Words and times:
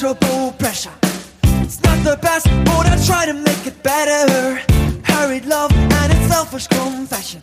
pressure. 0.00 0.92
It's 1.62 1.82
not 1.82 2.02
the 2.02 2.16
best, 2.22 2.46
but 2.64 2.86
I 2.86 2.96
try 3.04 3.26
to 3.26 3.34
make 3.34 3.66
it 3.66 3.82
better. 3.82 4.58
Hurried 5.04 5.44
love 5.44 5.70
and 5.72 6.12
its 6.12 6.26
selfish 6.26 6.66
confession. 6.68 7.42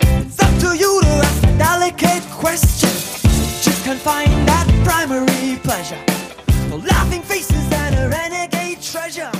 It's 0.00 0.40
up 0.40 0.54
to 0.60 0.74
you 0.74 1.00
to 1.02 1.08
ask 1.08 1.44
a 1.44 1.58
delicate 1.58 2.22
question. 2.30 2.88
Just 3.60 3.84
can't 3.84 4.00
find 4.00 4.30
that 4.48 4.66
primary 4.84 5.58
pleasure. 5.62 6.02
No 6.70 6.76
laughing 6.76 7.20
faces 7.20 7.70
and 7.72 7.94
a 7.94 8.08
renegade 8.08 8.80
treasure. 8.80 9.30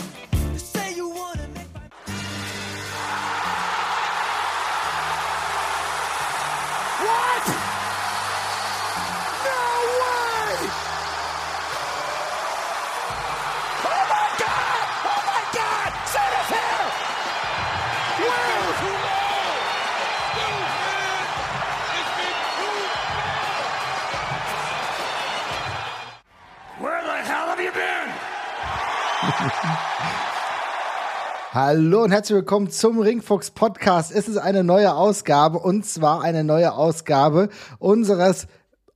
Hallo 31.50 32.04
und 32.04 32.10
herzlich 32.10 32.36
willkommen 32.36 32.68
zum 32.68 32.98
Ringfuchs 32.98 33.52
Podcast. 33.52 34.12
Es 34.12 34.28
ist 34.28 34.36
eine 34.36 34.64
neue 34.64 34.94
Ausgabe 34.94 35.58
und 35.58 35.86
zwar 35.86 36.22
eine 36.22 36.44
neue 36.44 36.74
Ausgabe 36.74 37.48
unseres 37.78 38.48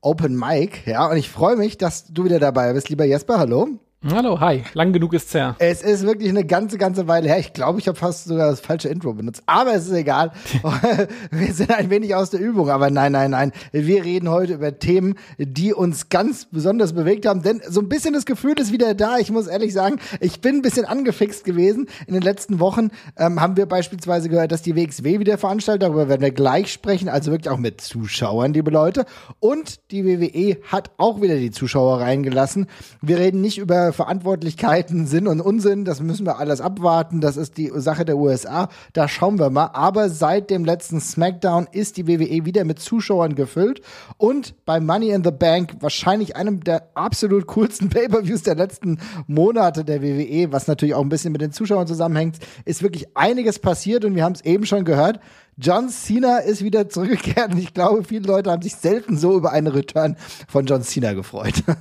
Open 0.02 0.38
Mic. 0.38 0.86
Ja, 0.86 1.08
und 1.08 1.16
ich 1.16 1.30
freue 1.30 1.56
mich, 1.56 1.78
dass 1.78 2.12
du 2.12 2.24
wieder 2.24 2.40
dabei 2.40 2.74
bist, 2.74 2.90
lieber 2.90 3.06
Jesper. 3.06 3.38
Hallo. 3.38 3.68
Hallo, 4.10 4.40
hi. 4.40 4.64
Lang 4.74 4.92
genug 4.92 5.14
ist's 5.14 5.32
her. 5.32 5.54
Es 5.60 5.80
ist 5.80 6.04
wirklich 6.04 6.28
eine 6.28 6.44
ganze, 6.44 6.76
ganze 6.76 7.06
Weile 7.06 7.28
her. 7.28 7.38
Ich 7.38 7.52
glaube, 7.52 7.78
ich 7.78 7.86
habe 7.86 7.96
fast 7.96 8.24
sogar 8.24 8.50
das 8.50 8.58
falsche 8.58 8.88
Intro 8.88 9.12
benutzt. 9.12 9.44
Aber 9.46 9.74
es 9.74 9.86
ist 9.86 9.92
egal. 9.92 10.32
Wir 11.30 11.54
sind 11.54 11.70
ein 11.70 11.88
wenig 11.88 12.12
aus 12.12 12.30
der 12.30 12.40
Übung. 12.40 12.68
Aber 12.68 12.90
nein, 12.90 13.12
nein, 13.12 13.30
nein. 13.30 13.52
Wir 13.70 14.02
reden 14.02 14.28
heute 14.28 14.54
über 14.54 14.76
Themen, 14.76 15.14
die 15.38 15.72
uns 15.72 16.08
ganz 16.08 16.46
besonders 16.46 16.94
bewegt 16.94 17.26
haben. 17.26 17.44
Denn 17.44 17.62
so 17.68 17.80
ein 17.80 17.88
bisschen 17.88 18.12
das 18.12 18.26
Gefühl 18.26 18.58
ist 18.58 18.72
wieder 18.72 18.94
da. 18.94 19.18
Ich 19.18 19.30
muss 19.30 19.46
ehrlich 19.46 19.72
sagen, 19.72 20.00
ich 20.18 20.40
bin 20.40 20.56
ein 20.56 20.62
bisschen 20.62 20.84
angefixt 20.84 21.44
gewesen. 21.44 21.86
In 22.08 22.14
den 22.14 22.24
letzten 22.24 22.58
Wochen 22.58 22.90
ähm, 23.16 23.40
haben 23.40 23.56
wir 23.56 23.66
beispielsweise 23.66 24.28
gehört, 24.28 24.50
dass 24.50 24.62
die 24.62 24.74
WXW 24.74 25.20
wieder 25.20 25.38
veranstaltet. 25.38 25.84
Darüber 25.84 26.08
werden 26.08 26.22
wir 26.22 26.32
gleich 26.32 26.72
sprechen. 26.72 27.08
Also 27.08 27.30
wirklich 27.30 27.50
auch 27.50 27.58
mit 27.58 27.80
Zuschauern, 27.80 28.52
liebe 28.52 28.72
Leute. 28.72 29.06
Und 29.38 29.92
die 29.92 30.04
WWE 30.04 30.56
hat 30.72 30.90
auch 30.96 31.22
wieder 31.22 31.36
die 31.36 31.52
Zuschauer 31.52 32.00
reingelassen. 32.00 32.66
Wir 33.00 33.18
reden 33.18 33.40
nicht 33.40 33.58
über 33.58 33.91
Verantwortlichkeiten, 33.92 35.06
Sinn 35.06 35.26
und 35.26 35.40
Unsinn. 35.40 35.84
Das 35.84 36.00
müssen 36.00 36.26
wir 36.26 36.38
alles 36.38 36.60
abwarten. 36.60 37.20
Das 37.20 37.36
ist 37.36 37.56
die 37.56 37.70
Sache 37.74 38.04
der 38.04 38.16
USA. 38.16 38.68
Da 38.92 39.08
schauen 39.08 39.38
wir 39.38 39.50
mal. 39.50 39.70
Aber 39.72 40.08
seit 40.08 40.50
dem 40.50 40.64
letzten 40.64 41.00
SmackDown 41.00 41.68
ist 41.72 41.96
die 41.96 42.06
WWE 42.06 42.44
wieder 42.44 42.64
mit 42.64 42.78
Zuschauern 42.78 43.34
gefüllt. 43.34 43.82
Und 44.16 44.54
bei 44.64 44.80
Money 44.80 45.10
in 45.10 45.24
the 45.24 45.30
Bank 45.30 45.76
wahrscheinlich 45.80 46.36
einem 46.36 46.64
der 46.64 46.88
absolut 46.94 47.46
coolsten 47.46 47.88
Pay-Per-Views 47.90 48.42
der 48.42 48.54
letzten 48.54 48.98
Monate 49.26 49.84
der 49.84 50.02
WWE, 50.02 50.52
was 50.52 50.66
natürlich 50.66 50.94
auch 50.94 51.02
ein 51.02 51.08
bisschen 51.08 51.32
mit 51.32 51.40
den 51.40 51.52
Zuschauern 51.52 51.86
zusammenhängt, 51.86 52.38
ist 52.64 52.82
wirklich 52.82 53.16
einiges 53.16 53.58
passiert. 53.58 54.04
Und 54.04 54.14
wir 54.14 54.24
haben 54.24 54.34
es 54.34 54.44
eben 54.44 54.66
schon 54.66 54.84
gehört. 54.84 55.20
John 55.58 55.90
Cena 55.90 56.38
ist 56.38 56.64
wieder 56.64 56.88
zurückgekehrt 56.88 57.52
und 57.52 57.58
ich 57.58 57.74
glaube, 57.74 58.04
viele 58.04 58.26
Leute 58.26 58.50
haben 58.50 58.62
sich 58.62 58.74
selten 58.74 59.18
so 59.18 59.36
über 59.36 59.52
einen 59.52 59.66
Return 59.66 60.16
von 60.48 60.64
John 60.66 60.82
Cena 60.82 61.12
gefreut. 61.12 61.54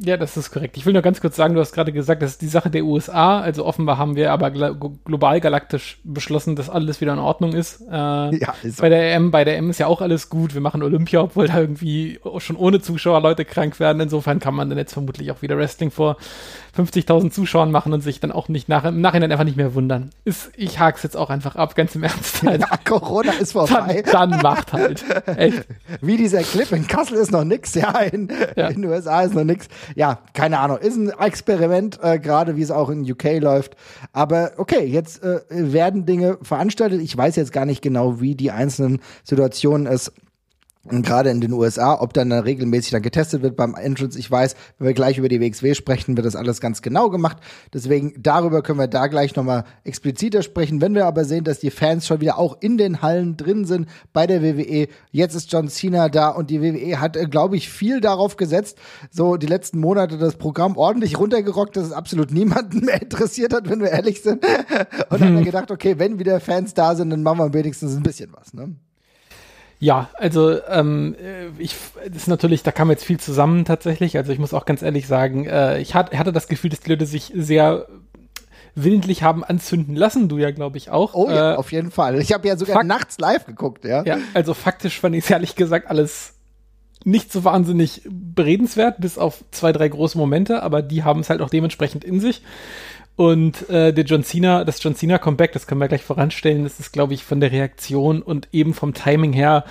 Ja, 0.00 0.16
das 0.16 0.36
ist 0.36 0.52
korrekt. 0.52 0.76
Ich 0.76 0.86
will 0.86 0.92
nur 0.92 1.02
ganz 1.02 1.20
kurz 1.20 1.34
sagen, 1.36 1.54
du 1.54 1.60
hast 1.60 1.72
gerade 1.72 1.92
gesagt, 1.92 2.22
das 2.22 2.32
ist 2.32 2.42
die 2.42 2.48
Sache 2.48 2.70
der 2.70 2.84
USA. 2.84 3.40
Also 3.40 3.66
offenbar 3.66 3.98
haben 3.98 4.14
wir 4.14 4.32
aber 4.32 4.50
global 4.50 5.40
galaktisch 5.40 5.98
beschlossen, 6.04 6.54
dass 6.54 6.70
alles 6.70 7.00
wieder 7.00 7.12
in 7.12 7.18
Ordnung 7.18 7.52
ist. 7.52 7.80
Äh, 7.82 7.94
Ja, 8.36 8.54
ist 8.62 8.80
bei 8.80 8.88
der 8.88 9.14
EM, 9.14 9.30
bei 9.32 9.44
der 9.44 9.58
EM 9.58 9.70
ist 9.70 9.78
ja 9.78 9.86
auch 9.88 10.00
alles 10.00 10.30
gut. 10.30 10.54
Wir 10.54 10.60
machen 10.60 10.82
Olympia, 10.82 11.20
obwohl 11.20 11.48
da 11.48 11.58
irgendwie 11.60 12.20
schon 12.38 12.56
ohne 12.56 12.80
Zuschauer 12.80 13.20
Leute 13.20 13.44
krank 13.44 13.80
werden. 13.80 14.00
Insofern 14.00 14.38
kann 14.38 14.54
man 14.54 14.68
dann 14.68 14.78
jetzt 14.78 14.92
vermutlich 14.92 15.30
auch 15.32 15.42
wieder 15.42 15.56
Wrestling 15.58 15.90
vor 15.90 16.16
50.000 16.76 17.30
Zuschauern 17.32 17.72
machen 17.72 17.92
und 17.92 18.00
sich 18.02 18.20
dann 18.20 18.30
auch 18.30 18.48
nicht 18.48 18.68
nach, 18.68 18.84
im 18.84 19.00
Nachhinein 19.00 19.32
einfach 19.32 19.44
nicht 19.44 19.56
mehr 19.56 19.74
wundern. 19.74 20.10
Ist, 20.24 20.52
ich 20.56 20.78
hak's 20.78 21.02
jetzt 21.02 21.16
auch 21.16 21.28
einfach 21.28 21.56
ab, 21.56 21.74
ganz 21.74 21.94
im 21.96 22.04
Ernst. 22.04 22.46
Also, 22.46 22.64
ja, 22.66 22.76
Corona 23.08 23.32
ist 23.32 23.52
vorbei. 23.52 24.02
dann, 24.12 24.30
dann 24.30 24.42
macht 24.42 24.72
halt. 24.72 25.04
Echt. 25.26 25.66
Wie 26.00 26.16
dieser 26.16 26.42
Clip 26.42 26.70
in 26.72 26.86
Kassel 26.86 27.16
ist 27.18 27.32
noch 27.32 27.44
nix, 27.44 27.74
ja, 27.74 27.98
in, 28.00 28.28
Ja. 28.56 28.68
in 28.68 28.82
den 28.82 28.90
USA 28.90 29.22
ist 29.22 29.34
noch 29.34 29.44
nix. 29.44 29.66
Ja, 29.94 30.18
keine 30.34 30.58
Ahnung, 30.58 30.78
ist 30.78 30.96
ein 30.96 31.10
Experiment, 31.10 31.98
äh, 32.02 32.18
gerade 32.18 32.56
wie 32.56 32.62
es 32.62 32.70
auch 32.70 32.90
in 32.90 33.10
UK 33.10 33.38
läuft. 33.40 33.76
Aber 34.12 34.52
okay, 34.58 34.84
jetzt 34.84 35.22
äh, 35.22 35.40
werden 35.48 36.06
Dinge 36.06 36.38
veranstaltet. 36.42 37.00
Ich 37.00 37.16
weiß 37.16 37.36
jetzt 37.36 37.52
gar 37.52 37.64
nicht 37.64 37.82
genau, 37.82 38.20
wie 38.20 38.34
die 38.34 38.50
einzelnen 38.50 39.00
Situationen 39.24 39.86
es 39.86 40.12
gerade 41.02 41.30
in 41.30 41.40
den 41.40 41.52
USA, 41.52 42.00
ob 42.00 42.12
dann, 42.12 42.30
dann 42.30 42.40
regelmäßig 42.40 42.92
dann 42.92 43.02
getestet 43.02 43.42
wird 43.42 43.56
beim 43.56 43.74
Entrance. 43.74 44.18
Ich 44.18 44.30
weiß, 44.30 44.54
wenn 44.78 44.86
wir 44.86 44.94
gleich 44.94 45.18
über 45.18 45.28
die 45.28 45.40
WXW 45.40 45.74
sprechen, 45.74 46.16
wird 46.16 46.26
das 46.26 46.36
alles 46.36 46.60
ganz 46.60 46.82
genau 46.82 47.10
gemacht. 47.10 47.38
Deswegen 47.72 48.14
darüber 48.18 48.62
können 48.62 48.78
wir 48.78 48.88
da 48.88 49.06
gleich 49.06 49.36
nochmal 49.36 49.64
expliziter 49.84 50.42
sprechen. 50.42 50.80
Wenn 50.80 50.94
wir 50.94 51.06
aber 51.06 51.24
sehen, 51.24 51.44
dass 51.44 51.60
die 51.60 51.70
Fans 51.70 52.06
schon 52.06 52.20
wieder 52.20 52.38
auch 52.38 52.56
in 52.60 52.78
den 52.78 53.02
Hallen 53.02 53.36
drin 53.36 53.64
sind 53.64 53.88
bei 54.12 54.26
der 54.26 54.42
WWE, 54.42 54.88
jetzt 55.10 55.34
ist 55.34 55.52
John 55.52 55.68
Cena 55.68 56.08
da 56.08 56.30
und 56.30 56.50
die 56.50 56.60
WWE 56.62 57.00
hat, 57.00 57.16
äh, 57.16 57.26
glaube 57.26 57.56
ich, 57.56 57.68
viel 57.68 58.00
darauf 58.00 58.36
gesetzt, 58.36 58.78
so 59.10 59.36
die 59.36 59.46
letzten 59.46 59.78
Monate 59.78 60.18
das 60.18 60.36
Programm 60.36 60.76
ordentlich 60.76 61.18
runtergerockt, 61.18 61.76
dass 61.76 61.84
es 61.84 61.92
absolut 61.92 62.32
niemanden 62.32 62.80
mehr 62.84 63.02
interessiert 63.02 63.52
hat, 63.52 63.68
wenn 63.68 63.80
wir 63.80 63.90
ehrlich 63.90 64.22
sind. 64.22 64.44
Und 65.10 65.20
dann 65.20 65.28
haben 65.28 65.38
wir 65.38 65.44
gedacht, 65.44 65.70
okay, 65.70 65.98
wenn 65.98 66.18
wieder 66.18 66.40
Fans 66.40 66.74
da 66.74 66.94
sind, 66.94 67.10
dann 67.10 67.22
machen 67.22 67.38
wir 67.38 67.52
wenigstens 67.52 67.96
ein 67.96 68.02
bisschen 68.02 68.32
was, 68.32 68.54
ne? 68.54 68.74
Ja, 69.80 70.10
also 70.14 70.58
ähm, 70.68 71.14
äh, 71.22 71.48
ich 71.62 71.76
das 72.06 72.22
ist 72.22 72.26
natürlich, 72.26 72.62
da 72.62 72.72
kam 72.72 72.90
jetzt 72.90 73.04
viel 73.04 73.20
zusammen 73.20 73.64
tatsächlich. 73.64 74.16
Also 74.16 74.32
ich 74.32 74.38
muss 74.38 74.52
auch 74.52 74.64
ganz 74.64 74.82
ehrlich 74.82 75.06
sagen, 75.06 75.46
äh, 75.46 75.78
ich 75.78 75.94
hat, 75.94 76.12
hatte 76.16 76.32
das 76.32 76.48
Gefühl, 76.48 76.70
dass 76.70 76.80
die 76.80 76.90
Leute 76.90 77.06
sich 77.06 77.32
sehr 77.34 77.86
willentlich 78.74 79.22
haben 79.22 79.44
anzünden 79.44 79.94
lassen. 79.94 80.28
Du 80.28 80.38
ja, 80.38 80.50
glaube 80.50 80.78
ich 80.78 80.90
auch. 80.90 81.14
Oh 81.14 81.28
ja, 81.28 81.54
Äh, 81.54 81.56
auf 81.56 81.72
jeden 81.72 81.90
Fall. 81.90 82.20
Ich 82.20 82.32
habe 82.32 82.48
ja 82.48 82.56
sogar 82.56 82.82
nachts 82.84 83.18
live 83.18 83.46
geguckt, 83.46 83.84
ja. 83.84 84.02
ja, 84.04 84.18
also 84.34 84.54
faktisch 84.54 85.00
fand 85.00 85.14
ich 85.14 85.24
es 85.24 85.30
ehrlich 85.30 85.54
gesagt 85.54 85.88
alles 85.88 86.34
nicht 87.04 87.32
so 87.32 87.44
wahnsinnig 87.44 88.02
beredenswert, 88.08 89.00
bis 89.00 89.18
auf 89.18 89.44
zwei, 89.52 89.72
drei 89.72 89.88
große 89.88 90.18
Momente, 90.18 90.62
aber 90.62 90.82
die 90.82 91.04
haben 91.04 91.20
es 91.20 91.30
halt 91.30 91.40
auch 91.40 91.50
dementsprechend 91.50 92.04
in 92.04 92.20
sich. 92.20 92.42
Und 93.18 93.68
äh, 93.68 93.92
der 93.92 94.04
John 94.04 94.22
Cena, 94.22 94.62
das 94.62 94.80
John 94.80 94.94
Cena 94.94 95.18
Comeback, 95.18 95.50
das 95.50 95.66
können 95.66 95.80
wir 95.80 95.88
gleich 95.88 96.04
voranstellen, 96.04 96.62
das 96.62 96.78
ist, 96.78 96.92
glaube 96.92 97.14
ich, 97.14 97.24
von 97.24 97.40
der 97.40 97.50
Reaktion 97.50 98.22
und 98.22 98.46
eben 98.52 98.74
vom 98.74 98.94
Timing 98.94 99.32
her 99.32 99.64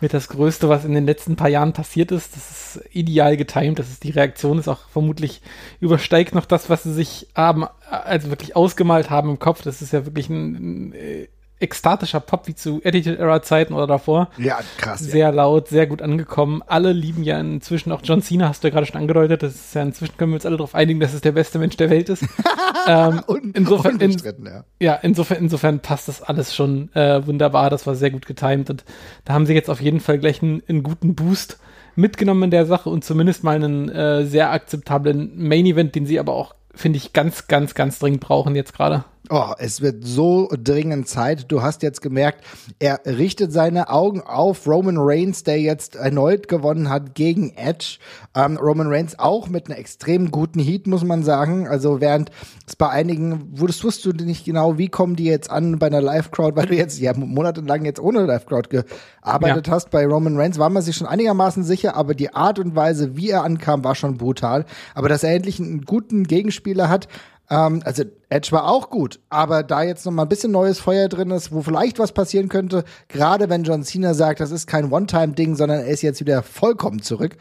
mit 0.00 0.14
das 0.14 0.28
Größte, 0.28 0.68
was 0.68 0.84
in 0.84 0.94
den 0.94 1.04
letzten 1.04 1.34
paar 1.34 1.48
Jahren 1.48 1.72
passiert 1.72 2.12
ist. 2.12 2.36
Das 2.36 2.76
ist 2.76 2.84
ideal 2.92 3.36
getimt, 3.36 3.80
das 3.80 3.90
ist 3.90 4.04
die 4.04 4.12
Reaktion, 4.12 4.60
ist 4.60 4.68
auch 4.68 4.88
vermutlich 4.88 5.42
übersteigt 5.80 6.32
noch 6.36 6.46
das, 6.46 6.70
was 6.70 6.84
sie 6.84 6.92
sich 6.92 7.26
haben, 7.34 7.66
also 7.90 8.30
wirklich 8.30 8.54
ausgemalt 8.54 9.10
haben 9.10 9.30
im 9.30 9.40
Kopf. 9.40 9.62
Das 9.62 9.82
ist 9.82 9.92
ja 9.92 10.06
wirklich 10.06 10.30
ein, 10.30 10.90
ein 10.90 10.92
äh, 10.92 11.26
ekstatischer 11.62 12.20
Pop 12.20 12.48
wie 12.48 12.54
zu 12.54 12.80
Attitude 12.84 13.18
Era 13.18 13.42
Zeiten 13.42 13.72
oder 13.72 13.86
davor. 13.86 14.28
Ja, 14.36 14.60
krass. 14.78 15.00
ja. 15.00 15.10
Sehr 15.10 15.32
laut, 15.32 15.68
sehr 15.68 15.86
gut 15.86 16.02
angekommen. 16.02 16.62
Alle 16.66 16.92
lieben 16.92 17.22
ja 17.22 17.38
inzwischen 17.40 17.92
auch 17.92 18.00
John 18.02 18.22
Cena, 18.22 18.48
hast 18.48 18.62
du 18.62 18.68
ja 18.68 18.72
gerade 18.72 18.86
schon 18.86 19.00
angedeutet. 19.00 19.42
Das 19.42 19.54
ist 19.54 19.74
ja 19.74 19.82
inzwischen 19.82 20.16
können 20.16 20.32
wir 20.32 20.36
uns 20.36 20.46
alle 20.46 20.56
darauf 20.56 20.74
einigen, 20.74 21.00
dass 21.00 21.14
es 21.14 21.20
der 21.20 21.32
beste 21.32 21.58
Mensch 21.58 21.76
der 21.76 21.90
Welt 21.90 22.08
ist. 22.08 22.24
ähm, 22.88 23.22
Un 23.26 23.52
insofern, 23.54 24.00
in, 24.00 24.10
ja. 24.10 24.64
ja, 24.80 24.94
insofern, 24.96 25.38
insofern 25.38 25.80
passt 25.80 26.08
das 26.08 26.22
alles 26.22 26.54
schon 26.54 26.92
äh, 26.94 27.26
wunderbar. 27.26 27.70
Das 27.70 27.86
war 27.86 27.94
sehr 27.94 28.10
gut 28.10 28.26
getimt 28.26 28.68
und 28.70 28.84
da 29.24 29.32
haben 29.32 29.46
sie 29.46 29.54
jetzt 29.54 29.70
auf 29.70 29.80
jeden 29.80 30.00
Fall 30.00 30.18
gleich 30.18 30.42
einen, 30.42 30.62
einen 30.68 30.82
guten 30.82 31.14
Boost 31.14 31.58
mitgenommen 31.94 32.44
in 32.44 32.50
der 32.50 32.66
Sache 32.66 32.90
und 32.90 33.04
zumindest 33.04 33.44
mal 33.44 33.56
einen 33.56 33.88
äh, 33.88 34.24
sehr 34.24 34.50
akzeptablen 34.50 35.32
Main 35.36 35.66
Event, 35.66 35.94
den 35.94 36.06
sie 36.06 36.18
aber 36.18 36.32
auch, 36.32 36.54
finde 36.74 36.96
ich, 36.96 37.12
ganz, 37.12 37.48
ganz, 37.48 37.74
ganz 37.74 37.98
dringend 37.98 38.20
brauchen 38.20 38.54
jetzt 38.56 38.74
gerade. 38.74 39.04
Oh, 39.30 39.52
es 39.58 39.80
wird 39.80 40.04
so 40.04 40.48
dringend 40.52 41.06
Zeit. 41.06 41.50
Du 41.52 41.62
hast 41.62 41.82
jetzt 41.84 42.02
gemerkt, 42.02 42.44
er 42.80 43.00
richtet 43.06 43.52
seine 43.52 43.88
Augen 43.88 44.20
auf 44.20 44.66
Roman 44.66 44.96
Reigns, 44.98 45.44
der 45.44 45.60
jetzt 45.60 45.94
erneut 45.94 46.48
gewonnen 46.48 46.90
hat 46.90 47.14
gegen 47.14 47.50
Edge. 47.56 47.98
Ähm, 48.34 48.56
Roman 48.56 48.88
Reigns 48.88 49.18
auch 49.20 49.48
mit 49.48 49.66
einer 49.68 49.78
extrem 49.78 50.32
guten 50.32 50.58
Heat, 50.58 50.88
muss 50.88 51.04
man 51.04 51.22
sagen. 51.22 51.68
Also 51.68 52.00
während 52.00 52.30
es 52.66 52.74
bei 52.74 52.88
einigen, 52.88 53.48
wusstest 53.52 53.84
wusstest 53.84 54.20
du 54.20 54.24
nicht 54.24 54.44
genau, 54.44 54.76
wie 54.76 54.88
kommen 54.88 55.14
die 55.14 55.24
jetzt 55.24 55.50
an 55.50 55.78
bei 55.78 55.86
einer 55.86 56.00
Live-Crowd, 56.02 56.56
weil 56.56 56.66
du 56.66 56.74
jetzt 56.74 56.98
ja 56.98 57.14
monatelang 57.16 57.84
jetzt 57.84 58.00
ohne 58.00 58.26
Live-Crowd 58.26 58.70
gearbeitet 58.70 59.68
Ja. 59.68 59.72
hast. 59.74 59.90
Bei 59.90 60.04
Roman 60.04 60.36
Reigns 60.36 60.58
war 60.58 60.68
man 60.68 60.82
sich 60.82 60.96
schon 60.96 61.06
einigermaßen 61.06 61.62
sicher, 61.62 61.94
aber 61.96 62.14
die 62.14 62.34
Art 62.34 62.58
und 62.58 62.74
Weise, 62.74 63.16
wie 63.16 63.30
er 63.30 63.44
ankam, 63.44 63.84
war 63.84 63.94
schon 63.94 64.18
brutal. 64.18 64.64
Aber 64.96 65.08
dass 65.08 65.22
er 65.22 65.32
endlich 65.32 65.60
einen 65.60 65.82
guten 65.82 66.24
Gegenspieler 66.24 66.88
hat, 66.88 67.06
ähm, 67.52 67.82
also 67.84 68.04
Edge 68.30 68.50
war 68.52 68.68
auch 68.68 68.88
gut, 68.90 69.20
aber 69.28 69.62
da 69.62 69.82
jetzt 69.82 70.06
noch 70.06 70.12
mal 70.12 70.22
ein 70.22 70.28
bisschen 70.28 70.52
neues 70.52 70.80
Feuer 70.80 71.08
drin 71.08 71.30
ist, 71.30 71.52
wo 71.52 71.62
vielleicht 71.62 71.98
was 71.98 72.12
passieren 72.12 72.48
könnte, 72.48 72.84
gerade 73.08 73.48
wenn 73.50 73.64
John 73.64 73.84
Cena 73.84 74.14
sagt, 74.14 74.40
das 74.40 74.50
ist 74.50 74.66
kein 74.66 74.90
One-Time-Ding, 74.90 75.54
sondern 75.56 75.80
er 75.80 75.86
ist 75.86 76.02
jetzt 76.02 76.20
wieder 76.20 76.42
vollkommen 76.42 77.02
zurück, 77.02 77.36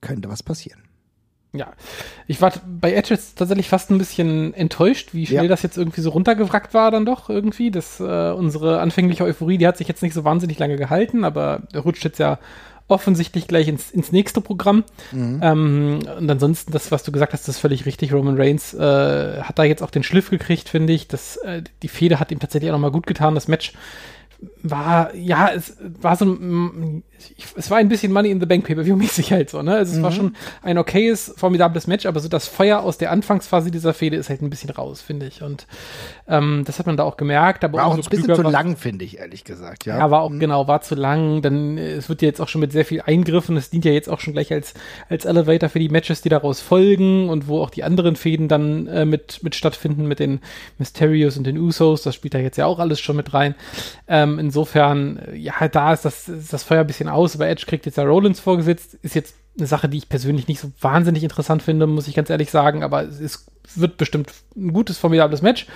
könnte 0.00 0.28
was 0.28 0.42
passieren. 0.42 0.80
Ja, 1.54 1.72
ich 2.26 2.40
war 2.40 2.50
bei 2.66 2.94
Edge 2.94 3.12
jetzt 3.12 3.36
tatsächlich 3.36 3.68
fast 3.68 3.90
ein 3.90 3.98
bisschen 3.98 4.54
enttäuscht, 4.54 5.10
wie 5.12 5.26
schnell 5.26 5.44
Ja. 5.44 5.48
das 5.50 5.62
jetzt 5.62 5.76
irgendwie 5.76 6.00
so 6.00 6.08
runtergewrackt 6.08 6.72
war 6.72 6.90
dann 6.90 7.04
doch 7.04 7.28
irgendwie. 7.28 7.70
Das, 7.70 8.00
äh, 8.00 8.30
unsere 8.32 8.80
anfängliche 8.80 9.24
Euphorie, 9.24 9.58
die 9.58 9.66
hat 9.66 9.76
sich 9.76 9.86
jetzt 9.86 10.02
nicht 10.02 10.14
so 10.14 10.24
wahnsinnig 10.24 10.58
lange 10.58 10.76
gehalten, 10.76 11.24
aber 11.24 11.60
der 11.74 11.82
rutscht 11.82 12.04
jetzt 12.04 12.18
ja 12.18 12.38
offensichtlich 12.92 13.48
gleich 13.48 13.68
ins, 13.68 13.90
ins 13.90 14.12
nächste 14.12 14.40
Programm. 14.40 14.84
Ähm, 15.42 15.98
und 16.18 16.30
ansonsten, 16.30 16.72
das, 16.72 16.90
was 16.92 17.02
du 17.02 17.12
gesagt 17.12 17.32
hast, 17.32 17.48
ist 17.48 17.58
völlig 17.58 17.86
richtig. 17.86 18.12
Roman 18.12 18.36
Reigns 18.36 18.74
äh, 18.74 19.42
hat 19.42 19.58
da 19.58 19.64
jetzt 19.64 19.82
auch 19.82 19.90
den 19.90 20.02
Schliff 20.02 20.30
gekriegt, 20.30 20.68
finde 20.68 20.92
ich. 20.92 21.08
Das, 21.08 21.36
äh, 21.38 21.62
die 21.82 21.88
Fehde 21.88 22.20
hat 22.20 22.30
ihm 22.30 22.38
tatsächlich 22.38 22.70
auch 22.70 22.74
nochmal 22.74 22.92
gut 22.92 23.06
getan. 23.06 23.34
Das 23.34 23.48
Match 23.48 23.72
war, 24.62 25.14
ja, 25.14 25.50
es 25.54 25.76
war 26.00 26.16
so, 26.16 26.24
ein- 26.24 27.02
es 27.56 27.70
war 27.70 27.78
ein 27.78 27.88
bisschen 27.88 28.12
Money 28.12 28.30
in 28.30 28.40
the 28.40 28.46
Bank 28.46 28.64
Pay-Per-View 28.66 28.96
mäßig 28.96 29.32
halt 29.32 29.48
so, 29.50 29.62
ne? 29.62 29.74
Also 29.76 29.96
es 29.96 30.02
war 30.02 30.10
schon 30.10 30.34
ein 30.62 30.76
okayes, 30.78 31.32
formidables 31.36 31.86
Match, 31.86 32.06
aber 32.06 32.18
so 32.18 32.28
das 32.28 32.48
Feuer 32.48 32.80
aus 32.80 32.98
der 32.98 33.12
Anfangsphase 33.12 33.70
dieser 33.70 33.94
Fehde 33.94 34.16
ist 34.16 34.28
halt 34.28 34.42
ein 34.42 34.50
bisschen 34.50 34.70
raus, 34.70 35.00
finde 35.00 35.26
ich. 35.26 35.42
Und 35.42 35.66
ähm, 36.26 36.64
das 36.66 36.78
hat 36.80 36.86
man 36.86 36.96
da 36.96 37.04
auch 37.04 37.16
gemerkt. 37.16 37.62
Aber 37.62 37.78
War 37.78 37.86
auch 37.86 37.94
ein 37.94 38.00
bisschen 38.00 38.24
klüger 38.24 38.34
zu 38.34 38.42
lang, 38.42 38.76
finde 38.76 39.04
ich, 39.04 39.18
ehrlich 39.18 39.44
gesagt. 39.44 39.84
Ja, 39.86 39.98
ja, 39.98 40.10
war 40.10 40.22
auch, 40.22 40.30
genau, 40.30 40.66
war 40.66 40.80
zu 40.80 40.96
lang. 40.96 41.42
Dann, 41.42 41.78
äh, 41.78 41.92
es 41.92 42.08
wird 42.08 42.22
ja 42.22 42.26
jetzt 42.26 42.40
auch 42.40 42.48
schon 42.48 42.60
mit 42.60 42.72
sehr 42.72 42.84
viel 42.84 43.02
Eingriffen. 43.02 43.56
Es 43.56 43.70
dient 43.70 43.84
ja 43.84 43.92
jetzt 43.92 44.08
auch 44.08 44.18
schon 44.18 44.32
gleich 44.32 44.52
als, 44.52 44.74
als 45.08 45.24
Elevator 45.24 45.68
für 45.68 45.78
die 45.78 45.88
Matches, 45.88 46.22
die 46.22 46.28
daraus 46.28 46.60
folgen 46.60 47.28
und 47.28 47.46
wo 47.46 47.60
auch 47.60 47.70
die 47.70 47.84
anderen 47.84 48.16
Fäden 48.16 48.48
dann 48.48 48.88
äh, 48.88 49.04
mit, 49.04 49.44
mit 49.44 49.54
stattfinden, 49.54 50.06
mit 50.08 50.18
den 50.18 50.40
Mysterios 50.78 51.36
und 51.36 51.44
den 51.44 51.56
Usos. 51.58 52.02
Das 52.02 52.16
spielt 52.16 52.34
da 52.34 52.38
jetzt 52.38 52.56
ja 52.56 52.66
auch 52.66 52.80
alles 52.80 52.98
schon 53.00 53.14
mit 53.16 53.32
rein. 53.32 53.54
Ähm, 54.08 54.31
insofern, 54.38 55.18
äh, 55.18 55.36
ja, 55.36 55.68
da 55.68 55.92
ist 55.92 56.04
das, 56.04 56.28
ist 56.28 56.52
das 56.52 56.62
Feuer 56.62 56.80
ein 56.80 56.86
bisschen 56.86 57.08
aus, 57.08 57.34
aber 57.34 57.48
Edge 57.48 57.66
kriegt 57.66 57.86
jetzt 57.86 57.96
ja 57.96 58.04
Rollins 58.04 58.40
vorgesetzt. 58.40 58.94
Ist 59.02 59.14
jetzt 59.14 59.34
eine 59.58 59.66
Sache, 59.66 59.88
die 59.88 59.98
ich 59.98 60.08
persönlich 60.08 60.48
nicht 60.48 60.60
so 60.60 60.72
wahnsinnig 60.80 61.22
interessant 61.22 61.62
finde, 61.62 61.86
muss 61.86 62.08
ich 62.08 62.14
ganz 62.14 62.30
ehrlich 62.30 62.50
sagen, 62.50 62.82
aber 62.82 63.02
es 63.02 63.20
ist, 63.20 63.46
wird 63.74 63.98
bestimmt 63.98 64.32
ein 64.56 64.72
gutes, 64.72 64.98
formidables 64.98 65.42
Match. 65.42 65.66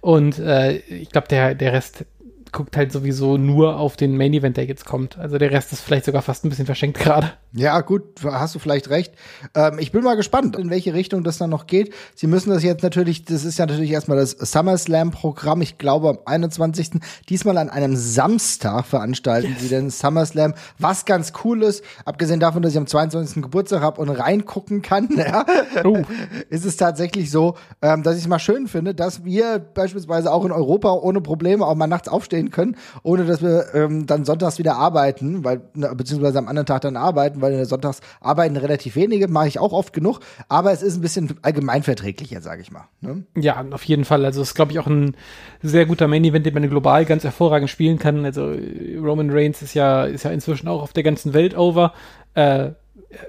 Und 0.00 0.38
äh, 0.38 0.78
ich 0.78 1.10
glaube, 1.10 1.28
der, 1.28 1.54
der 1.54 1.72
Rest 1.72 2.04
guckt 2.52 2.76
halt 2.76 2.92
sowieso 2.92 3.36
nur 3.36 3.76
auf 3.78 3.96
den 3.96 4.16
Main 4.16 4.32
Event, 4.34 4.56
der 4.56 4.64
jetzt 4.66 4.84
kommt. 4.84 5.18
Also 5.18 5.38
der 5.38 5.50
Rest 5.50 5.72
ist 5.72 5.80
vielleicht 5.80 6.04
sogar 6.04 6.22
fast 6.22 6.44
ein 6.44 6.48
bisschen 6.50 6.66
verschenkt 6.66 6.98
gerade. 7.00 7.32
Ja, 7.52 7.80
gut, 7.80 8.02
hast 8.24 8.54
du 8.54 8.58
vielleicht 8.58 8.90
recht. 8.90 9.12
Ähm, 9.54 9.78
ich 9.78 9.92
bin 9.92 10.02
mal 10.02 10.16
gespannt, 10.16 10.56
in 10.56 10.70
welche 10.70 10.92
Richtung 10.94 11.24
das 11.24 11.38
dann 11.38 11.50
noch 11.50 11.66
geht. 11.66 11.94
Sie 12.14 12.26
müssen 12.26 12.50
das 12.50 12.62
jetzt 12.62 12.82
natürlich, 12.82 13.24
das 13.24 13.44
ist 13.44 13.58
ja 13.58 13.66
natürlich 13.66 13.90
erstmal 13.90 14.18
das 14.18 14.32
SummerSlam-Programm, 14.32 15.62
ich 15.62 15.78
glaube 15.78 16.08
am 16.10 16.18
21. 16.26 17.00
diesmal 17.28 17.56
an 17.58 17.70
einem 17.70 17.96
Samstag 17.96 18.86
veranstalten 18.86 19.56
sie 19.58 19.68
den 19.68 19.90
SummerSlam, 19.90 20.54
was 20.78 21.04
ganz 21.04 21.32
cool 21.44 21.62
ist, 21.62 21.82
abgesehen 22.04 22.40
davon, 22.40 22.62
dass 22.62 22.72
ich 22.72 22.78
am 22.78 22.86
22. 22.86 23.42
Geburtstag 23.42 23.80
habe 23.82 24.00
und 24.00 24.10
reingucken 24.10 24.82
kann, 24.82 25.08
ja, 25.16 25.44
Oh. 25.84 26.02
ist 26.50 26.64
es 26.64 26.76
tatsächlich 26.76 27.30
so, 27.30 27.54
ähm, 27.82 28.02
dass 28.02 28.16
ich 28.16 28.22
es 28.22 28.28
mal 28.28 28.38
schön 28.38 28.68
finde, 28.68 28.94
dass 28.94 29.24
wir 29.24 29.58
beispielsweise 29.58 30.32
auch 30.32 30.44
in 30.44 30.52
Europa 30.52 30.92
ohne 30.92 31.20
Probleme 31.20 31.66
auch 31.66 31.74
mal 31.74 31.86
nachts 31.86 32.08
aufstehen 32.08 32.37
können, 32.46 32.76
ohne 33.02 33.24
dass 33.24 33.42
wir 33.42 33.74
ähm, 33.74 34.06
dann 34.06 34.24
sonntags 34.24 34.58
wieder 34.58 34.76
arbeiten, 34.76 35.44
weil 35.44 35.60
beziehungsweise 35.94 36.38
am 36.38 36.48
anderen 36.48 36.66
Tag 36.66 36.82
dann 36.82 36.96
arbeiten, 36.96 37.40
weil 37.40 37.64
Sonntags 37.64 38.00
arbeiten 38.20 38.56
relativ 38.56 38.96
wenige, 38.96 39.28
mache 39.28 39.48
ich 39.48 39.58
auch 39.58 39.72
oft 39.72 39.92
genug, 39.92 40.20
aber 40.48 40.72
es 40.72 40.82
ist 40.82 40.96
ein 40.96 41.00
bisschen 41.00 41.34
allgemeinverträglicher, 41.42 42.40
sage 42.40 42.62
ich 42.62 42.70
mal. 42.70 42.84
Ne? 43.00 43.24
Ja, 43.36 43.64
auf 43.70 43.84
jeden 43.84 44.04
Fall. 44.04 44.24
Also 44.24 44.42
es 44.42 44.48
ist, 44.48 44.54
glaube 44.54 44.72
ich, 44.72 44.78
auch 44.78 44.86
ein 44.86 45.16
sehr 45.62 45.86
guter 45.86 46.08
Main 46.08 46.24
Event, 46.24 46.46
den 46.46 46.54
man 46.54 46.68
global 46.68 47.04
ganz 47.04 47.24
hervorragend 47.24 47.70
spielen 47.70 47.98
kann. 47.98 48.24
Also 48.24 48.52
äh, 48.52 48.96
Roman 48.98 49.30
Reigns 49.30 49.62
ist 49.62 49.74
ja, 49.74 50.04
ist 50.04 50.24
ja 50.24 50.30
inzwischen 50.30 50.68
auch 50.68 50.82
auf 50.82 50.92
der 50.92 51.02
ganzen 51.02 51.34
Welt 51.34 51.56
over. 51.56 51.92
Äh, 52.34 52.70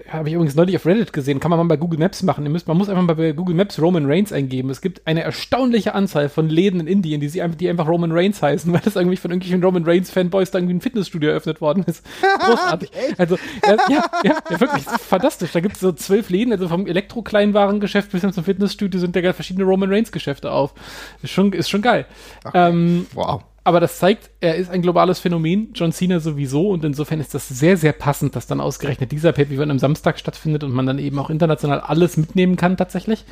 habe 0.09 0.27
ich 0.27 0.35
übrigens 0.35 0.55
neulich 0.55 0.75
auf 0.75 0.85
Reddit 0.85 1.13
gesehen, 1.13 1.39
kann 1.39 1.51
man 1.51 1.59
mal 1.59 1.65
bei 1.65 1.77
Google 1.77 1.99
Maps 1.99 2.21
machen. 2.23 2.43
Ihr 2.43 2.49
müsst, 2.49 2.67
man 2.67 2.77
muss 2.77 2.89
einfach 2.89 3.03
mal 3.03 3.15
bei 3.15 3.31
Google 3.31 3.55
Maps 3.55 3.81
Roman 3.81 4.05
Reigns 4.05 4.33
eingeben. 4.33 4.69
Es 4.69 4.81
gibt 4.81 5.07
eine 5.07 5.23
erstaunliche 5.23 5.95
Anzahl 5.95 6.27
von 6.27 6.49
Läden 6.49 6.81
in 6.81 6.87
Indien, 6.87 7.21
die, 7.21 7.29
sie 7.29 7.41
einfach, 7.41 7.57
die 7.57 7.69
einfach 7.69 7.87
Roman 7.87 8.11
Reigns 8.11 8.41
heißen, 8.41 8.73
weil 8.73 8.81
das 8.81 8.97
irgendwie 8.97 9.15
von 9.15 9.31
irgendwelchen 9.31 9.63
Roman 9.63 9.85
Reigns 9.85 10.11
Fanboys 10.11 10.51
da 10.51 10.59
irgendwie 10.59 10.75
ein 10.75 10.81
Fitnessstudio 10.81 11.29
eröffnet 11.29 11.61
worden 11.61 11.85
ist. 11.85 12.05
Großartig. 12.39 12.91
also, 13.17 13.37
ja, 13.65 13.77
ja, 13.89 14.03
ja, 14.23 14.59
wirklich 14.59 14.83
fantastisch. 14.83 15.51
Da 15.53 15.61
gibt 15.61 15.75
es 15.75 15.79
so 15.79 15.93
zwölf 15.93 16.29
Läden, 16.29 16.51
also 16.51 16.67
vom 16.67 16.85
Elektro-Kleinwarengeschäft 16.85 18.11
bis 18.11 18.21
hin 18.21 18.33
zum 18.33 18.43
Fitnessstudio 18.43 18.99
sind 18.99 19.15
da 19.15 19.33
verschiedene 19.33 19.65
Roman 19.65 19.89
Reigns 19.89 20.11
Geschäfte 20.11 20.51
auf. 20.51 20.73
Ist 21.21 21.31
schon, 21.31 21.53
ist 21.53 21.69
schon 21.69 21.81
geil. 21.81 22.05
Ähm, 22.53 23.07
Wow. 23.13 23.43
Aber 23.69 23.79
das 23.79 23.99
zeigt, 23.99 24.31
er 24.41 24.55
ist 24.55 24.71
ein 24.71 24.81
globales 24.81 25.19
Phänomen, 25.19 25.69
John 25.75 25.91
Cena 25.91 26.19
sowieso 26.19 26.69
und 26.69 26.83
insofern 26.83 27.19
ist 27.19 27.35
das 27.35 27.47
sehr, 27.47 27.77
sehr 27.77 27.93
passend, 27.93 28.35
dass 28.35 28.47
dann 28.47 28.59
ausgerechnet 28.61 29.11
dieser 29.11 29.31
Pay-Per-View 29.31 29.61
an 29.61 29.69
einem 29.69 29.77
Samstag 29.77 30.17
stattfindet 30.17 30.63
und 30.63 30.73
man 30.73 30.87
dann 30.87 30.97
eben 30.97 31.19
auch 31.19 31.29
international 31.29 31.79
alles 31.79 32.17
mitnehmen 32.17 32.55
kann 32.55 32.77
tatsächlich. 32.77 33.25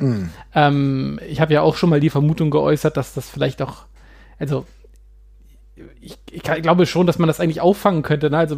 Ähm, 0.54 1.18
ich 1.28 1.40
habe 1.40 1.52
ja 1.54 1.62
auch 1.62 1.74
schon 1.74 1.90
mal 1.90 1.98
die 1.98 2.08
Vermutung 2.08 2.50
geäußert, 2.50 2.96
dass 2.96 3.14
das 3.14 3.28
vielleicht 3.28 3.60
auch, 3.62 3.86
also 4.38 4.64
ich, 6.00 6.16
ich, 6.30 6.42
glaube 6.42 6.86
schon, 6.86 7.06
dass 7.06 7.18
man 7.18 7.26
das 7.26 7.40
eigentlich 7.40 7.60
auffangen 7.60 8.02
könnte. 8.02 8.30
Ne? 8.30 8.38
Also 8.38 8.56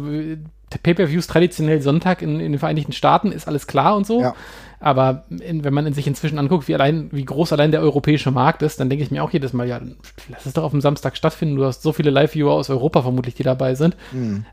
Pay-per-Views 0.83 1.27
traditionell 1.27 1.81
Sonntag 1.81 2.21
in, 2.21 2.39
in 2.39 2.53
den 2.53 2.59
Vereinigten 2.59 2.93
Staaten 2.93 3.31
ist 3.31 3.47
alles 3.47 3.67
klar 3.67 3.95
und 3.95 4.05
so. 4.05 4.21
Ja. 4.21 4.35
Aber 4.79 5.25
in, 5.29 5.63
wenn 5.63 5.75
man 5.75 5.85
in 5.85 5.93
sich 5.93 6.07
inzwischen 6.07 6.39
anguckt, 6.39 6.67
wie 6.67 6.73
allein, 6.73 7.09
wie 7.11 7.23
groß 7.23 7.53
allein 7.53 7.69
der 7.69 7.81
europäische 7.81 8.31
Markt 8.31 8.63
ist, 8.63 8.79
dann 8.79 8.89
denke 8.89 9.03
ich 9.05 9.11
mir 9.11 9.23
auch 9.23 9.29
jedes 9.29 9.53
Mal, 9.53 9.67
ja, 9.67 9.79
lass 10.27 10.47
es 10.47 10.53
doch 10.53 10.63
auf 10.63 10.71
dem 10.71 10.81
Samstag 10.81 11.15
stattfinden. 11.15 11.55
Du 11.55 11.65
hast 11.65 11.83
so 11.83 11.93
viele 11.93 12.09
Live-Viewer 12.09 12.51
aus 12.51 12.71
Europa 12.71 13.03
vermutlich, 13.03 13.35
die 13.35 13.43
dabei 13.43 13.75
sind, 13.75 13.95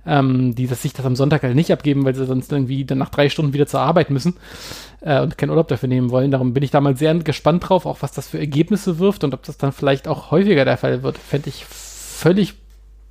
ähm, 0.06 0.54
die 0.54 0.66
das 0.66 0.82
sich 0.82 0.92
das 0.92 1.06
am 1.06 1.16
Sonntag 1.16 1.44
halt 1.44 1.54
nicht 1.54 1.72
abgeben, 1.72 2.04
weil 2.04 2.14
sie 2.14 2.26
sonst 2.26 2.52
irgendwie 2.52 2.84
dann 2.84 2.98
nach 2.98 3.08
drei 3.08 3.30
Stunden 3.30 3.54
wieder 3.54 3.66
zur 3.66 3.80
Arbeit 3.80 4.10
müssen 4.10 4.36
äh, 5.00 5.22
und 5.22 5.38
keinen 5.38 5.48
Urlaub 5.48 5.68
dafür 5.68 5.88
nehmen 5.88 6.10
wollen. 6.10 6.30
Darum 6.30 6.52
bin 6.52 6.62
ich 6.62 6.70
da 6.70 6.82
mal 6.82 6.94
sehr 6.94 7.14
gespannt 7.14 7.66
drauf, 7.66 7.86
auch 7.86 8.02
was 8.02 8.12
das 8.12 8.28
für 8.28 8.38
Ergebnisse 8.38 8.98
wirft 8.98 9.24
und 9.24 9.32
ob 9.32 9.44
das 9.44 9.56
dann 9.56 9.72
vielleicht 9.72 10.08
auch 10.08 10.30
häufiger 10.30 10.66
der 10.66 10.76
Fall 10.76 11.02
wird. 11.02 11.16
Fände 11.16 11.48
ich 11.48 11.64
völlig 12.18 12.54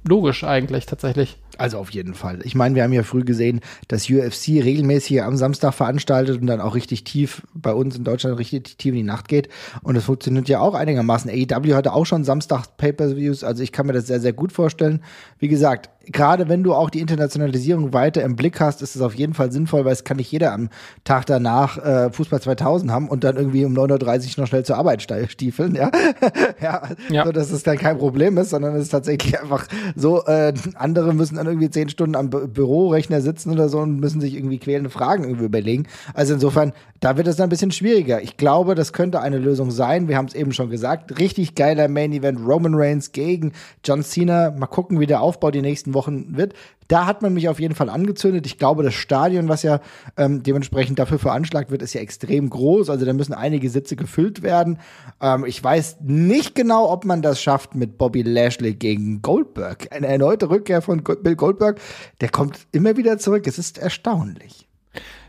logisch 0.04 0.44
eigentlich 0.44 0.86
tatsächlich. 0.86 1.38
Also 1.58 1.78
auf 1.78 1.90
jeden 1.92 2.14
Fall. 2.14 2.40
Ich 2.44 2.56
meine, 2.56 2.76
wir 2.76 2.84
haben 2.84 2.94
ja 2.94 3.04
früh 3.04 3.24
gesehen, 3.24 3.62
dass 3.88 4.10
UFC 4.10 4.64
regelmäßig 4.64 5.22
am 5.24 5.38
Samstag 5.38 5.74
veranstaltet 5.74 6.42
und 6.42 6.48
dann 6.48 6.62
auch 6.62 6.76
richtig 6.76 7.04
tief 7.04 7.44
bei 7.54 7.74
uns 7.74 7.96
in 7.96 8.04
Deutschland 8.04 8.38
richtig 8.38 8.78
tief 8.78 8.92
in 8.92 8.98
die 8.98 9.04
Nacht 9.04 9.28
geht. 9.28 9.50
Und 9.84 9.96
das 9.96 10.06
funktioniert 10.06 10.50
ja 10.50 10.60
auch 10.60 10.74
einigermaßen. 10.74 11.30
AEW 11.30 11.76
hatte 11.76 11.94
auch 11.94 12.06
schon 12.06 12.24
Samstag 12.24 12.78
Pay-per-Views, 12.78 13.44
also 13.44 13.64
ich 13.64 13.72
kann 13.72 13.88
mir 13.88 13.94
das 13.94 14.08
sehr, 14.08 14.20
sehr 14.20 14.34
gut 14.34 14.52
vorstellen. 14.52 15.02
Wie 15.40 15.48
gesagt, 15.48 15.90
gerade 16.12 16.50
wenn 16.50 16.64
du 16.64 16.74
auch 16.74 16.90
die 16.90 17.00
Internationalisierung 17.00 17.94
weiter 17.94 18.24
im 18.24 18.36
Blick 18.36 18.60
hast, 18.60 18.82
ist 18.82 18.96
es 18.96 19.02
auf 19.02 19.16
jeden 19.16 19.34
Fall 19.34 19.52
sinnvoll, 19.52 19.86
weil 19.86 19.94
es 19.94 20.04
kann 20.04 20.18
nicht 20.18 20.32
jeder 20.32 20.54
am 20.54 20.70
Tag 21.04 21.26
danach 21.26 21.78
äh, 21.78 22.12
Fußball 22.12 22.42
2000 22.42 22.92
haben 22.92 23.10
und 23.10 23.24
dann 23.24 23.36
irgendwie 23.36 23.66
um 23.66 23.74
9.30 23.74 24.38
Uhr 24.38 24.42
noch 24.42 24.48
schnell 24.48 24.64
zur 24.64 24.78
Arbeit 24.78 25.02
stiefeln, 25.02 25.76
ja. 25.76 25.92
ja, 26.62 26.84
Ja. 27.10 27.26
So, 27.26 27.32
dass 27.32 27.52
es 27.52 27.64
dann 27.64 27.78
kein 27.78 27.98
Problem 27.98 28.38
ist, 28.38 28.50
sondern 28.52 28.76
es 28.76 28.84
ist 28.84 28.90
tatsächlich 28.90 29.40
einfach 29.40 29.68
so, 29.96 30.26
äh, 30.26 30.54
andere 30.76 31.14
müssen 31.14 31.38
dann 31.48 31.54
irgendwie 31.54 31.70
zehn 31.70 31.90
Stunden 31.90 32.16
am 32.16 32.30
Bü 32.30 32.48
Bürorechner 32.48 33.22
sitzen 33.22 33.52
oder 33.52 33.70
so 33.70 33.80
und 33.80 34.00
müssen 34.00 34.22
sich 34.22 34.36
irgendwie 34.36 34.60
quälende 34.60 34.90
Fragen 34.90 35.24
irgendwie 35.24 35.46
überlegen. 35.46 35.88
Also 36.14 36.34
insofern, 36.34 36.74
da 37.00 37.18
wird 37.18 37.28
es 37.28 37.36
dann 37.36 37.48
ein 37.48 37.50
bisschen 37.50 37.72
schwieriger. 37.72 38.22
Ich 38.22 38.38
glaube, 38.38 38.76
das 38.76 38.94
könnte 38.94 39.22
eine 39.22 39.38
Lösung 39.38 39.72
sein. 39.72 40.08
Wir 40.08 40.18
haben 40.18 40.28
es 40.28 40.34
eben 40.34 40.52
schon 40.52 40.70
gesagt. 40.70 41.20
Richtig 41.20 41.56
geiler 41.56 41.88
Main 41.88 42.14
Event 42.14 42.40
Roman 42.46 42.74
Reigns 42.76 43.12
gegen 43.12 43.54
John 43.84 44.04
Cena. 44.04 44.52
Mal 44.52 44.68
gucken, 44.68 45.00
wie 45.00 45.06
der 45.06 45.22
Aufbau 45.22 45.52
die 45.52 45.62
nächsten 45.62 45.94
Wochen 45.94 46.38
wird. 46.38 46.54
Da 46.88 47.06
hat 47.06 47.22
man 47.22 47.34
mich 47.34 47.50
auf 47.50 47.60
jeden 47.60 47.76
Fall 47.76 47.90
angezündet. 47.90 48.46
Ich 48.46 48.58
glaube, 48.58 48.84
das 48.84 48.94
Stadion, 48.94 49.50
was 49.50 49.64
ja 49.64 49.82
ähm, 50.16 50.44
dementsprechend 50.44 51.00
dafür 51.00 51.20
veranschlagt 51.20 51.70
wird, 51.70 51.82
ist 51.82 51.94
ja 51.94 52.02
extrem 52.02 52.50
groß. 52.50 52.90
Also 52.90 53.06
da 53.06 53.14
müssen 53.14 53.34
einige 53.34 53.70
Sitze 53.70 53.96
gefüllt 53.96 54.42
werden. 54.42 54.80
Ähm, 55.22 55.44
ich 55.46 55.62
weiß 55.62 55.98
nicht 56.02 56.56
genau, 56.56 56.90
ob 56.90 57.04
man 57.04 57.22
das 57.22 57.42
schafft 57.42 57.76
mit 57.76 57.98
Bobby 57.98 58.22
Lashley 58.22 58.74
gegen 58.74 59.22
Goldberg. 59.22 59.88
Eine 59.92 60.08
erneute 60.08 60.50
Rückkehr 60.50 60.82
von 60.82 61.04
Bill 61.04 61.36
Goldberg. 61.38 61.80
Der 62.22 62.30
kommt 62.30 62.68
immer 62.72 62.98
wieder 62.98 63.18
zurück. 63.18 63.48
Es 63.48 63.58
ist 63.58 63.78
erstaunlich. 63.78 64.68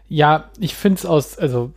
Ja, 0.08 0.50
ich 0.58 0.74
finde 0.74 0.98
es 0.98 1.06
aus, 1.06 1.38
also 1.38 1.72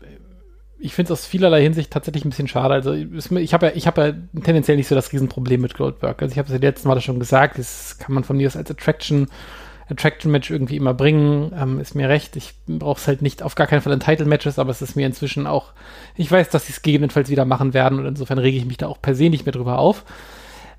ich 0.81 0.95
finde 0.95 1.13
es 1.13 1.19
aus 1.19 1.25
vielerlei 1.27 1.61
Hinsicht 1.61 1.91
tatsächlich 1.91 2.25
ein 2.25 2.29
bisschen 2.29 2.47
schade. 2.47 2.73
Also 2.73 2.93
ich 2.93 3.53
habe 3.53 3.67
ja, 3.67 3.71
ich 3.75 3.85
habe 3.85 4.01
ja 4.01 4.41
tendenziell 4.41 4.77
nicht 4.77 4.87
so 4.87 4.95
das 4.95 5.11
Riesenproblem 5.13 5.61
mit 5.61 5.75
Goldberg. 5.75 6.21
Also 6.21 6.31
ich 6.31 6.39
habe 6.39 6.47
es 6.47 6.53
ja 6.53 6.59
letzten 6.59 6.87
Male 6.87 7.01
schon 7.01 7.19
gesagt, 7.19 7.59
das 7.59 7.97
kann 7.99 8.15
man 8.15 8.23
von 8.23 8.37
mir 8.37 8.47
aus 8.47 8.55
als 8.55 8.71
Attraction, 8.71 9.27
Attraction-Match 9.89 10.49
irgendwie 10.49 10.77
immer 10.77 10.95
bringen. 10.95 11.51
Ähm, 11.55 11.79
ist 11.79 11.93
mir 11.93 12.09
recht. 12.09 12.35
Ich 12.35 12.53
brauche 12.67 12.99
es 12.99 13.07
halt 13.07 13.21
nicht 13.21 13.43
auf 13.43 13.53
gar 13.53 13.67
keinen 13.67 13.81
Fall 13.81 13.93
in 13.93 13.99
Title-Matches, 13.99 14.57
aber 14.57 14.71
es 14.71 14.81
ist 14.81 14.95
mir 14.95 15.05
inzwischen 15.05 15.45
auch, 15.45 15.73
ich 16.15 16.31
weiß, 16.31 16.49
dass 16.49 16.65
sie 16.65 16.73
es 16.73 16.81
gegebenenfalls 16.81 17.29
wieder 17.29 17.45
machen 17.45 17.75
werden 17.75 17.99
und 17.99 18.07
insofern 18.07 18.39
rege 18.39 18.57
ich 18.57 18.65
mich 18.65 18.77
da 18.77 18.87
auch 18.87 19.01
per 19.01 19.13
se 19.13 19.29
nicht 19.29 19.45
mehr 19.45 19.53
drüber 19.53 19.77
auf. 19.77 20.03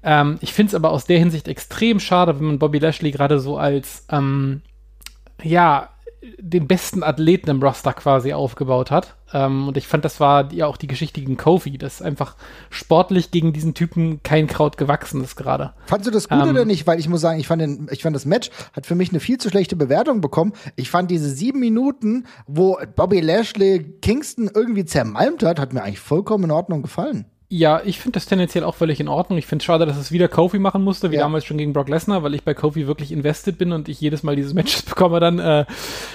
Ähm, 0.02 0.38
ich 0.40 0.52
finde 0.52 0.70
es 0.70 0.74
aber 0.74 0.90
aus 0.90 1.04
der 1.04 1.18
Hinsicht 1.18 1.48
extrem 1.48 2.00
schade, 2.00 2.38
wenn 2.38 2.46
man 2.46 2.58
Bobby 2.58 2.78
Lashley 2.78 3.10
gerade 3.10 3.38
so 3.40 3.56
als, 3.56 4.06
ähm, 4.10 4.62
ja, 5.42 5.88
den 6.38 6.68
besten 6.68 7.02
Athleten 7.02 7.50
im 7.50 7.62
Roster 7.62 7.92
quasi 7.92 8.32
aufgebaut 8.32 8.92
hat. 8.92 9.16
Ähm, 9.32 9.68
und 9.68 9.76
ich 9.76 9.88
fand, 9.88 10.04
das 10.04 10.20
war 10.20 10.52
ja 10.52 10.66
auch 10.66 10.76
die 10.76 10.86
Geschichte 10.86 11.20
gegen 11.20 11.36
Kofi, 11.36 11.78
dass 11.78 12.00
einfach 12.00 12.36
sportlich 12.70 13.32
gegen 13.32 13.52
diesen 13.52 13.74
Typen 13.74 14.22
kein 14.22 14.46
Kraut 14.46 14.76
gewachsen 14.76 15.22
ist 15.24 15.34
gerade. 15.34 15.72
Fandst 15.86 16.06
du 16.06 16.12
das 16.12 16.28
gut 16.28 16.42
Ähm, 16.42 16.50
oder 16.50 16.64
nicht? 16.64 16.86
Weil 16.86 17.00
ich 17.00 17.08
muss 17.08 17.22
sagen, 17.22 17.40
ich 17.40 17.48
fand, 17.48 17.60
den, 17.62 17.88
ich 17.90 18.02
fand 18.02 18.14
das 18.14 18.24
Match 18.24 18.50
hat 18.72 18.86
für 18.86 18.94
mich 18.94 19.10
eine 19.10 19.18
viel 19.20 19.38
zu 19.38 19.48
schlechte 19.48 19.74
Bewertung 19.74 20.20
bekommen. 20.20 20.52
Ich 20.76 20.90
fand 20.90 21.10
diese 21.10 21.28
sieben 21.28 21.58
Minuten, 21.58 22.26
wo 22.46 22.78
Bobby 22.94 23.20
Lashley 23.20 23.82
Kingston 24.00 24.48
irgendwie 24.54 24.84
zermalmt 24.84 25.42
hat, 25.42 25.58
hat 25.58 25.72
mir 25.72 25.82
eigentlich 25.82 26.00
vollkommen 26.00 26.44
in 26.44 26.50
Ordnung 26.52 26.82
gefallen. 26.82 27.26
Ja, 27.54 27.82
ich 27.84 28.00
finde 28.00 28.12
das 28.16 28.24
tendenziell 28.24 28.64
auch 28.64 28.74
völlig 28.76 28.98
in 28.98 29.08
Ordnung. 29.08 29.38
Ich 29.38 29.44
finde 29.44 29.60
es 29.62 29.66
schade, 29.66 29.84
dass 29.84 29.98
es 29.98 30.10
wieder 30.10 30.26
Kofi 30.26 30.58
machen 30.58 30.82
musste, 30.82 31.10
wie 31.10 31.16
Ja. 31.16 31.20
damals 31.20 31.44
schon 31.44 31.58
gegen 31.58 31.74
Brock 31.74 31.90
Lesnar, 31.90 32.22
weil 32.22 32.32
ich 32.32 32.44
bei 32.44 32.54
Kofi 32.54 32.86
wirklich 32.86 33.12
invested 33.12 33.58
bin 33.58 33.72
und 33.72 33.90
ich 33.90 34.00
jedes 34.00 34.22
Mal 34.22 34.36
dieses 34.36 34.54
Match 34.54 34.82
bekomme 34.86 35.20
dann. 35.20 35.38
Äh, 35.38 35.66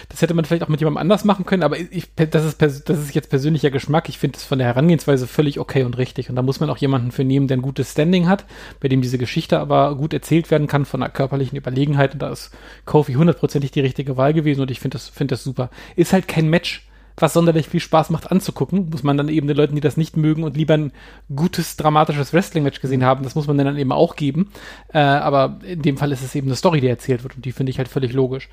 das 0.09 0.23
hätte 0.23 0.33
man 0.33 0.45
vielleicht 0.45 0.63
auch 0.63 0.67
mit 0.67 0.79
jemandem 0.79 0.97
anders 0.99 1.25
machen 1.25 1.45
können, 1.45 1.61
aber 1.61 1.77
ich, 1.77 2.07
das, 2.15 2.43
ist 2.43 2.59
das 2.63 2.79
ist 2.89 3.13
jetzt 3.13 3.29
persönlicher 3.29 3.69
Geschmack. 3.69 4.09
Ich 4.09 4.17
finde 4.17 4.35
es 4.37 4.45
von 4.45 4.57
der 4.57 4.65
Herangehensweise 4.65 5.27
völlig 5.27 5.59
okay 5.59 5.83
und 5.83 5.99
richtig. 5.99 6.27
Und 6.31 6.35
da 6.37 6.41
muss 6.41 6.59
man 6.59 6.71
auch 6.71 6.77
jemanden 6.77 7.11
für 7.11 7.23
nehmen, 7.23 7.47
der 7.47 7.57
ein 7.57 7.61
gutes 7.61 7.91
Standing 7.91 8.27
hat, 8.27 8.45
bei 8.79 8.87
dem 8.87 9.03
diese 9.03 9.19
Geschichte 9.19 9.59
aber 9.59 9.95
gut 9.95 10.13
erzählt 10.15 10.49
werden 10.49 10.65
kann 10.65 10.85
von 10.85 11.03
einer 11.03 11.11
körperlichen 11.11 11.55
Überlegenheit. 11.55 12.13
Und 12.13 12.23
da 12.23 12.31
ist 12.31 12.49
Kofi 12.85 13.13
hundertprozentig 13.13 13.69
die 13.69 13.81
richtige 13.81 14.17
Wahl 14.17 14.33
gewesen 14.33 14.61
und 14.61 14.71
ich 14.71 14.79
finde 14.79 14.95
das, 14.95 15.07
finde 15.07 15.33
das 15.35 15.43
super. 15.43 15.69
Ist 15.95 16.13
halt 16.13 16.27
kein 16.27 16.49
Match, 16.49 16.86
was 17.19 17.33
sonderlich 17.33 17.67
viel 17.67 17.79
Spaß 17.79 18.11
macht 18.11 18.31
anzugucken, 18.31 18.89
muss 18.91 19.01
man 19.01 19.17
dann 19.17 19.27
eben 19.27 19.47
den 19.47 19.57
Leuten, 19.57 19.73
die 19.73 19.81
das 19.81 19.97
nicht 19.97 20.15
mögen 20.17 20.43
und 20.43 20.55
lieber 20.55 20.75
ein 20.75 20.91
gutes, 21.35 21.75
dramatisches 21.75 22.31
Wrestling-Match 22.31 22.79
gesehen 22.79 23.03
haben, 23.03 23.23
das 23.23 23.33
muss 23.33 23.47
man 23.47 23.57
dann 23.57 23.77
eben 23.77 23.91
auch 23.91 24.15
geben. 24.15 24.51
Äh, 24.93 24.99
aber 24.99 25.59
in 25.63 25.81
dem 25.81 25.97
Fall 25.97 26.11
ist 26.11 26.21
es 26.21 26.35
eben 26.35 26.47
eine 26.47 26.55
Story, 26.55 26.79
die 26.79 26.87
erzählt 26.87 27.23
wird 27.23 27.35
und 27.35 27.43
die 27.45 27.51
finde 27.51 27.71
ich 27.71 27.79
halt 27.79 27.87
völlig 27.87 28.13
logisch. 28.13 28.49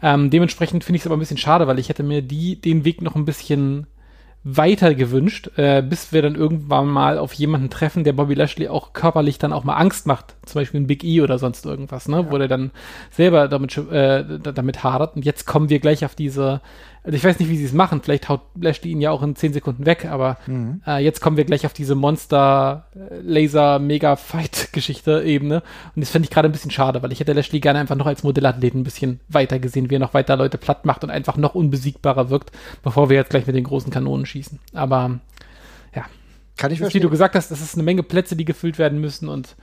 Ähm, 0.00 0.30
dementsprechend 0.30 0.84
finde 0.84 0.96
ich 0.96 1.02
es 1.02 1.06
aber 1.06 1.16
ein 1.16 1.20
bisschen 1.20 1.38
schade, 1.38 1.66
weil 1.66 1.78
ich 1.80 1.88
hätte 1.88 2.04
mir 2.04 2.22
die, 2.22 2.60
den 2.60 2.84
Weg 2.84 3.02
noch 3.02 3.16
ein 3.16 3.24
bisschen 3.24 3.88
weiter 4.46 4.94
gewünscht, 4.94 5.50
äh, 5.56 5.82
bis 5.82 6.12
wir 6.12 6.20
dann 6.20 6.34
irgendwann 6.34 6.86
mal 6.86 7.16
auf 7.16 7.32
jemanden 7.32 7.70
treffen, 7.70 8.04
der 8.04 8.12
Bobby 8.12 8.34
Lashley 8.34 8.68
auch 8.68 8.92
körperlich 8.92 9.38
dann 9.38 9.54
auch 9.54 9.64
mal 9.64 9.76
Angst 9.76 10.06
macht. 10.06 10.36
Zum 10.44 10.60
Beispiel 10.60 10.80
ein 10.82 10.86
Big 10.86 11.02
E 11.02 11.22
oder 11.22 11.38
sonst 11.38 11.64
irgendwas, 11.64 12.08
ne? 12.08 12.26
Wo 12.30 12.36
der 12.36 12.46
dann 12.46 12.70
selber 13.10 13.48
damit, 13.48 13.76
äh, 13.78 14.22
da- 14.42 14.52
damit 14.52 14.84
hadert. 14.84 15.16
Und 15.16 15.24
jetzt 15.24 15.46
kommen 15.46 15.70
wir 15.70 15.78
gleich 15.80 16.04
auf 16.04 16.14
diese, 16.14 16.60
also 17.04 17.16
ich 17.16 17.22
weiß 17.22 17.38
nicht, 17.38 17.50
wie 17.50 17.56
sie 17.58 17.66
es 17.66 17.74
machen. 17.74 18.00
Vielleicht 18.02 18.30
haut 18.30 18.40
Lashley 18.58 18.90
ihn 18.90 19.00
ja 19.02 19.10
auch 19.10 19.22
in 19.22 19.36
10 19.36 19.52
Sekunden 19.52 19.84
weg, 19.84 20.06
aber 20.06 20.38
äh, 20.86 21.04
jetzt 21.04 21.20
kommen 21.20 21.36
wir 21.36 21.44
gleich 21.44 21.66
auf 21.66 21.74
diese 21.74 21.94
Monster 21.94 22.86
äh, 22.94 23.20
Laser 23.20 23.78
Mega 23.78 24.16
Fight 24.16 24.70
Geschichte 24.72 25.22
Ebene. 25.22 25.62
Und 25.94 26.00
das 26.00 26.08
finde 26.08 26.24
ich 26.26 26.30
gerade 26.30 26.48
ein 26.48 26.52
bisschen 26.52 26.70
schade, 26.70 27.02
weil 27.02 27.12
ich 27.12 27.20
hätte 27.20 27.34
Lashley 27.34 27.60
gerne 27.60 27.78
einfach 27.78 27.94
noch 27.94 28.06
als 28.06 28.22
Modellathleten 28.22 28.80
ein 28.80 28.84
bisschen 28.84 29.20
weiter 29.28 29.58
gesehen, 29.58 29.90
wie 29.90 29.96
er 29.96 30.00
noch 30.00 30.14
weiter 30.14 30.36
Leute 30.36 30.56
platt 30.56 30.86
macht 30.86 31.04
und 31.04 31.10
einfach 31.10 31.36
noch 31.36 31.54
unbesiegbarer 31.54 32.30
wirkt, 32.30 32.52
bevor 32.82 33.10
wir 33.10 33.16
jetzt 33.16 33.30
gleich 33.30 33.46
mit 33.46 33.54
den 33.54 33.64
großen 33.64 33.92
Kanonen 33.92 34.24
schießen. 34.24 34.58
Aber 34.72 35.20
ja, 35.94 36.04
Kann 36.56 36.72
ich 36.72 36.80
ist, 36.80 36.94
wie 36.94 37.00
du 37.00 37.08
verstehen. 37.08 37.10
gesagt 37.10 37.34
hast, 37.34 37.50
das 37.50 37.60
ist 37.60 37.74
eine 37.74 37.82
Menge 37.82 38.02
Plätze, 38.02 38.34
die 38.34 38.46
gefüllt 38.46 38.78
werden 38.78 38.98
müssen 38.98 39.28
und 39.28 39.56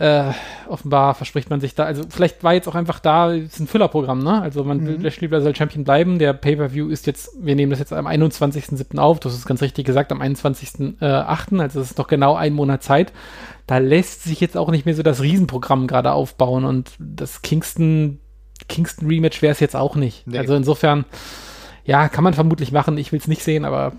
äh, 0.00 0.32
offenbar 0.66 1.14
verspricht 1.14 1.50
man 1.50 1.60
sich 1.60 1.74
da, 1.74 1.84
also 1.84 2.04
vielleicht 2.08 2.42
war 2.42 2.54
jetzt 2.54 2.66
auch 2.66 2.74
einfach 2.74 3.00
da, 3.00 3.34
es 3.34 3.52
ist 3.52 3.60
ein 3.60 3.66
Füllerprogramm, 3.66 4.20
ne? 4.20 4.40
Also 4.40 4.64
man 4.64 4.86
will, 4.86 4.96
Lashley 4.98 5.28
soll 5.28 5.54
Champion 5.54 5.84
bleiben. 5.84 6.18
Der 6.18 6.32
Pay-Per-View 6.32 6.88
ist 6.88 7.06
jetzt, 7.06 7.36
wir 7.38 7.54
nehmen 7.54 7.68
das 7.68 7.80
jetzt 7.80 7.92
am 7.92 8.06
21.07. 8.06 8.98
auf, 8.98 9.20
das 9.20 9.34
ist 9.34 9.44
ganz 9.44 9.60
richtig 9.60 9.84
gesagt, 9.84 10.10
am 10.10 10.22
21.08., 10.22 11.60
also 11.60 11.80
es 11.80 11.90
ist 11.90 11.98
noch 11.98 12.06
genau 12.06 12.34
ein 12.34 12.54
Monat 12.54 12.82
Zeit. 12.82 13.12
Da 13.66 13.76
lässt 13.76 14.24
sich 14.24 14.40
jetzt 14.40 14.56
auch 14.56 14.70
nicht 14.70 14.86
mehr 14.86 14.94
so 14.94 15.02
das 15.02 15.20
Riesenprogramm 15.20 15.86
gerade 15.86 16.12
aufbauen 16.12 16.64
und 16.64 16.92
das 16.98 17.42
Kingston, 17.42 18.20
Kingston 18.70 19.06
Rematch 19.06 19.42
wäre 19.42 19.52
es 19.52 19.60
jetzt 19.60 19.76
auch 19.76 19.96
nicht. 19.96 20.26
Nee. 20.26 20.38
Also 20.38 20.54
insofern, 20.54 21.04
ja, 21.84 22.08
kann 22.08 22.24
man 22.24 22.32
vermutlich 22.32 22.72
machen, 22.72 22.96
ich 22.96 23.12
will 23.12 23.20
es 23.20 23.28
nicht 23.28 23.42
sehen, 23.42 23.66
aber 23.66 23.92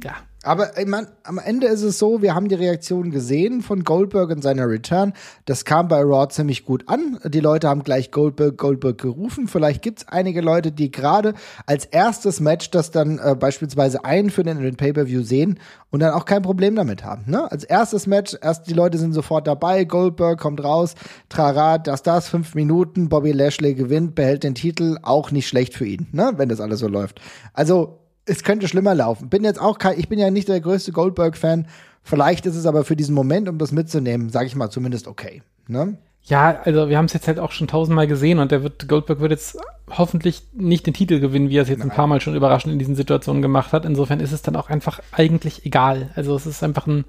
ja, 0.00 0.12
Aber 0.42 0.78
ich 0.78 0.86
mein, 0.86 1.06
am 1.22 1.38
Ende 1.38 1.66
ist 1.66 1.82
es 1.82 1.98
so, 1.98 2.22
wir 2.22 2.34
haben 2.34 2.48
die 2.48 2.54
Reaktion 2.54 3.10
gesehen 3.10 3.60
von 3.60 3.84
Goldberg 3.84 4.30
in 4.30 4.40
seiner 4.40 4.66
Return. 4.68 5.12
Das 5.44 5.66
kam 5.66 5.88
bei 5.88 6.00
Raw 6.00 6.28
ziemlich 6.30 6.64
gut 6.64 6.88
an. 6.88 7.18
Die 7.26 7.40
Leute 7.40 7.68
haben 7.68 7.82
gleich 7.82 8.10
Goldberg, 8.10 8.56
Goldberg 8.56 8.96
gerufen. 8.96 9.48
Vielleicht 9.48 9.82
gibt 9.82 9.98
es 9.98 10.08
einige 10.08 10.40
Leute, 10.40 10.72
die 10.72 10.90
gerade 10.90 11.34
als 11.66 11.84
erstes 11.84 12.40
Match 12.40 12.70
das 12.70 12.90
dann 12.90 13.18
äh, 13.18 13.36
beispielsweise 13.38 14.06
einführen 14.06 14.48
in 14.48 14.62
den 14.62 14.76
Pay-Per-View 14.76 15.22
sehen 15.24 15.58
und 15.90 16.00
dann 16.00 16.14
auch 16.14 16.24
kein 16.24 16.40
Problem 16.40 16.74
damit 16.74 17.04
haben. 17.04 17.24
Ne? 17.30 17.52
Als 17.52 17.64
erstes 17.64 18.06
Match, 18.06 18.34
erst 18.40 18.66
die 18.66 18.74
Leute 18.74 18.96
sind 18.96 19.12
sofort 19.12 19.46
dabei, 19.46 19.84
Goldberg 19.84 20.40
kommt 20.40 20.64
raus, 20.64 20.94
trara, 21.28 21.76
das, 21.76 22.02
das, 22.02 22.30
fünf 22.30 22.54
Minuten, 22.54 23.10
Bobby 23.10 23.32
Lashley 23.32 23.74
gewinnt, 23.74 24.14
behält 24.14 24.44
den 24.44 24.54
Titel, 24.54 24.96
auch 25.02 25.32
nicht 25.32 25.48
schlecht 25.48 25.74
für 25.74 25.84
ihn, 25.84 26.08
ne? 26.12 26.32
wenn 26.36 26.48
das 26.48 26.62
alles 26.62 26.80
so 26.80 26.88
läuft. 26.88 27.20
Also 27.52 27.99
es 28.26 28.44
könnte 28.44 28.68
schlimmer 28.68 28.94
laufen. 28.94 29.28
Bin 29.28 29.44
jetzt 29.44 29.60
auch 29.60 29.78
kein, 29.78 29.98
ich 29.98 30.08
bin 30.08 30.18
ja 30.18 30.30
nicht 30.30 30.48
der 30.48 30.60
größte 30.60 30.92
Goldberg-Fan. 30.92 31.66
Vielleicht 32.02 32.46
ist 32.46 32.56
es 32.56 32.66
aber 32.66 32.84
für 32.84 32.96
diesen 32.96 33.14
Moment, 33.14 33.48
um 33.48 33.58
das 33.58 33.72
mitzunehmen, 33.72 34.30
sage 34.30 34.46
ich 34.46 34.56
mal 34.56 34.70
zumindest 34.70 35.06
okay. 35.06 35.42
Ne? 35.68 35.98
Ja, 36.22 36.60
also 36.64 36.88
wir 36.88 36.98
haben 36.98 37.06
es 37.06 37.12
jetzt 37.12 37.28
halt 37.28 37.38
auch 37.38 37.52
schon 37.52 37.66
tausendmal 37.66 38.06
gesehen 38.06 38.38
und 38.38 38.52
der 38.52 38.62
wird, 38.62 38.88
Goldberg 38.88 39.20
wird 39.20 39.30
jetzt 39.32 39.58
hoffentlich 39.90 40.42
nicht 40.52 40.86
den 40.86 40.94
Titel 40.94 41.18
gewinnen, 41.18 41.48
wie 41.48 41.56
er 41.56 41.62
es 41.62 41.68
jetzt 41.68 41.82
ein 41.82 41.90
paar 41.90 42.06
Mal 42.06 42.20
schon 42.20 42.36
überraschend 42.36 42.72
in 42.72 42.78
diesen 42.78 42.94
Situationen 42.94 43.42
gemacht 43.42 43.72
hat. 43.72 43.84
Insofern 43.84 44.20
ist 44.20 44.32
es 44.32 44.42
dann 44.42 44.56
auch 44.56 44.68
einfach 44.68 45.00
eigentlich 45.12 45.64
egal. 45.64 46.10
Also 46.14 46.36
es 46.36 46.46
ist 46.46 46.62
einfach 46.62 46.86
ein 46.86 47.04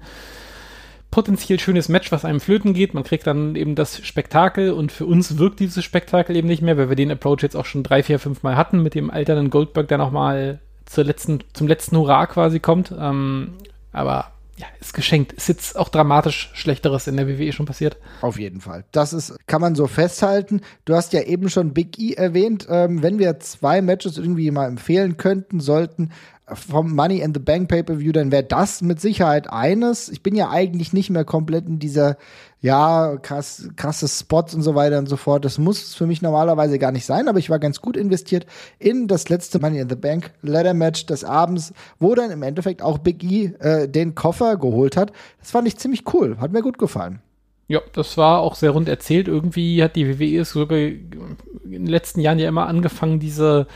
potenziell 1.10 1.60
schönes 1.60 1.90
Match, 1.90 2.10
was 2.10 2.24
einem 2.24 2.40
flöten 2.40 2.72
geht. 2.72 2.94
Man 2.94 3.04
kriegt 3.04 3.26
dann 3.26 3.54
eben 3.54 3.74
das 3.74 4.04
Spektakel 4.04 4.72
und 4.72 4.90
für 4.90 5.04
uns 5.04 5.38
wirkt 5.38 5.60
dieses 5.60 5.84
Spektakel 5.84 6.34
eben 6.34 6.48
nicht 6.48 6.62
mehr, 6.62 6.78
weil 6.78 6.88
wir 6.88 6.96
den 6.96 7.10
Approach 7.10 7.42
jetzt 7.42 7.56
auch 7.56 7.66
schon 7.66 7.82
drei, 7.82 8.02
vier, 8.02 8.18
fünf 8.18 8.42
Mal 8.42 8.56
hatten 8.56 8.82
mit 8.82 8.94
dem 8.94 9.10
alternden 9.10 9.50
Goldberg, 9.50 9.88
der 9.88 9.98
nochmal 9.98 10.60
zur 10.86 11.04
letzten, 11.04 11.40
zum 11.52 11.66
letzten 11.66 11.96
Hurra 11.96 12.26
quasi 12.26 12.60
kommt. 12.60 12.94
Ähm, 12.96 13.54
aber 13.92 14.32
ja, 14.56 14.66
ist 14.80 14.94
geschenkt. 14.94 15.32
Ist 15.32 15.48
jetzt 15.48 15.76
auch 15.76 15.88
dramatisch 15.88 16.50
Schlechteres 16.54 17.06
in 17.06 17.16
der 17.16 17.26
WWE 17.26 17.52
schon 17.52 17.66
passiert. 17.66 17.96
Auf 18.20 18.38
jeden 18.38 18.60
Fall. 18.60 18.84
Das 18.92 19.12
ist, 19.12 19.36
kann 19.46 19.60
man 19.60 19.74
so 19.74 19.86
festhalten. 19.86 20.60
Du 20.84 20.94
hast 20.94 21.12
ja 21.12 21.22
eben 21.22 21.48
schon 21.48 21.72
Big 21.72 21.98
E 21.98 22.12
erwähnt. 22.12 22.66
Ähm, 22.70 23.02
wenn 23.02 23.18
wir 23.18 23.40
zwei 23.40 23.82
Matches 23.82 24.18
irgendwie 24.18 24.50
mal 24.50 24.68
empfehlen 24.68 25.16
könnten, 25.16 25.60
sollten 25.60 26.10
vom 26.54 26.94
Money 26.94 27.20
in 27.20 27.32
the 27.34 27.40
Bank 27.40 27.68
Pay-Per-View, 27.68 28.12
dann 28.12 28.32
wäre 28.32 28.44
das 28.44 28.82
mit 28.82 29.00
Sicherheit 29.00 29.50
eines. 29.50 30.08
Ich 30.08 30.22
bin 30.22 30.34
ja 30.34 30.50
eigentlich 30.50 30.92
nicht 30.92 31.10
mehr 31.10 31.24
komplett 31.24 31.66
in 31.66 31.78
dieser, 31.78 32.16
ja, 32.62 33.16
krass, 33.16 33.68
krasse 33.74 34.06
Spots 34.06 34.54
und 34.54 34.62
so 34.62 34.76
weiter 34.76 34.98
und 34.98 35.08
so 35.08 35.16
fort. 35.16 35.44
Das 35.44 35.58
muss 35.58 35.94
für 35.94 36.06
mich 36.06 36.22
normalerweise 36.22 36.78
gar 36.78 36.92
nicht 36.92 37.04
sein, 37.04 37.28
aber 37.28 37.40
ich 37.40 37.50
war 37.50 37.58
ganz 37.58 37.80
gut 37.80 37.96
investiert 37.96 38.46
in 38.78 39.08
das 39.08 39.28
letzte 39.28 39.58
Money 39.58 39.80
in 39.80 39.88
the 39.88 39.96
Bank 39.96 40.30
Ladder 40.42 40.72
Match 40.72 41.04
des 41.06 41.24
Abends, 41.24 41.74
wo 41.98 42.14
dann 42.14 42.30
im 42.30 42.44
Endeffekt 42.44 42.80
auch 42.80 42.98
Big 42.98 43.24
E 43.24 43.52
äh, 43.58 43.88
den 43.88 44.14
Koffer 44.14 44.56
geholt 44.56 44.96
hat. 44.96 45.12
Das 45.40 45.50
fand 45.50 45.66
ich 45.66 45.76
ziemlich 45.76 46.04
cool. 46.14 46.38
Hat 46.40 46.52
mir 46.52 46.62
gut 46.62 46.78
gefallen. 46.78 47.20
Ja, 47.66 47.80
das 47.94 48.16
war 48.16 48.40
auch 48.40 48.54
sehr 48.54 48.70
rund 48.70 48.88
erzählt. 48.88 49.26
Irgendwie 49.26 49.82
hat 49.82 49.96
die 49.96 50.20
WWE 50.20 50.44
sogar 50.44 50.78
in 50.78 51.26
den 51.64 51.86
letzten 51.86 52.20
Jahren 52.20 52.38
ja 52.38 52.48
immer 52.48 52.68
angefangen, 52.68 53.18
diese 53.18 53.66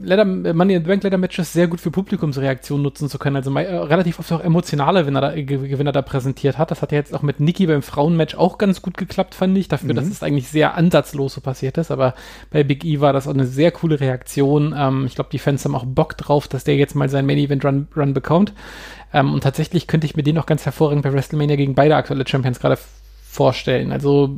Leather, 0.00 0.24
Money 0.24 0.74
in 0.74 0.84
the 0.84 0.88
Bank 0.88 1.02
Leather 1.02 1.18
Matches 1.18 1.52
sehr 1.52 1.66
gut 1.66 1.80
für 1.80 1.90
Publikumsreaktionen 1.90 2.84
nutzen 2.84 3.08
zu 3.08 3.18
können. 3.18 3.34
Also 3.34 3.52
äh, 3.56 3.76
relativ 3.76 4.20
oft 4.20 4.30
auch 4.30 4.40
emotionale 4.40 5.00
Gewinner 5.00 5.20
da, 5.20 5.34
Ge- 5.34 5.68
Gewinner 5.68 5.90
da 5.90 6.02
präsentiert 6.02 6.56
hat. 6.56 6.70
Das 6.70 6.82
hat 6.82 6.92
ja 6.92 6.98
jetzt 6.98 7.12
auch 7.12 7.22
mit 7.22 7.40
Nikki 7.40 7.66
beim 7.66 7.82
Frauenmatch 7.82 8.36
auch 8.36 8.58
ganz 8.58 8.80
gut 8.80 8.96
geklappt, 8.96 9.34
fand 9.34 9.58
ich. 9.58 9.66
Dafür, 9.66 9.92
dass 9.92 10.06
es 10.06 10.22
eigentlich 10.22 10.48
sehr 10.48 10.76
ansatzlos 10.76 11.34
so 11.34 11.40
passiert 11.40 11.78
ist. 11.78 11.90
Aber 11.90 12.14
bei 12.50 12.62
Big 12.62 12.84
E 12.84 13.00
war 13.00 13.12
das 13.12 13.26
auch 13.26 13.34
eine 13.34 13.46
sehr 13.46 13.72
coole 13.72 13.98
Reaktion. 13.98 14.72
Ähm, 14.76 15.06
ich 15.06 15.16
glaube, 15.16 15.30
die 15.32 15.40
Fans 15.40 15.64
haben 15.64 15.74
auch 15.74 15.84
Bock 15.84 16.16
drauf, 16.16 16.46
dass 16.46 16.62
der 16.62 16.76
jetzt 16.76 16.94
mal 16.94 17.08
seinen 17.08 17.26
Main 17.26 17.38
Event 17.38 17.64
Run, 17.64 17.88
Run 17.96 18.14
bekommt. 18.14 18.52
Ähm, 19.12 19.34
und 19.34 19.42
tatsächlich 19.42 19.88
könnte 19.88 20.06
ich 20.06 20.14
mir 20.14 20.22
den 20.22 20.38
auch 20.38 20.46
ganz 20.46 20.64
hervorragend 20.64 21.02
bei 21.02 21.12
WrestleMania 21.12 21.56
gegen 21.56 21.74
beide 21.74 21.96
aktuelle 21.96 22.26
Champions 22.26 22.60
gerade 22.60 22.78
vorstellen. 23.28 23.90
Also 23.90 24.30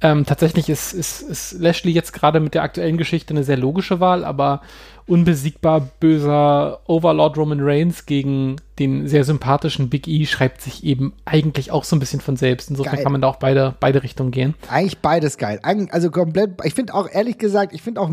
ähm, 0.00 0.24
tatsächlich 0.24 0.68
ist, 0.68 0.92
ist, 0.92 1.22
ist 1.22 1.52
Lashley 1.52 1.92
jetzt 1.92 2.12
gerade 2.12 2.40
mit 2.40 2.54
der 2.54 2.62
aktuellen 2.62 2.98
Geschichte 2.98 3.34
eine 3.34 3.44
sehr 3.44 3.56
logische 3.56 4.00
Wahl, 4.00 4.24
aber 4.24 4.62
unbesiegbar 5.08 5.88
böser 6.00 6.80
Overlord 6.86 7.36
Roman 7.36 7.60
Reigns 7.60 8.06
gegen 8.06 8.56
den 8.78 9.08
sehr 9.08 9.24
sympathischen 9.24 9.88
Big 9.88 10.06
E 10.06 10.24
schreibt 10.26 10.62
sich 10.62 10.84
eben 10.84 11.12
eigentlich 11.24 11.70
auch 11.70 11.84
so 11.84 11.96
ein 11.96 11.98
bisschen 11.98 12.20
von 12.20 12.36
selbst. 12.36 12.70
Insofern 12.70 12.96
Geil. 12.96 13.02
kann 13.02 13.12
man 13.12 13.20
da 13.20 13.28
auch 13.28 13.36
beide, 13.36 13.74
beide 13.80 14.02
Richtungen 14.02 14.30
gehen. 14.30 14.54
Eigentlich 14.68 14.98
beides 14.98 15.36
geil. 15.36 15.60
Also 15.90 16.10
komplett, 16.10 16.52
ich 16.64 16.74
finde 16.74 16.94
auch, 16.94 17.08
ehrlich 17.10 17.38
gesagt, 17.38 17.72
ich 17.72 17.82
finde 17.82 18.00
auch, 18.00 18.10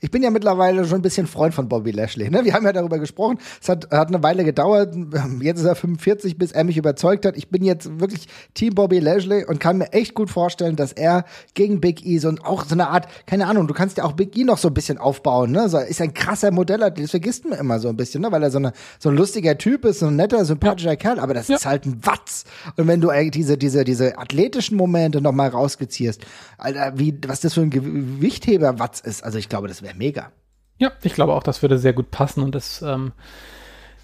ich 0.00 0.10
bin 0.10 0.22
ja 0.22 0.30
mittlerweile 0.30 0.84
schon 0.86 1.00
ein 1.00 1.02
bisschen 1.02 1.26
Freund 1.26 1.54
von 1.54 1.68
Bobby 1.68 1.90
Lashley. 1.90 2.30
Ne? 2.30 2.44
Wir 2.44 2.54
haben 2.54 2.64
ja 2.64 2.72
darüber 2.72 2.98
gesprochen. 2.98 3.38
Es 3.60 3.68
hat, 3.68 3.90
hat 3.90 4.08
eine 4.08 4.22
Weile 4.22 4.44
gedauert. 4.44 4.94
Jetzt 5.40 5.60
ist 5.60 5.66
er 5.66 5.74
45, 5.74 6.38
bis 6.38 6.52
er 6.52 6.64
mich 6.64 6.76
überzeugt 6.76 7.26
hat. 7.26 7.36
Ich 7.36 7.48
bin 7.48 7.62
jetzt 7.62 8.00
wirklich 8.00 8.28
Team 8.54 8.74
Bobby 8.74 9.00
Lashley 9.00 9.44
und 9.44 9.60
kann 9.60 9.78
mir 9.78 9.92
echt 9.92 10.14
gut 10.14 10.30
vorstellen, 10.30 10.76
dass 10.76 10.92
er 10.92 11.24
gegen 11.54 11.80
Big 11.80 12.06
E 12.06 12.18
so 12.18 12.28
und 12.28 12.44
auch 12.44 12.64
so 12.64 12.74
eine 12.74 12.88
Art, 12.88 13.08
keine 13.26 13.46
Ahnung, 13.46 13.66
du 13.66 13.74
kannst 13.74 13.98
ja 13.98 14.04
auch 14.04 14.12
Big 14.12 14.36
E 14.36 14.44
noch 14.44 14.58
so 14.58 14.68
ein 14.68 14.74
bisschen 14.74 14.98
aufbauen. 14.98 15.50
Ne? 15.50 15.68
So, 15.68 15.78
ist 15.78 16.00
ein 16.00 16.14
krasser 16.28 16.50
Modellathlet. 16.50 17.04
Das 17.04 17.10
vergisst 17.10 17.44
man 17.48 17.58
immer 17.58 17.78
so 17.78 17.88
ein 17.88 17.96
bisschen, 17.96 18.22
ne? 18.22 18.30
weil 18.30 18.42
er 18.42 18.50
so, 18.50 18.58
eine, 18.58 18.72
so 18.98 19.08
ein 19.08 19.16
lustiger 19.16 19.56
Typ 19.56 19.84
ist, 19.84 20.00
so 20.00 20.06
ein 20.06 20.16
netter, 20.16 20.44
sympathischer 20.44 20.96
Kerl, 20.96 21.18
aber 21.18 21.34
das 21.34 21.48
Ja. 21.48 21.56
ist 21.56 21.66
halt 21.66 21.86
ein 21.86 22.04
Watz. 22.04 22.44
Und 22.76 22.86
wenn 22.86 23.00
du 23.00 23.10
eigentlich 23.10 23.30
diese, 23.32 23.56
diese, 23.56 23.84
diese 23.84 24.18
athletischen 24.18 24.76
Momente 24.76 25.20
nochmal 25.20 25.48
rausgeziehst, 25.48 26.24
Alter, 26.58 26.92
wie, 26.98 27.18
was 27.26 27.40
das 27.40 27.54
für 27.54 27.62
ein 27.62 27.70
Gewichtheber-Watz 27.70 29.00
ist, 29.00 29.24
also 29.24 29.38
ich 29.38 29.48
glaube, 29.48 29.68
das 29.68 29.82
wäre 29.82 29.94
mega. 29.94 30.30
Ja, 30.78 30.92
ich 31.02 31.14
glaube 31.14 31.32
auch, 31.34 31.42
das 31.42 31.62
würde 31.62 31.78
sehr 31.78 31.92
gut 31.92 32.10
passen 32.10 32.42
und 32.42 32.54
das 32.54 32.82
ähm, 32.82 33.12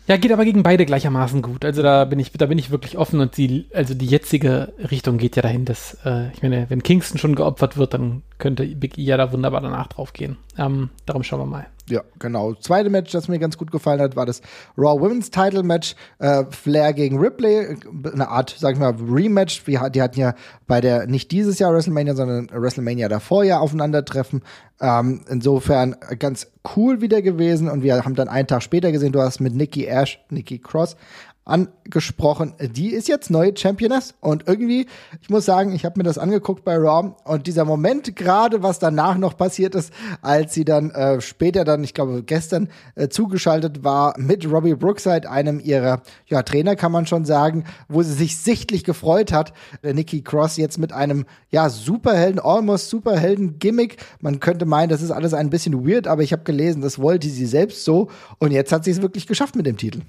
ja, 0.07 0.17
geht 0.17 0.33
aber 0.33 0.45
gegen 0.45 0.63
beide 0.63 0.85
gleichermaßen 0.85 1.41
gut. 1.41 1.65
Also 1.65 1.83
da 1.83 2.05
bin 2.05 2.19
ich, 2.19 2.33
da 2.33 2.47
bin 2.47 2.59
ich 2.59 2.71
wirklich 2.71 2.99
offen 2.99 3.21
und 3.21 3.37
die, 3.37 3.67
also 3.73 3.95
die 3.95 4.07
jetzige 4.07 4.73
Richtung 4.91 5.19
geht 5.19 5.37
ja 5.37 5.43
dahin, 5.43 5.65
dass, 5.65 5.97
äh, 6.05 6.31
ich 6.33 6.43
meine, 6.43 6.69
wenn 6.69 6.83
Kingston 6.83 7.19
schon 7.19 7.35
geopfert 7.37 7.77
wird, 7.77 7.95
dann 7.95 8.23
könnte 8.45 8.67
Big 8.67 8.99
E 8.99 9.03
ja 9.03 9.17
da 9.17 9.33
wunderbar 9.33 9.63
danach 9.63 9.87
drauf 9.87 10.13
gehen. 10.13 10.37
Ähm, 10.59 10.91
darum 11.07 11.23
schauen 11.23 11.41
wir 11.41 11.47
mal. 11.47 11.67
Ja, 11.89 12.03
genau. 12.19 12.53
Zweite 12.53 12.91
Match, 12.91 13.11
das 13.11 13.27
mir 13.27 13.39
ganz 13.39 13.57
gut 13.57 13.71
gefallen 13.71 14.03
hat, 14.03 14.17
war 14.17 14.27
das 14.27 14.43
Raw 14.77 15.01
Women's 15.01 15.31
Title 15.31 15.63
Match. 15.63 15.95
Äh, 16.19 16.45
Flair 16.51 16.93
gegen 16.93 17.19
Ripley, 17.19 17.79
eine 18.13 18.29
Art, 18.29 18.55
sag 18.59 18.75
ich 18.75 18.79
mal, 18.79 18.95
Rematch. 19.01 19.67
Wir, 19.67 19.89
die 19.89 20.03
hatten 20.03 20.21
ja 20.21 20.35
bei 20.67 20.83
der, 20.83 21.07
nicht 21.07 21.31
dieses 21.31 21.59
Jahr 21.59 21.73
WrestleMania, 21.73 22.15
sondern 22.15 22.51
WrestleMania 22.53 23.09
davor 23.09 23.45
ja 23.45 23.61
aufeinandertreffen. 23.61 24.43
Ähm, 24.79 25.25
insofern 25.31 25.97
ganz 26.19 26.53
cool 26.77 27.01
wieder 27.01 27.23
gewesen. 27.23 27.71
Und 27.71 27.83
wir 27.83 28.05
haben 28.05 28.15
dann 28.15 28.29
einen 28.29 28.47
Tag 28.47 28.63
später 28.63 28.93
gesehen, 28.93 29.13
du 29.13 29.23
hast 29.23 29.41
mit 29.41 29.55
Nikki 29.55 29.87
Ash, 29.87 30.23
Nikki 30.29 30.59
Cross, 30.59 30.97
angesprochen. 31.45 32.55
Die 32.59 32.89
ist 32.89 33.07
jetzt 33.07 33.31
neue 33.31 33.57
Championess 33.57 34.15
und 34.21 34.49
irgendwie, 34.49 34.87
ich 35.21 35.29
muss 35.29 35.45
sagen, 35.45 35.75
ich 35.75 35.85
habe 35.85 35.99
mir 35.99 36.05
das 36.05 36.17
angeguckt 36.17 36.65
bei 36.65 36.77
Raw 36.77 37.15
und 37.25 37.47
dieser 37.47 37.67
Moment 37.67 38.17
gerade, 38.17 38.63
was 38.63 38.79
danach 38.79 39.19
noch 39.19 39.37
passiert 39.37 39.75
ist, 39.75 39.93
als 40.23 40.55
sie 40.55 40.65
dann 40.65 40.91
äh, 40.91 41.21
später 41.21 41.65
dann, 41.65 41.85
ich 41.85 41.93
glaube 41.93 42.23
gestern 42.23 42.69
äh, 42.95 43.09
zugeschaltet 43.09 43.85
war 43.85 44.19
mit 44.19 44.51
Robbie 44.51 44.75
Brookside, 44.75 45.31
einem 45.31 45.61
ihrer 45.61 46.03
ja, 46.27 46.43
Trainer 46.43 46.77
kann 46.77 46.93
man 46.93 47.07
schon 47.07 47.27
sagen, 47.27 47.65
wo 47.89 48.03
sie 48.03 48.15
sich 48.15 48.39
sichtlich 48.39 48.85
gefreut 48.85 49.31
hat, 49.31 49.53
äh, 49.83 49.93
Nikki 49.93 50.23
Cross 50.23 50.57
jetzt 50.57 50.79
mit 50.79 50.93
einem 50.93 51.27
ja 51.51 51.69
Superhelden, 51.69 52.41
almost 52.41 52.89
Superhelden 52.89 53.59
Gimmick. 53.59 53.99
Man 54.21 54.41
könnte 54.41 54.65
meinen, 54.65 54.89
das 54.89 55.03
ist 55.03 55.11
alles 55.11 55.35
ein 55.35 55.51
bisschen 55.51 55.87
weird, 55.87 56.07
aber 56.07 56.23
ich 56.23 56.33
habe 56.33 56.45
gelesen, 56.45 56.81
das 56.81 56.99
wollte 56.99 57.29
sie 57.29 57.47
selbst 57.47 57.85
so 57.85 58.09
und 58.39 58.51
jetzt 58.51 58.73
hat 58.73 58.85
sie 58.85 58.91
es 58.93 59.03
wirklich 59.03 59.27
geschafft 59.27 59.57
mit 59.57 59.67
dem 59.67 59.77
Titel. 59.77 60.01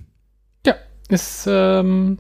Ist, 1.10 1.46
ähm, 1.48 2.18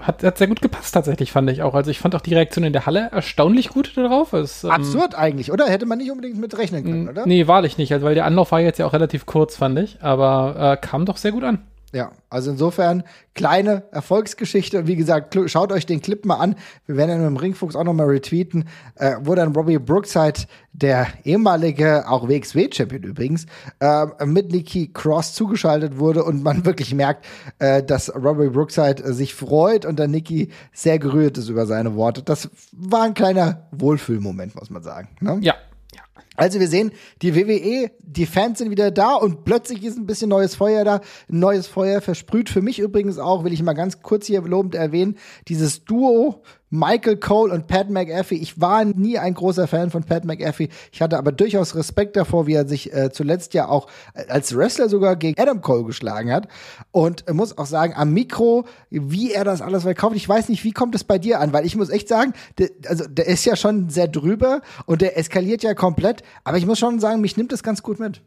hat, 0.00 0.22
hat 0.22 0.38
sehr 0.38 0.46
gut 0.46 0.62
gepasst 0.62 0.94
tatsächlich, 0.94 1.32
fand 1.32 1.50
ich 1.50 1.62
auch. 1.62 1.74
Also 1.74 1.90
ich 1.90 1.98
fand 1.98 2.14
auch 2.14 2.20
die 2.20 2.34
Reaktion 2.34 2.64
in 2.64 2.72
der 2.72 2.86
Halle 2.86 3.08
erstaunlich 3.12 3.68
gut 3.68 3.96
darauf. 3.96 4.32
Es, 4.32 4.64
ähm, 4.64 4.70
Absurd 4.70 5.14
eigentlich, 5.14 5.52
oder? 5.52 5.66
Hätte 5.66 5.86
man 5.86 5.98
nicht 5.98 6.10
unbedingt 6.10 6.38
mit 6.38 6.56
rechnen 6.56 6.84
können, 6.84 7.08
oder? 7.08 7.26
Nee, 7.26 7.46
wahrlich 7.46 7.78
nicht, 7.78 7.92
also 7.92 8.06
weil 8.06 8.14
der 8.14 8.26
Anlauf 8.26 8.52
war 8.52 8.60
jetzt 8.60 8.78
ja 8.78 8.86
auch 8.86 8.92
relativ 8.92 9.26
kurz, 9.26 9.56
fand 9.56 9.78
ich, 9.78 10.02
aber 10.02 10.78
äh, 10.80 10.86
kam 10.86 11.06
doch 11.06 11.16
sehr 11.16 11.32
gut 11.32 11.44
an. 11.44 11.62
Ja, 11.92 12.10
also 12.28 12.50
insofern 12.50 13.04
kleine 13.34 13.84
Erfolgsgeschichte. 13.92 14.88
Wie 14.88 14.96
gesagt, 14.96 15.38
schaut 15.46 15.70
euch 15.70 15.86
den 15.86 16.02
Clip 16.02 16.24
mal 16.24 16.36
an. 16.36 16.56
Wir 16.84 16.96
werden 16.96 17.20
ihn 17.20 17.26
im 17.26 17.36
Ringfuchs 17.36 17.76
auch 17.76 17.84
noch 17.84 17.92
mal 17.92 18.06
retweeten, 18.06 18.68
äh, 18.96 19.16
wo 19.20 19.34
dann 19.36 19.54
Robbie 19.54 19.78
Brookside, 19.78 20.40
der 20.72 21.06
ehemalige, 21.24 22.08
auch 22.08 22.28
WXW-Champion 22.28 23.04
übrigens, 23.04 23.46
äh, 23.78 24.06
mit 24.24 24.50
Nikki 24.50 24.90
Cross 24.92 25.34
zugeschaltet 25.34 25.98
wurde 25.98 26.24
und 26.24 26.42
man 26.42 26.64
wirklich 26.64 26.92
merkt, 26.92 27.24
äh, 27.60 27.84
dass 27.84 28.12
Robbie 28.14 28.48
Brookside 28.48 29.04
äh, 29.04 29.12
sich 29.12 29.34
freut 29.34 29.86
und 29.86 29.98
dann 30.00 30.10
Nikki 30.10 30.50
sehr 30.72 30.98
gerührt 30.98 31.38
ist 31.38 31.48
über 31.48 31.66
seine 31.66 31.94
Worte. 31.94 32.22
Das 32.22 32.50
war 32.72 33.02
ein 33.02 33.14
kleiner 33.14 33.68
Wohlfühlmoment, 33.70 34.56
muss 34.56 34.70
man 34.70 34.82
sagen. 34.82 35.08
Ne? 35.20 35.38
Ja, 35.40 35.54
ja. 35.94 36.02
Also 36.36 36.60
wir 36.60 36.68
sehen, 36.68 36.92
die 37.22 37.34
WWE, 37.34 37.90
die 37.98 38.26
Fans 38.26 38.58
sind 38.58 38.70
wieder 38.70 38.90
da 38.90 39.14
und 39.14 39.44
plötzlich 39.44 39.82
ist 39.84 39.96
ein 39.96 40.06
bisschen 40.06 40.28
neues 40.28 40.54
Feuer 40.54 40.84
da. 40.84 41.00
Neues 41.28 41.66
Feuer 41.66 42.00
versprüht 42.00 42.50
für 42.50 42.62
mich 42.62 42.78
übrigens 42.78 43.18
auch, 43.18 43.44
will 43.44 43.52
ich 43.52 43.62
mal 43.62 43.72
ganz 43.72 44.02
kurz 44.02 44.26
hier 44.26 44.42
lobend 44.42 44.74
erwähnen, 44.74 45.16
dieses 45.48 45.84
Duo 45.84 46.42
Michael 46.68 47.16
Cole 47.16 47.52
und 47.52 47.68
Pat 47.68 47.90
McAfee. 47.90 48.34
Ich 48.36 48.60
war 48.60 48.84
nie 48.84 49.18
ein 49.18 49.34
großer 49.34 49.68
Fan 49.68 49.90
von 49.90 50.02
Pat 50.02 50.24
McAfee. 50.24 50.68
Ich 50.90 51.00
hatte 51.00 51.16
aber 51.16 51.30
durchaus 51.30 51.76
Respekt 51.76 52.16
davor, 52.16 52.48
wie 52.48 52.54
er 52.54 52.66
sich 52.66 52.92
äh, 52.92 53.10
zuletzt 53.12 53.54
ja 53.54 53.68
auch 53.68 53.86
äh, 54.14 54.26
als 54.28 54.56
Wrestler 54.56 54.88
sogar 54.88 55.14
gegen 55.14 55.40
Adam 55.40 55.60
Cole 55.60 55.84
geschlagen 55.84 56.32
hat. 56.32 56.48
Und 56.90 57.28
äh, 57.28 57.32
muss 57.32 57.56
auch 57.56 57.66
sagen, 57.66 57.94
am 57.96 58.12
Mikro, 58.12 58.64
wie 58.90 59.32
er 59.32 59.44
das 59.44 59.62
alles 59.62 59.84
verkauft, 59.84 60.16
ich 60.16 60.28
weiß 60.28 60.48
nicht, 60.48 60.64
wie 60.64 60.72
kommt 60.72 60.96
es 60.96 61.04
bei 61.04 61.18
dir 61.18 61.40
an? 61.40 61.52
Weil 61.52 61.64
ich 61.64 61.76
muss 61.76 61.88
echt 61.88 62.08
sagen, 62.08 62.32
der, 62.58 62.70
also 62.88 63.04
der 63.06 63.26
ist 63.26 63.44
ja 63.44 63.54
schon 63.54 63.88
sehr 63.88 64.08
drüber 64.08 64.60
und 64.86 65.02
der 65.02 65.16
eskaliert 65.16 65.62
ja 65.62 65.74
komplett. 65.74 66.05
Aber 66.44 66.58
ich 66.58 66.66
muss 66.66 66.78
schon 66.78 67.00
sagen, 67.00 67.20
mich 67.20 67.36
nimmt 67.36 67.52
das 67.52 67.62
ganz 67.62 67.82
gut 67.82 67.98
mit. 68.00 68.20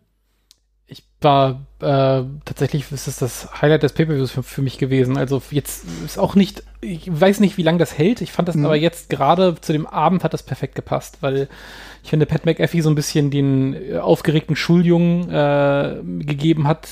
Ich 0.86 1.09
war 1.22 1.66
äh, 1.82 2.24
tatsächlich 2.44 2.92
ist 2.92 3.08
es 3.08 3.18
das 3.18 3.62
Highlight 3.62 3.84
des 3.84 3.94
Pay-Per-Views 3.94 4.32
für, 4.32 4.44
für 4.44 4.62
mich 4.62 4.78
gewesen. 4.78 5.18
Also 5.18 5.42
jetzt 5.50 5.86
ist 6.04 6.20
auch 6.20 6.36
nicht, 6.36 6.64
ich 6.82 7.10
weiß 7.10 7.40
nicht, 7.40 7.58
wie 7.58 7.64
lange 7.64 7.78
das 7.78 7.98
hält. 7.98 8.22
Ich 8.22 8.32
fand 8.32 8.50
das 8.50 8.58
aber 8.58 8.76
jetzt 8.76 9.10
gerade 9.10 9.56
zu 9.62 9.72
dem 9.72 9.88
Abend 9.88 10.24
hat 10.24 10.34
das 10.34 10.44
perfekt 10.44 10.76
gepasst, 10.76 11.20
weil 11.22 11.48
ich 12.04 12.10
finde, 12.10 12.26
Pat 12.26 12.46
McAfee 12.46 12.82
so 12.82 12.90
ein 12.90 12.96
bisschen 12.96 13.32
den 13.32 13.74
äh, 13.74 13.98
aufgeregten 13.98 14.56
Schuljungen 14.56 15.30
äh, 15.30 16.24
gegeben 16.26 16.68
hat, 16.68 16.90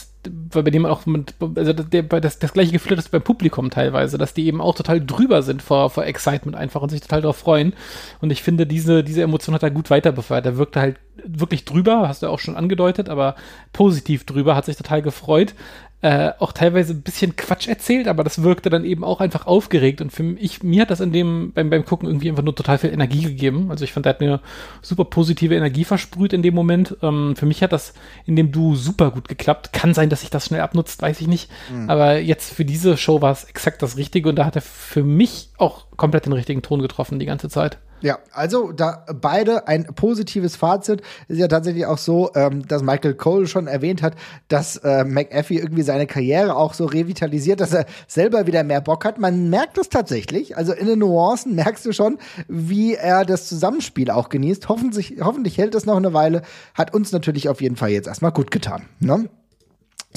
weil 0.52 0.64
bei 0.64 0.72
dem 0.72 0.86
auch 0.86 1.06
mit, 1.06 1.36
also 1.56 1.74
der, 1.74 2.04
das, 2.04 2.40
das 2.40 2.54
gleiche 2.54 2.72
Gefühl 2.72 2.92
hat 2.92 2.98
das 2.98 3.10
beim 3.10 3.22
Publikum 3.22 3.70
teilweise, 3.70 4.18
dass 4.18 4.34
die 4.34 4.48
eben 4.48 4.62
auch 4.62 4.76
total 4.76 5.06
drüber 5.06 5.42
sind 5.42 5.62
vor, 5.62 5.90
vor 5.90 6.06
Excitement 6.06 6.58
einfach 6.58 6.82
und 6.82 6.90
sich 6.90 7.02
total 7.02 7.22
darauf 7.22 7.38
freuen. 7.38 7.74
Und 8.22 8.32
ich 8.32 8.44
finde, 8.44 8.66
diese, 8.66 9.04
diese 9.04 9.22
Emotion 9.22 9.56
hat 9.56 9.64
er 9.64 9.72
gut 9.72 9.90
weiter 9.90 10.12
befeuert. 10.12 10.46
Er 10.46 10.58
wirkte 10.58 10.80
halt 10.82 10.98
wirklich 11.26 11.66
drüber, 11.66 12.08
hast 12.08 12.24
du 12.24 12.28
auch 12.28 12.40
schon 12.40 12.56
angedeutet, 12.56 13.10
aber 13.10 13.36
positiv 13.74 14.17
drüber, 14.26 14.56
hat 14.56 14.66
sich 14.66 14.78
total 14.78 15.02
gefreut. 15.02 15.54
Äh, 16.00 16.34
auch 16.38 16.52
teilweise 16.52 16.94
ein 16.94 17.02
bisschen 17.02 17.36
Quatsch 17.36 17.68
erzählt, 17.68 18.08
aber 18.08 18.24
das 18.24 18.44
wirkte 18.44 18.70
dann 18.70 18.86
eben 18.86 19.04
auch 19.04 19.20
einfach 19.20 19.48
aufgeregt. 19.48 20.00
Und 20.00 20.12
für 20.12 20.22
mich, 20.22 20.62
mir 20.62 20.84
hat 20.84 20.92
das 20.92 21.00
in 21.00 21.12
dem, 21.12 21.54
beim, 21.54 21.72
beim 21.72 21.86
Gucken 21.86 22.08
irgendwie 22.08 22.30
einfach 22.30 22.44
nur 22.44 22.56
total 22.56 22.78
viel 22.78 22.92
Energie 22.92 23.24
gegeben. 23.24 23.72
Also 23.72 23.84
ich 23.84 23.94
fand, 23.94 24.06
er 24.06 24.12
hat 24.12 24.20
mir 24.22 24.40
super 24.84 25.06
positive 25.06 25.56
Energie 25.56 25.86
versprüht 25.86 26.34
in 26.34 26.44
dem 26.44 26.54
Moment. 26.54 26.96
Ähm, 27.02 27.36
für 27.36 27.48
mich 27.48 27.64
hat 27.64 27.74
das 27.74 27.96
in 28.28 28.36
dem 28.36 28.52
Duo 28.52 28.76
super 28.76 29.10
gut 29.10 29.28
geklappt. 29.28 29.74
Kann 29.74 29.96
sein, 29.96 30.12
dass 30.12 30.22
sich 30.22 30.30
das 30.30 30.46
schnell 30.46 30.62
abnutzt, 30.62 31.02
weiß 31.02 31.20
ich 31.20 31.28
nicht. 31.28 31.50
Aber 31.88 32.20
jetzt 32.20 32.54
für 32.54 32.66
diese 32.66 32.96
Show 32.96 33.24
war 33.24 33.32
es 33.32 33.46
exakt 33.46 33.82
das 33.82 33.98
Richtige 33.98 34.30
und 34.30 34.36
da 34.36 34.46
hat 34.46 34.56
er 34.56 34.62
für 34.62 35.04
mich 35.04 35.50
auch 35.58 35.86
komplett 35.98 36.28
den 36.28 36.34
richtigen 36.34 36.62
Ton 36.62 36.80
getroffen 36.84 37.18
die 37.18 37.26
ganze 37.26 37.50
Zeit. 37.50 37.80
Ja, 38.02 38.20
also 38.32 38.72
da 38.72 39.06
beide 39.22 39.68
ein 39.68 39.86
positives 39.86 40.56
Fazit. 40.56 41.02
Ist 41.28 41.40
ja 41.40 41.48
tatsächlich 41.48 41.86
auch 41.88 41.98
so, 41.98 42.30
ähm, 42.36 42.68
dass 42.68 42.84
Michael 42.84 43.16
Cole 43.16 43.48
schon 43.48 43.66
erwähnt 43.68 44.04
hat, 44.04 44.16
dass 44.50 44.78
äh, 44.78 45.04
McAfee 45.04 45.58
irgendwie 45.58 45.82
seine 45.82 46.06
Karriere 46.06 46.56
auch 46.56 46.76
so 46.76 46.86
revitalisiert, 46.86 47.60
dass 47.60 47.74
er 47.74 47.86
selber 48.08 48.46
wieder 48.46 48.64
mehr 48.64 48.82
Bock 48.82 49.04
hat. 49.04 49.18
Man 49.18 49.50
merkt 49.50 49.78
das 49.78 49.90
tatsächlich. 49.90 50.58
Also 50.58 50.74
in 50.74 50.86
den 50.86 51.00
Nuancen 51.00 51.56
merkst 51.56 51.86
du 51.86 51.92
schon, 51.92 52.20
wie 52.48 52.94
er 52.94 53.26
das 53.26 53.48
Zusammenspiel 53.48 54.12
auch 54.12 54.30
genießt. 54.30 54.70
Hoffentlich, 54.70 55.16
hoffentlich 55.22 55.58
hält 55.58 55.74
das 55.74 55.86
noch 55.86 55.98
eine 55.98 56.14
Weile. 56.14 56.44
Hat 56.76 56.94
uns 56.94 57.12
natürlich 57.12 57.50
auf 57.50 57.62
jeden 57.62 57.78
Fall 57.78 57.90
jetzt 57.90 58.08
erstmal 58.08 58.32
gut 58.32 58.52
getan. 58.52 58.84
Ne? 59.00 59.28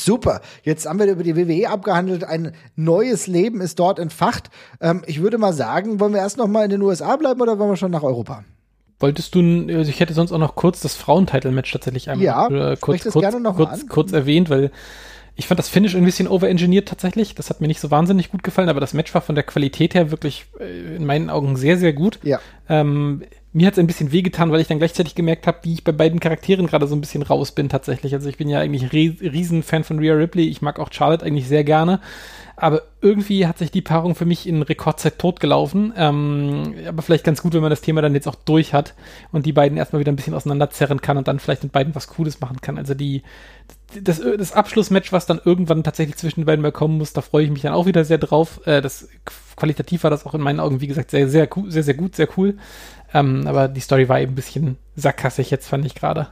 Super, 0.05 0.41
jetzt 0.63 0.87
haben 0.87 0.99
wir 0.99 1.07
über 1.07 1.23
die 1.23 1.37
WWE 1.37 1.69
abgehandelt. 1.69 2.25
Ein 2.25 2.53
neues 2.77 3.27
Leben 3.27 3.61
ist 3.61 3.79
dort 3.79 3.99
entfacht. 3.99 4.51
Ähm, 4.81 5.03
ich 5.07 5.21
würde 5.21 5.39
mal 5.39 5.53
sagen, 5.53 6.01
wollen 6.01 6.13
wir 6.13 6.21
erst 6.21 6.37
noch 6.37 6.49
mal 6.49 6.65
in 6.65 6.71
den 6.71 6.83
USA 6.83 7.17
bleiben 7.17 7.41
oder 7.41 7.59
wollen 7.59 7.71
wir 7.71 7.77
schon 7.77 7.91
nach 7.91 8.03
Europa? 8.03 8.45
Wolltest 8.99 9.35
du, 9.35 9.41
also 9.69 9.91
ich 9.91 10.01
hätte 10.01 10.13
sonst 10.13 10.31
auch 10.31 10.39
noch 10.39 10.55
kurz 10.55 10.81
das 10.81 10.95
Frauentitle-Match 10.95 11.73
tatsächlich 11.73 12.11
einmal 12.11 12.25
Ja, 12.25 12.47
äh, 12.49 12.77
kurz, 12.79 13.05
kurz, 13.05 13.15
gerne 13.15 13.41
noch 13.41 13.57
mal 13.57 13.67
kurz, 13.67 13.87
kurz 13.89 14.13
erwähnt, 14.13 14.51
weil 14.51 14.71
ich 15.37 15.47
fand 15.47 15.59
das 15.59 15.71
Finish 15.71 15.95
ein 15.97 16.05
bisschen 16.05 16.29
overengineert 16.29 16.87
tatsächlich. 16.87 17.35
Das 17.35 17.49
hat 17.49 17.63
mir 17.63 17.67
nicht 17.67 17.81
so 17.81 17.91
wahnsinnig 17.91 18.31
gut 18.31 18.43
gefallen, 18.43 18.69
aber 18.69 18.81
das 18.81 18.93
Match 18.93 19.15
war 19.15 19.23
von 19.23 19.35
der 19.35 19.45
Qualität 19.45 19.95
her 19.95 20.11
wirklich 20.11 20.47
äh, 20.61 20.97
in 20.97 21.07
meinen 21.07 21.31
Augen 21.31 21.57
sehr, 21.57 21.79
sehr 21.79 21.95
gut. 21.95 22.19
Ja. 22.23 22.41
Ähm, 22.69 23.23
mir 23.53 23.67
hat 23.67 23.75
es 23.75 23.79
ein 23.81 23.87
bisschen 23.89 24.13
wehgetan, 24.13 24.53
weil 24.53 24.61
ich 24.61 24.69
dann 24.69 24.79
gleichzeitig 24.79 25.17
gemerkt 25.17 25.47
habe, 25.47 25.59
wie 25.63 25.75
ich 25.75 25.83
bei 25.83 25.91
beiden 25.91 26.21
Charakteren 26.21 26.69
gerade 26.69 26.87
so 26.87 26.95
ein 26.95 27.01
bisschen 27.01 27.23
raus 27.23 27.51
bin 27.53 27.69
tatsächlich. 27.69 28.15
Also 28.15 28.29
ich 28.29 28.37
bin 28.37 28.49
ja 28.49 28.61
eigentlich 28.61 28.93
Rie 28.93 29.17
Riesenfan 29.21 29.83
von 29.83 29.99
Rhea 29.99 30.15
Ripley. 30.15 30.49
Ich 30.49 30.63
mag 30.63 30.79
auch 30.79 30.93
Charlotte 30.93 31.25
eigentlich 31.25 31.49
sehr 31.49 31.65
gerne. 31.65 32.01
Aber 32.55 32.83
irgendwie 33.01 33.47
hat 33.47 33.59
sich 33.59 33.71
die 33.71 33.81
Paarung 33.81 34.15
für 34.15 34.27
mich 34.27 34.47
in 34.47 34.63
Rekordzeit 34.63 35.19
totgelaufen. 35.19 35.95
Ähm, 35.97 36.75
aber 36.87 37.03
vielleicht 37.03 37.25
ganz 37.25 37.43
gut, 37.43 37.55
wenn 37.55 37.63
man 37.63 37.71
das 37.71 37.81
Thema 37.81 38.03
dann 38.03 38.15
jetzt 38.15 38.29
auch 38.29 38.35
durch 38.35 38.75
hat 38.75 38.95
und 39.33 39.47
die 39.47 39.53
beiden 39.53 39.79
erstmal 39.79 40.01
wieder 40.01 40.13
ein 40.13 40.17
bisschen 40.17 40.35
auseinanderzerren 40.35 41.01
kann 41.01 41.17
und 41.17 41.27
dann 41.27 41.41
vielleicht 41.41 41.63
mit 41.63 41.73
beiden 41.73 41.95
was 41.95 42.07
Cooles 42.07 42.41
machen 42.41 42.61
kann. 42.61 42.77
Also 42.77 42.95
die, 42.95 43.23
das, 44.01 44.21
das 44.21 44.53
Abschlussmatch, 44.53 45.11
was 45.11 45.27
dann 45.27 45.41
irgendwann 45.43 45.83
tatsächlich 45.83 46.19
zwischen 46.19 46.41
den 46.41 46.47
beiden 46.47 46.61
mal 46.61 46.71
kommen 46.71 46.99
muss, 46.99 47.15
da 47.15 47.23
freue 47.23 47.45
ich 47.45 47.51
mich 47.51 47.63
dann 47.63 47.73
auch 47.73 47.87
wieder 47.87 48.05
sehr 48.05 48.19
drauf. 48.19 48.61
Äh, 48.67 48.83
das 48.83 49.09
qualitativ 49.57 50.05
war 50.05 50.11
das 50.11 50.27
auch 50.27 50.35
in 50.35 50.41
meinen 50.41 50.61
Augen, 50.61 50.81
wie 50.81 50.87
gesagt, 50.87 51.11
sehr, 51.11 51.29
sehr 51.29 51.49
sehr, 51.67 51.83
sehr 51.83 51.95
gut, 51.95 52.15
sehr 52.15 52.29
cool. 52.37 52.57
Ähm, 53.13 53.47
aber 53.47 53.69
die 53.69 53.81
Story 53.81 54.09
war 54.09 54.21
eben 54.21 54.33
ein 54.33 54.37
bisschen 54.37 54.77
sackgassig 54.97 55.51
jetzt, 55.51 55.69
fand 55.69 55.85
ich 55.85 55.95
gerade. 55.95 56.29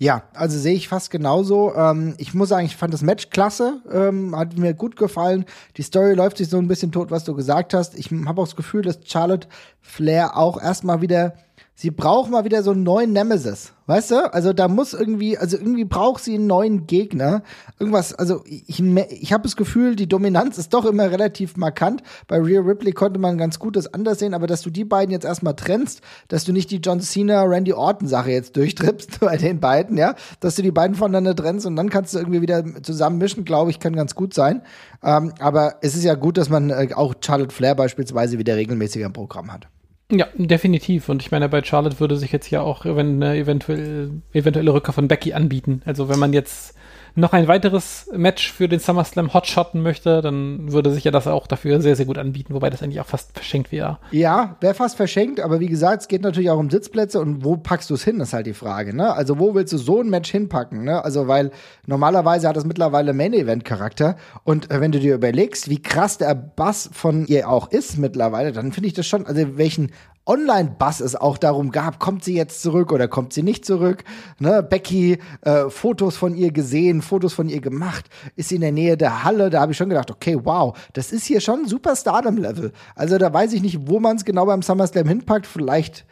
Ja, 0.00 0.22
also 0.32 0.56
sehe 0.58 0.74
ich 0.74 0.88
fast 0.88 1.10
genauso. 1.10 1.74
Ähm, 1.74 2.14
ich 2.18 2.32
muss 2.32 2.50
sagen, 2.50 2.66
ich 2.66 2.76
fand 2.76 2.94
das 2.94 3.02
Match 3.02 3.30
klasse, 3.30 3.82
ähm, 3.90 4.36
hat 4.36 4.56
mir 4.56 4.72
gut 4.72 4.96
gefallen. 4.96 5.44
Die 5.76 5.82
Story 5.82 6.14
läuft 6.14 6.36
sich 6.36 6.48
so 6.48 6.58
ein 6.58 6.68
bisschen 6.68 6.92
tot, 6.92 7.10
was 7.10 7.24
du 7.24 7.34
gesagt 7.34 7.74
hast. 7.74 7.98
Ich 7.98 8.10
habe 8.10 8.40
auch 8.40 8.46
das 8.46 8.56
Gefühl, 8.56 8.82
dass 8.82 9.00
Charlotte 9.04 9.48
Flair 9.80 10.36
auch 10.36 10.62
erstmal 10.62 11.00
wieder 11.00 11.34
sie 11.78 11.92
braucht 11.92 12.28
mal 12.28 12.44
wieder 12.44 12.64
so 12.64 12.72
einen 12.72 12.82
neuen 12.82 13.12
Nemesis. 13.12 13.72
Weißt 13.86 14.10
du? 14.10 14.34
Also 14.34 14.52
da 14.52 14.66
muss 14.66 14.94
irgendwie, 14.94 15.38
also 15.38 15.56
irgendwie 15.56 15.84
braucht 15.84 16.24
sie 16.24 16.34
einen 16.34 16.48
neuen 16.48 16.88
Gegner. 16.88 17.44
Irgendwas, 17.78 18.12
also 18.12 18.42
ich, 18.44 18.80
ich 18.80 19.32
habe 19.32 19.44
das 19.44 19.54
Gefühl, 19.54 19.94
die 19.94 20.08
Dominanz 20.08 20.58
ist 20.58 20.74
doch 20.74 20.84
immer 20.84 21.10
relativ 21.12 21.56
markant. 21.56 22.02
Bei 22.26 22.38
Rhea 22.38 22.60
Ripley 22.60 22.90
konnte 22.92 23.20
man 23.20 23.38
ganz 23.38 23.60
gut 23.60 23.76
das 23.76 23.94
anders 23.94 24.18
sehen, 24.18 24.34
aber 24.34 24.48
dass 24.48 24.62
du 24.62 24.70
die 24.70 24.84
beiden 24.84 25.12
jetzt 25.12 25.24
erstmal 25.24 25.54
trennst, 25.54 26.02
dass 26.26 26.44
du 26.44 26.52
nicht 26.52 26.72
die 26.72 26.78
John 26.78 27.00
Cena, 27.00 27.44
Randy 27.44 27.72
Orton 27.72 28.08
Sache 28.08 28.32
jetzt 28.32 28.56
durchtrippst 28.56 29.20
bei 29.20 29.36
den 29.36 29.60
beiden, 29.60 29.96
ja, 29.96 30.16
dass 30.40 30.56
du 30.56 30.62
die 30.62 30.72
beiden 30.72 30.96
voneinander 30.96 31.36
trennst 31.36 31.64
und 31.64 31.76
dann 31.76 31.90
kannst 31.90 32.12
du 32.12 32.18
irgendwie 32.18 32.42
wieder 32.42 32.64
zusammen 32.82 33.18
mischen, 33.18 33.44
glaube 33.44 33.70
ich, 33.70 33.78
kann 33.78 33.94
ganz 33.94 34.16
gut 34.16 34.34
sein. 34.34 34.62
Ähm, 35.04 35.32
aber 35.38 35.76
es 35.80 35.94
ist 35.94 36.02
ja 36.02 36.16
gut, 36.16 36.38
dass 36.38 36.50
man 36.50 36.70
äh, 36.70 36.88
auch 36.92 37.14
Charlotte 37.24 37.54
Flair 37.54 37.76
beispielsweise 37.76 38.36
wieder 38.36 38.56
regelmäßiger 38.56 39.06
im 39.06 39.12
Programm 39.12 39.52
hat. 39.52 39.68
Ja, 40.10 40.26
definitiv. 40.34 41.08
Und 41.10 41.20
ich 41.20 41.30
meine, 41.30 41.48
bei 41.50 41.62
Charlotte 41.62 42.00
würde 42.00 42.16
sich 42.16 42.32
jetzt 42.32 42.50
ja 42.50 42.62
auch 42.62 42.86
eine 42.86 43.36
eventuell, 43.36 44.10
eventuelle 44.32 44.72
Rückkehr 44.72 44.94
von 44.94 45.06
Becky 45.06 45.34
anbieten. 45.34 45.82
Also 45.84 46.08
wenn 46.08 46.18
man 46.18 46.32
jetzt 46.32 46.77
noch 47.18 47.32
ein 47.32 47.48
weiteres 47.48 48.08
Match 48.12 48.52
für 48.52 48.68
den 48.68 48.80
SummerSlam 48.80 49.34
hotshotten 49.34 49.82
möchte, 49.82 50.22
dann 50.22 50.72
würde 50.72 50.92
sich 50.92 51.04
ja 51.04 51.10
das 51.10 51.26
auch 51.26 51.46
dafür 51.46 51.80
sehr, 51.80 51.96
sehr 51.96 52.06
gut 52.06 52.18
anbieten, 52.18 52.54
wobei 52.54 52.70
das 52.70 52.82
eigentlich 52.82 53.00
auch 53.00 53.06
fast 53.06 53.32
verschenkt 53.32 53.72
wäre. 53.72 53.98
Ja, 54.10 54.56
wäre 54.60 54.74
fast 54.74 54.96
verschenkt, 54.96 55.40
aber 55.40 55.60
wie 55.60 55.66
gesagt, 55.66 56.02
es 56.02 56.08
geht 56.08 56.22
natürlich 56.22 56.50
auch 56.50 56.58
um 56.58 56.70
Sitzplätze 56.70 57.20
und 57.20 57.44
wo 57.44 57.56
packst 57.56 57.90
du 57.90 57.94
es 57.94 58.04
hin, 58.04 58.20
ist 58.20 58.32
halt 58.32 58.46
die 58.46 58.54
Frage, 58.54 58.94
ne? 58.94 59.12
Also 59.12 59.38
wo 59.38 59.54
willst 59.54 59.72
du 59.72 59.78
so 59.78 60.00
ein 60.00 60.08
Match 60.08 60.30
hinpacken, 60.30 60.84
ne? 60.84 61.04
Also 61.04 61.28
weil 61.28 61.50
normalerweise 61.86 62.48
hat 62.48 62.56
es 62.56 62.64
mittlerweile 62.64 63.12
Main-Event-Charakter 63.12 64.16
und 64.44 64.70
äh, 64.70 64.80
wenn 64.80 64.92
du 64.92 65.00
dir 65.00 65.14
überlegst, 65.14 65.68
wie 65.68 65.82
krass 65.82 66.18
der 66.18 66.34
Bass 66.34 66.88
von 66.92 67.26
ihr 67.26 67.48
auch 67.48 67.70
ist 67.70 67.98
mittlerweile, 67.98 68.52
dann 68.52 68.72
finde 68.72 68.88
ich 68.88 68.94
das 68.94 69.06
schon, 69.06 69.26
also 69.26 69.58
welchen 69.58 69.92
Online-Bass 70.28 71.00
es 71.00 71.16
auch 71.16 71.38
darum 71.38 71.72
gab, 71.72 71.98
kommt 71.98 72.22
sie 72.22 72.34
jetzt 72.34 72.62
zurück 72.62 72.92
oder 72.92 73.08
kommt 73.08 73.32
sie 73.32 73.42
nicht 73.42 73.64
zurück. 73.64 74.04
Ne? 74.38 74.62
Becky, 74.62 75.18
äh, 75.40 75.70
Fotos 75.70 76.16
von 76.16 76.34
ihr 76.34 76.52
gesehen, 76.52 77.02
Fotos 77.02 77.32
von 77.32 77.48
ihr 77.48 77.60
gemacht, 77.60 78.08
ist 78.36 78.50
sie 78.50 78.56
in 78.56 78.60
der 78.60 78.72
Nähe 78.72 78.96
der 78.96 79.24
Halle. 79.24 79.50
Da 79.50 79.60
habe 79.60 79.72
ich 79.72 79.78
schon 79.78 79.88
gedacht, 79.88 80.10
okay, 80.10 80.38
wow, 80.44 80.76
das 80.92 81.12
ist 81.12 81.24
hier 81.24 81.40
schon 81.40 81.66
super 81.66 81.96
Stardom-Level. 81.96 82.72
Also 82.94 83.16
da 83.18 83.32
weiß 83.32 83.52
ich 83.54 83.62
nicht, 83.62 83.88
wo 83.88 84.00
man 84.00 84.16
es 84.16 84.24
genau 84.24 84.46
beim 84.46 84.62
SummerSlam 84.62 85.08
hinpackt. 85.08 85.46
Vielleicht 85.46 86.04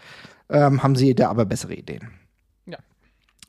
ähm, 0.49 0.83
haben 0.83 0.97
sie 0.97 1.15
da 1.15 1.29
aber 1.29 1.45
bessere 1.45 1.75
Ideen. 1.75 2.16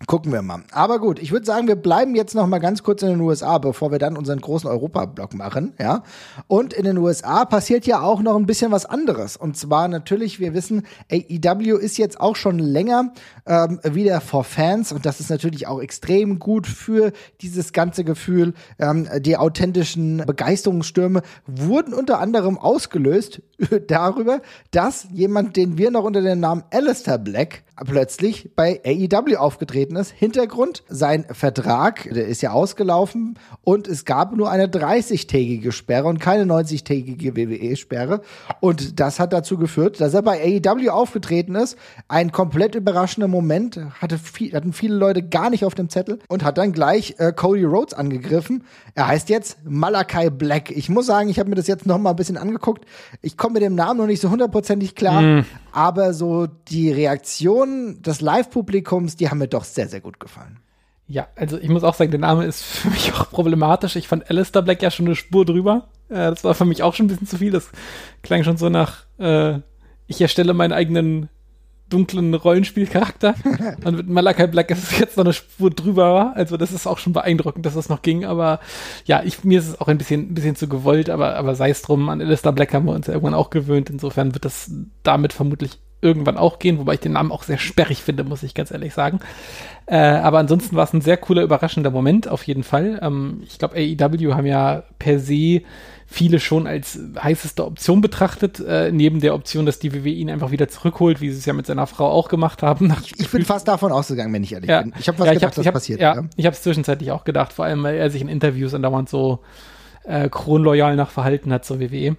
Gucken 0.06 0.32
wir 0.32 0.44
mal. 0.44 0.62
Aber 0.74 1.00
gut, 1.00 1.18
ich 1.18 1.32
würde 1.32 1.48
sagen, 1.48 1.68
wir 1.68 1.76
bleiben 1.76 2.14
jetzt 2.14 2.36
noch 2.36 2.46
mal 2.46 2.60
ganz 2.60 2.84
kurz 2.84 3.02
in 3.02 3.10
den 3.10 3.20
USA, 3.20 3.58
bevor 3.58 3.92
wir 3.92 3.98
dann 3.98 4.16
unseren 4.16 4.40
großen 4.40 4.70
Europa-Block 4.70 5.34
machen, 5.34 5.74
ja. 5.80 6.04
Und 6.46 6.72
in 6.72 6.86
den 6.86 7.00
USA 7.00 7.46
passiert 7.46 7.88
ja 7.88 8.02
auch 8.02 8.22
noch 8.22 8.36
ein 8.36 8.46
bisschen 8.46 8.72
was 8.72 8.86
anderes. 8.86 9.38
Und 9.38 9.58
zwar 9.58 9.88
natürlich, 9.88 10.40
wir 10.40 10.54
wissen, 10.54 10.86
AEW 11.12 11.78
ist 11.78 11.98
jetzt 11.98 12.22
auch 12.22 12.36
schon 12.36 12.60
länger 12.60 13.12
ähm, 13.48 13.80
wieder 13.84 14.22
for 14.22 14.44
Fans 14.44 14.92
und 14.92 15.04
das 15.04 15.20
ist 15.20 15.32
natürlich 15.32 15.66
auch 15.66 15.82
extrem 15.82 16.38
gut 16.38 16.68
für 16.68 17.12
dieses 17.42 17.74
ganze 17.74 18.04
Gefühl. 18.04 18.54
Ähm, 18.78 19.10
die 19.22 19.36
authentischen 19.36 20.18
Begeisterungsstürme 20.28 21.24
wurden 21.48 21.96
unter 21.96 22.20
anderem 22.20 22.60
ausgelöst 22.60 23.42
darüber, 23.88 24.42
dass 24.70 25.08
jemand, 25.12 25.56
den 25.56 25.80
wir 25.80 25.90
noch 25.90 26.04
unter 26.04 26.22
dem 26.22 26.40
Namen 26.40 26.64
Alistair 26.70 27.18
Black 27.18 27.64
plötzlich 27.86 28.52
bei 28.56 28.82
AEW 28.86 29.38
aufgetreten 29.38 29.96
ist. 29.96 30.12
Hintergrund, 30.12 30.84
sein 30.90 31.26
Vertrag, 31.32 32.10
der 32.12 32.28
ist 32.28 32.42
ja 32.42 32.52
ausgelaufen 32.52 33.38
und 33.64 33.88
es 33.88 34.06
gab 34.06 34.36
nur 34.36 34.50
eine 34.50 34.68
30-tägige 34.68 35.72
Sperre 35.72 36.08
und 36.08 36.20
keine 36.20 36.52
90-tägige 36.52 37.36
WWE-Sperre. 37.36 38.22
Und 38.60 39.00
das 39.00 39.20
hat 39.20 39.34
dazu 39.34 39.58
geführt, 39.58 40.02
dass 40.02 40.14
er 40.14 40.22
bei 40.22 40.42
AEW 40.42 40.90
aufgetreten 40.90 41.56
ist. 41.56 41.78
Ein 42.08 42.32
komplett 42.32 42.76
überraschender 42.76 43.28
Moment, 43.28 43.80
hatte 44.02 44.18
viel, 44.18 44.54
hatten 44.54 44.74
viele 44.74 44.96
Leute 44.96 45.22
gar 45.24 45.50
nicht 45.50 45.66
auf 45.66 45.76
dem 45.76 45.90
Zettel 45.90 46.20
und 46.28 46.44
hat 46.44 46.58
dann 46.58 46.72
gleich 46.72 47.16
äh, 47.18 47.32
Cody 47.32 47.64
Rhodes 47.64 47.94
angegriffen. 47.94 48.64
Er 48.96 49.08
heißt 49.08 49.30
jetzt 49.30 49.60
Malakai 49.64 50.30
Black. 50.30 50.72
Ich 50.72 50.90
muss 50.90 51.06
sagen, 51.06 51.30
ich 51.30 51.40
habe 51.40 51.50
mir 51.50 51.56
das 51.56 51.68
jetzt 51.68 51.86
noch 51.86 51.98
mal 51.98 52.12
ein 52.12 52.16
bisschen 52.16 52.38
angeguckt. 52.38 52.86
Ich 53.22 53.38
komme 53.38 53.54
mit 53.54 53.64
dem 53.64 53.76
Namen 53.76 54.00
noch 54.00 54.08
nicht 54.08 54.22
so 54.22 54.30
hundertprozentig 54.30 54.96
klar, 54.96 55.22
mm. 55.22 55.46
Aber 55.78 56.16
so 56.16 56.48
die 56.48 56.92
Reaktion 56.92 58.02
des 58.02 58.20
Live-Publikums, 58.20 59.16
die 59.16 59.30
haben 59.30 59.38
mir 59.38 59.48
doch 59.48 59.64
sehr, 59.64 59.88
sehr 59.88 60.02
gut 60.02 60.20
gefallen. 60.20 60.60
Ja, 61.06 61.28
also 61.36 61.60
ich 61.60 61.70
muss 61.70 61.84
auch 61.84 61.94
sagen, 61.94 62.10
der 62.10 62.20
Name 62.20 62.46
ist 62.46 62.64
für 62.64 62.90
mich 62.90 63.14
auch 63.14 63.30
problematisch. 63.30 63.96
Ich 63.96 64.08
fand 64.08 64.28
Alistair 64.28 64.64
Black 64.64 64.82
ja 64.82 64.90
schon 64.90 65.06
eine 65.06 65.16
Spur 65.16 65.46
drüber. 65.46 65.90
Äh, 66.10 66.32
das 66.32 66.44
war 66.44 66.56
für 66.56 66.66
mich 66.66 66.82
auch 66.82 66.96
schon 66.96 67.06
ein 67.06 67.10
bisschen 67.10 67.28
zu 67.28 67.38
viel. 67.38 67.52
Das 67.52 67.70
klang 68.24 68.44
schon 68.44 68.58
so 68.58 68.70
nach, 68.70 69.06
äh, 69.20 69.60
ich 70.08 70.20
erstelle 70.20 70.56
meinen 70.56 70.74
eigenen 70.74 71.30
dunklen 71.90 72.34
Rollenspielcharakter. 72.34 73.36
Und 73.86 73.98
mit 73.98 74.10
Malakai 74.10 74.48
Black 74.48 74.72
ist 74.72 74.84
es 74.84 75.00
jetzt 75.00 75.18
noch 75.18 75.26
eine 75.26 75.34
Spur 75.34 75.70
drüber. 75.70 76.34
Also 76.36 76.58
das 76.58 76.72
ist 76.72 76.88
auch 76.88 76.98
schon 76.98 77.14
beeindruckend, 77.14 77.66
dass 77.66 77.76
das 77.76 77.90
noch 77.90 78.02
ging. 78.02 78.26
Aber 78.26 78.60
ja, 79.06 79.24
ich, 79.24 79.44
mir 79.44 79.60
ist 79.60 79.68
es 79.68 79.82
auch 79.82 79.88
ein 79.88 79.98
bisschen, 79.98 80.32
ein 80.32 80.34
bisschen 80.34 80.56
zu 80.56 80.68
gewollt. 80.68 81.10
Aber, 81.10 81.36
aber 81.36 81.56
sei 81.56 81.70
es 81.70 81.82
drum, 81.82 82.10
an 82.10 82.22
Alistair 82.22 82.52
Black 82.52 82.74
haben 82.74 82.86
wir 82.86 82.94
uns 82.94 83.08
ja 83.08 83.14
irgendwann 83.14 83.34
auch 83.34 83.50
gewöhnt. 83.50 83.90
Insofern 83.90 84.34
wird 84.34 84.46
das 84.46 84.72
damit 85.04 85.34
vermutlich 85.34 85.80
irgendwann 86.02 86.38
auch 86.38 86.60
gehen, 86.60 86.78
wobei 86.78 86.96
ich 86.96 87.00
den 87.00 87.14
Namen 87.14 87.32
auch 87.32 87.44
sehr 87.44 87.58
sperrig 87.58 88.04
finde, 88.04 88.24
muss 88.24 88.44
ich 88.44 88.54
ganz 88.54 88.72
ehrlich 88.72 88.94
sagen. 88.94 89.20
Äh, 89.88 89.98
aber 89.98 90.40
ansonsten 90.40 90.76
war 90.76 90.84
es 90.84 90.94
ein 90.94 91.02
sehr 91.02 91.18
cooler, 91.18 91.44
überraschender 91.44 91.92
Moment, 91.92 92.28
auf 92.28 92.44
jeden 92.44 92.64
Fall. 92.64 93.00
Ähm, 93.02 93.42
ich 93.46 93.58
glaube, 93.58 93.76
AEW 93.76 94.34
haben 94.34 94.46
ja 94.46 94.84
per 95.00 95.20
se 95.20 95.62
viele 96.10 96.40
schon 96.40 96.68
als 96.68 97.00
heißeste 97.22 97.66
Option 97.66 98.00
betrachtet, 98.00 98.60
äh, 98.60 98.92
neben 98.92 99.20
der 99.20 99.34
Option, 99.34 99.66
dass 99.66 99.80
die 99.80 99.94
WWE 99.94 100.10
ihn 100.10 100.30
einfach 100.30 100.52
wieder 100.52 100.70
zurückholt, 100.70 101.20
wie 101.20 101.32
sie 101.32 101.38
es 101.38 101.46
ja 101.46 101.54
mit 101.54 101.66
seiner 101.66 101.86
Frau 101.86 102.10
auch 102.10 102.30
gemacht 102.30 102.64
haben. 102.64 102.94
ich 103.18 103.30
bin 103.30 103.44
fast 103.44 103.68
davon 103.68 103.92
ausgegangen, 103.92 104.34
wenn 104.34 104.44
ich 104.44 104.54
ehrlich 104.54 104.70
ja. 104.70 104.82
bin. 104.82 104.94
Ich 105.00 105.08
habe 105.10 105.20
was 105.20 105.28
ja, 105.28 105.34
gedacht, 105.34 105.52
hab, 105.52 105.56
das 105.56 105.66
hab, 105.66 105.74
passiert. 105.74 106.00
Ja, 106.00 106.16
ja. 106.16 106.24
ich 106.38 106.46
habe 106.46 106.56
es 106.56 106.62
zwischenzeitlich 106.62 107.12
auch 107.12 107.26
gedacht, 107.26 107.52
vor 107.52 107.66
allem, 107.66 107.84
weil 107.84 107.98
er 107.98 108.10
sich 108.10 108.22
in 108.22 108.30
Interviews 108.30 108.74
andauernd 108.74 109.10
so 109.10 109.40
äh, 110.06 110.30
kronloyal 110.30 110.96
nach 110.96 111.10
verhalten 111.10 111.52
hat 111.52 111.66
zur 111.66 111.80
WWE. 111.82 112.16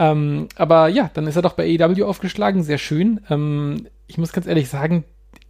Ähm, 0.00 0.48
aber 0.56 0.88
ja, 0.88 1.10
dann 1.12 1.26
ist 1.26 1.36
er 1.36 1.42
doch 1.42 1.52
bei 1.52 1.78
AEW 1.78 2.04
aufgeschlagen, 2.06 2.62
sehr 2.62 2.78
schön. 2.78 3.20
Ähm, 3.28 3.86
ich 4.06 4.16
muss 4.16 4.32
ganz 4.32 4.46
ehrlich 4.46 4.70
sagen, 4.70 5.04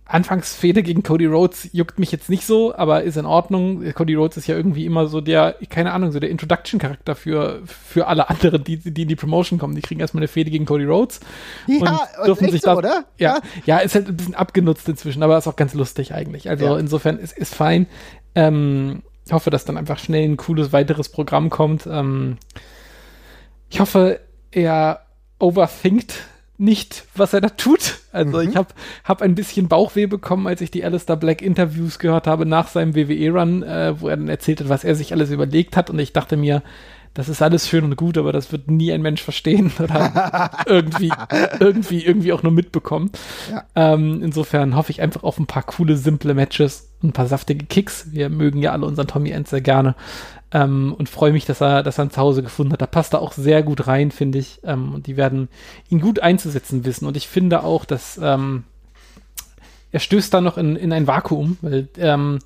Anfangsfehde 0.07 0.83
gegen 0.83 1.05
Cody 1.05 1.27
Rhodes 1.27 1.71
juckt 1.73 2.01
mich 2.01 2.11
jetzt 2.11 2.29
nicht 2.29 2.45
so, 2.45 2.75
aber 2.75 3.05
ist 3.05 3.17
in 3.17 3.27
Ordnung. 3.27 3.93
Cody 3.95 4.17
Rhodes 4.17 4.39
ist 4.39 4.49
ja 4.49 4.57
irgendwie 4.57 4.87
immer 4.87 5.07
so 5.07 5.21
der, 5.21 5.55
keine 5.69 5.93
Ahnung, 5.93 6.11
so 6.11 6.19
der 6.19 6.31
Introduction-Charakter 6.31 7.15
für, 7.15 7.63
für 7.65 8.09
alle 8.09 8.29
anderen, 8.29 8.65
die, 8.65 8.79
die 8.79 9.03
in 9.03 9.09
die 9.09 9.15
Promotion 9.15 9.61
kommen. 9.61 9.77
Die 9.77 9.83
kriegen 9.83 10.01
erstmal 10.01 10.23
eine 10.23 10.29
Fehde 10.29 10.51
gegen 10.51 10.67
Cody 10.67 10.85
Rhodes. 10.85 11.21
Ja, 11.69 12.01
und 12.19 12.27
dürfen 12.27 12.51
sich 12.51 12.63
so, 12.63 12.71
da, 12.71 12.77
oder? 12.77 13.05
Ja, 13.19 13.39
ja, 13.67 13.79
ist 13.79 13.95
halt 13.95 14.09
ein 14.09 14.17
bisschen 14.17 14.35
abgenutzt 14.35 14.89
inzwischen, 14.89 15.23
aber 15.23 15.39
ist 15.39 15.47
auch 15.47 15.55
ganz 15.55 15.75
lustig 15.75 16.13
eigentlich. 16.13 16.51
Also 16.51 16.65
ja. 16.65 16.77
insofern 16.77 17.19
ist, 17.19 17.39
ist 17.39 17.55
fein. 17.55 17.87
Ähm, 18.35 19.05
ich 19.27 19.33
hoffe, 19.33 19.51
dass 19.51 19.65
dann 19.65 19.77
einfach 19.77 20.01
schnell 20.01 20.29
ein 20.29 20.37
cooles 20.37 20.73
weiteres 20.73 21.09
Programm 21.09 21.51
kommt. 21.51 21.87
Ähm, 21.87 22.37
ich 23.69 23.79
hoffe, 23.79 24.19
er 24.51 25.01
overthinkt 25.39 26.15
nicht, 26.61 27.05
was 27.15 27.33
er 27.33 27.41
da 27.41 27.49
tut. 27.49 28.01
Also 28.13 28.39
mhm. 28.39 28.51
ich 28.51 28.57
habe 28.57 28.69
hab 29.05 29.23
ein 29.23 29.35
bisschen 29.35 29.69
Bauchweh 29.69 30.07
bekommen, 30.07 30.47
als 30.47 30.61
ich 30.61 30.71
die 30.71 30.85
Alistair 30.85 31.17
Black 31.17 31.41
Interviews 31.41 31.99
gehört 31.99 32.27
habe 32.27 32.45
nach 32.45 32.69
seinem 32.69 32.95
WWE-Run, 32.95 33.63
äh, 33.63 33.99
wo 33.99 34.09
er 34.09 34.17
dann 34.19 34.29
erzählt 34.29 34.61
hat, 34.61 34.69
was 34.69 34.85
er 34.85 34.95
sich 34.95 35.13
alles 35.13 35.31
überlegt 35.31 35.77
hat. 35.77 35.89
Und 35.89 35.99
ich 35.99 36.13
dachte 36.13 36.37
mir, 36.37 36.63
das 37.15 37.29
ist 37.29 37.43
alles 37.43 37.67
schön 37.67 37.85
und 37.85 37.97
gut, 37.97 38.19
aber 38.19 38.33
das 38.33 38.53
wird 38.53 38.71
nie 38.71 38.93
ein 38.93 39.03
Mensch 39.03 39.23
verstehen 39.23 39.73
oder 39.79 40.51
irgendwie, 40.67 41.11
irgendwie, 41.59 42.05
irgendwie 42.05 42.33
auch 42.33 42.43
nur 42.43 42.53
mitbekommen. 42.53 43.11
Ja. 43.51 43.65
Ähm, 43.75 44.23
insofern 44.23 44.77
hoffe 44.77 44.93
ich 44.93 45.01
einfach 45.01 45.23
auf 45.23 45.39
ein 45.39 45.47
paar 45.47 45.65
coole, 45.65 45.97
simple 45.97 46.35
Matches, 46.35 46.91
ein 47.03 47.13
paar 47.13 47.27
saftige 47.27 47.65
Kicks. 47.65 48.13
Wir 48.13 48.29
mögen 48.29 48.61
ja 48.61 48.73
alle 48.73 48.87
unseren 48.87 49.09
Tommy 49.09 49.31
End 49.31 49.49
sehr 49.49 49.61
gerne. 49.63 49.97
Ähm, 50.53 50.95
und 50.99 51.09
freue 51.09 51.33
mich, 51.33 51.45
dass 51.45 51.61
er, 51.61 51.83
dass 51.83 51.99
er 51.99 52.07
ein 52.07 52.11
Zuhause 52.11 52.43
gefunden 52.43 52.73
hat. 52.73 52.83
Da 52.83 52.87
passt 52.87 53.15
er 53.15 53.23
auch 53.23 53.33
sehr 53.33 53.63
gut 53.63 53.87
rein, 53.87 54.11
finde 54.11 54.39
ich. 54.39 54.61
Ähm, 54.65 54.95
und 54.95 55.07
die 55.07 55.17
werden 55.17 55.49
ihn 55.89 56.01
gut 56.01 56.21
einzusetzen 56.21 56.85
wissen. 56.85 57.07
Und 57.07 57.17
ich 57.17 57.29
finde 57.29 57.63
auch, 57.63 57.85
dass 57.85 58.19
ähm, 58.23 58.65
er 59.93 60.01
stößt 60.01 60.33
da 60.33 60.41
noch 60.41 60.59
in, 60.59 60.77
in 60.77 60.93
ein 60.93 61.07
Vakuum, 61.07 61.59
weil 61.63 61.89
ähm, 61.99 62.41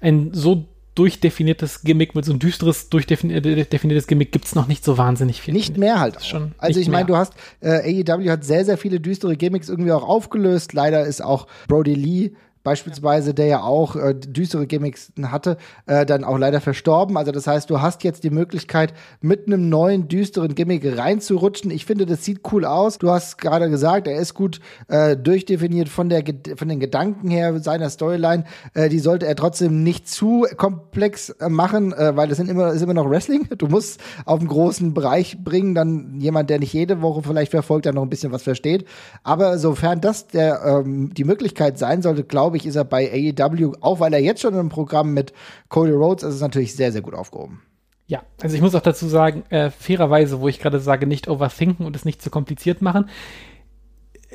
ein 0.00 0.30
so 0.32 0.66
durchdefiniertes 0.96 1.82
Gimmick, 1.82 2.14
mit 2.14 2.24
so 2.24 2.32
ein 2.32 2.38
düsteres, 2.38 2.88
durchdefiniertes 2.88 4.06
Gimmick 4.06 4.32
gibt 4.32 4.46
es 4.46 4.54
noch 4.54 4.66
nicht 4.66 4.82
so 4.82 4.96
wahnsinnig 4.96 5.42
viel. 5.42 5.52
Nicht 5.52 5.76
mehr 5.76 6.00
halt. 6.00 6.24
Schon 6.24 6.52
also 6.56 6.80
ich 6.80 6.88
meine, 6.88 7.06
du 7.06 7.16
hast, 7.16 7.34
äh, 7.60 8.02
AEW 8.02 8.30
hat 8.30 8.44
sehr, 8.44 8.64
sehr 8.64 8.78
viele 8.78 8.98
düstere 8.98 9.36
Gimmicks 9.36 9.68
irgendwie 9.68 9.92
auch 9.92 10.02
aufgelöst. 10.02 10.72
Leider 10.72 11.04
ist 11.04 11.22
auch 11.22 11.46
Brody 11.68 11.94
Lee 11.94 12.32
beispielsweise, 12.66 13.32
der 13.32 13.46
ja 13.46 13.62
auch 13.62 13.94
äh, 13.94 14.12
düstere 14.12 14.66
Gimmicks 14.66 15.12
hatte, 15.22 15.56
äh, 15.86 16.04
dann 16.04 16.24
auch 16.24 16.36
leider 16.36 16.60
verstorben. 16.60 17.16
Also 17.16 17.30
das 17.30 17.46
heißt, 17.46 17.70
du 17.70 17.80
hast 17.80 18.02
jetzt 18.02 18.24
die 18.24 18.30
Möglichkeit, 18.30 18.92
mit 19.20 19.46
einem 19.46 19.68
neuen 19.68 20.08
düsteren 20.08 20.56
Gimmick 20.56 20.98
reinzurutschen. 20.98 21.70
Ich 21.70 21.86
finde, 21.86 22.06
das 22.06 22.24
sieht 22.24 22.40
cool 22.50 22.64
aus. 22.64 22.98
Du 22.98 23.08
hast 23.08 23.38
gerade 23.38 23.70
gesagt, 23.70 24.08
er 24.08 24.18
ist 24.18 24.34
gut 24.34 24.58
äh, 24.88 25.16
durchdefiniert 25.16 25.88
von, 25.88 26.08
der, 26.08 26.24
von 26.56 26.68
den 26.68 26.80
Gedanken 26.80 27.30
her 27.30 27.56
seiner 27.60 27.88
Storyline. 27.88 28.42
Äh, 28.74 28.88
die 28.88 28.98
sollte 28.98 29.26
er 29.26 29.36
trotzdem 29.36 29.84
nicht 29.84 30.08
zu 30.08 30.44
komplex 30.56 31.30
äh, 31.30 31.48
machen, 31.48 31.92
äh, 31.92 32.16
weil 32.16 32.32
es 32.32 32.36
sind 32.36 32.50
immer, 32.50 32.72
ist 32.72 32.82
immer 32.82 32.94
noch 32.94 33.08
Wrestling. 33.08 33.48
Du 33.56 33.68
musst 33.68 34.00
auf 34.26 34.40
einen 34.40 34.48
großen 34.48 34.92
Bereich 34.92 35.38
bringen, 35.42 35.74
dann 35.74 36.20
jemand, 36.20 36.50
der 36.50 36.58
nicht 36.58 36.72
jede 36.72 37.00
Woche 37.00 37.22
vielleicht 37.22 37.52
verfolgt, 37.52 37.86
dann 37.86 37.94
noch 37.94 38.02
ein 38.02 38.10
bisschen 38.10 38.32
was 38.32 38.42
versteht. 38.42 38.84
Aber 39.22 39.56
sofern 39.56 40.00
das 40.00 40.26
der, 40.26 40.62
ähm, 40.64 41.14
die 41.14 41.24
Möglichkeit 41.24 41.78
sein 41.78 42.02
sollte, 42.02 42.24
glaube 42.24 42.55
ich, 42.56 42.66
ist 42.66 42.76
er 42.76 42.84
bei 42.84 43.10
AEW, 43.10 43.74
auch 43.80 44.00
weil 44.00 44.12
er 44.12 44.20
jetzt 44.20 44.40
schon 44.40 44.54
im 44.54 44.68
Programm 44.68 45.14
mit 45.14 45.32
Cody 45.68 45.92
Rhodes 45.92 46.24
ist, 46.24 46.36
ist 46.36 46.40
natürlich 46.40 46.74
sehr, 46.74 46.92
sehr 46.92 47.02
gut 47.02 47.14
aufgehoben. 47.14 47.62
Ja, 48.08 48.22
also 48.40 48.54
ich 48.54 48.62
muss 48.62 48.74
auch 48.74 48.82
dazu 48.82 49.08
sagen, 49.08 49.42
äh, 49.50 49.70
fairerweise, 49.70 50.40
wo 50.40 50.48
ich 50.48 50.60
gerade 50.60 50.78
sage, 50.78 51.06
nicht 51.06 51.28
overthinken 51.28 51.84
und 51.84 51.96
es 51.96 52.04
nicht 52.04 52.22
zu 52.22 52.30
kompliziert 52.30 52.80
machen 52.80 53.10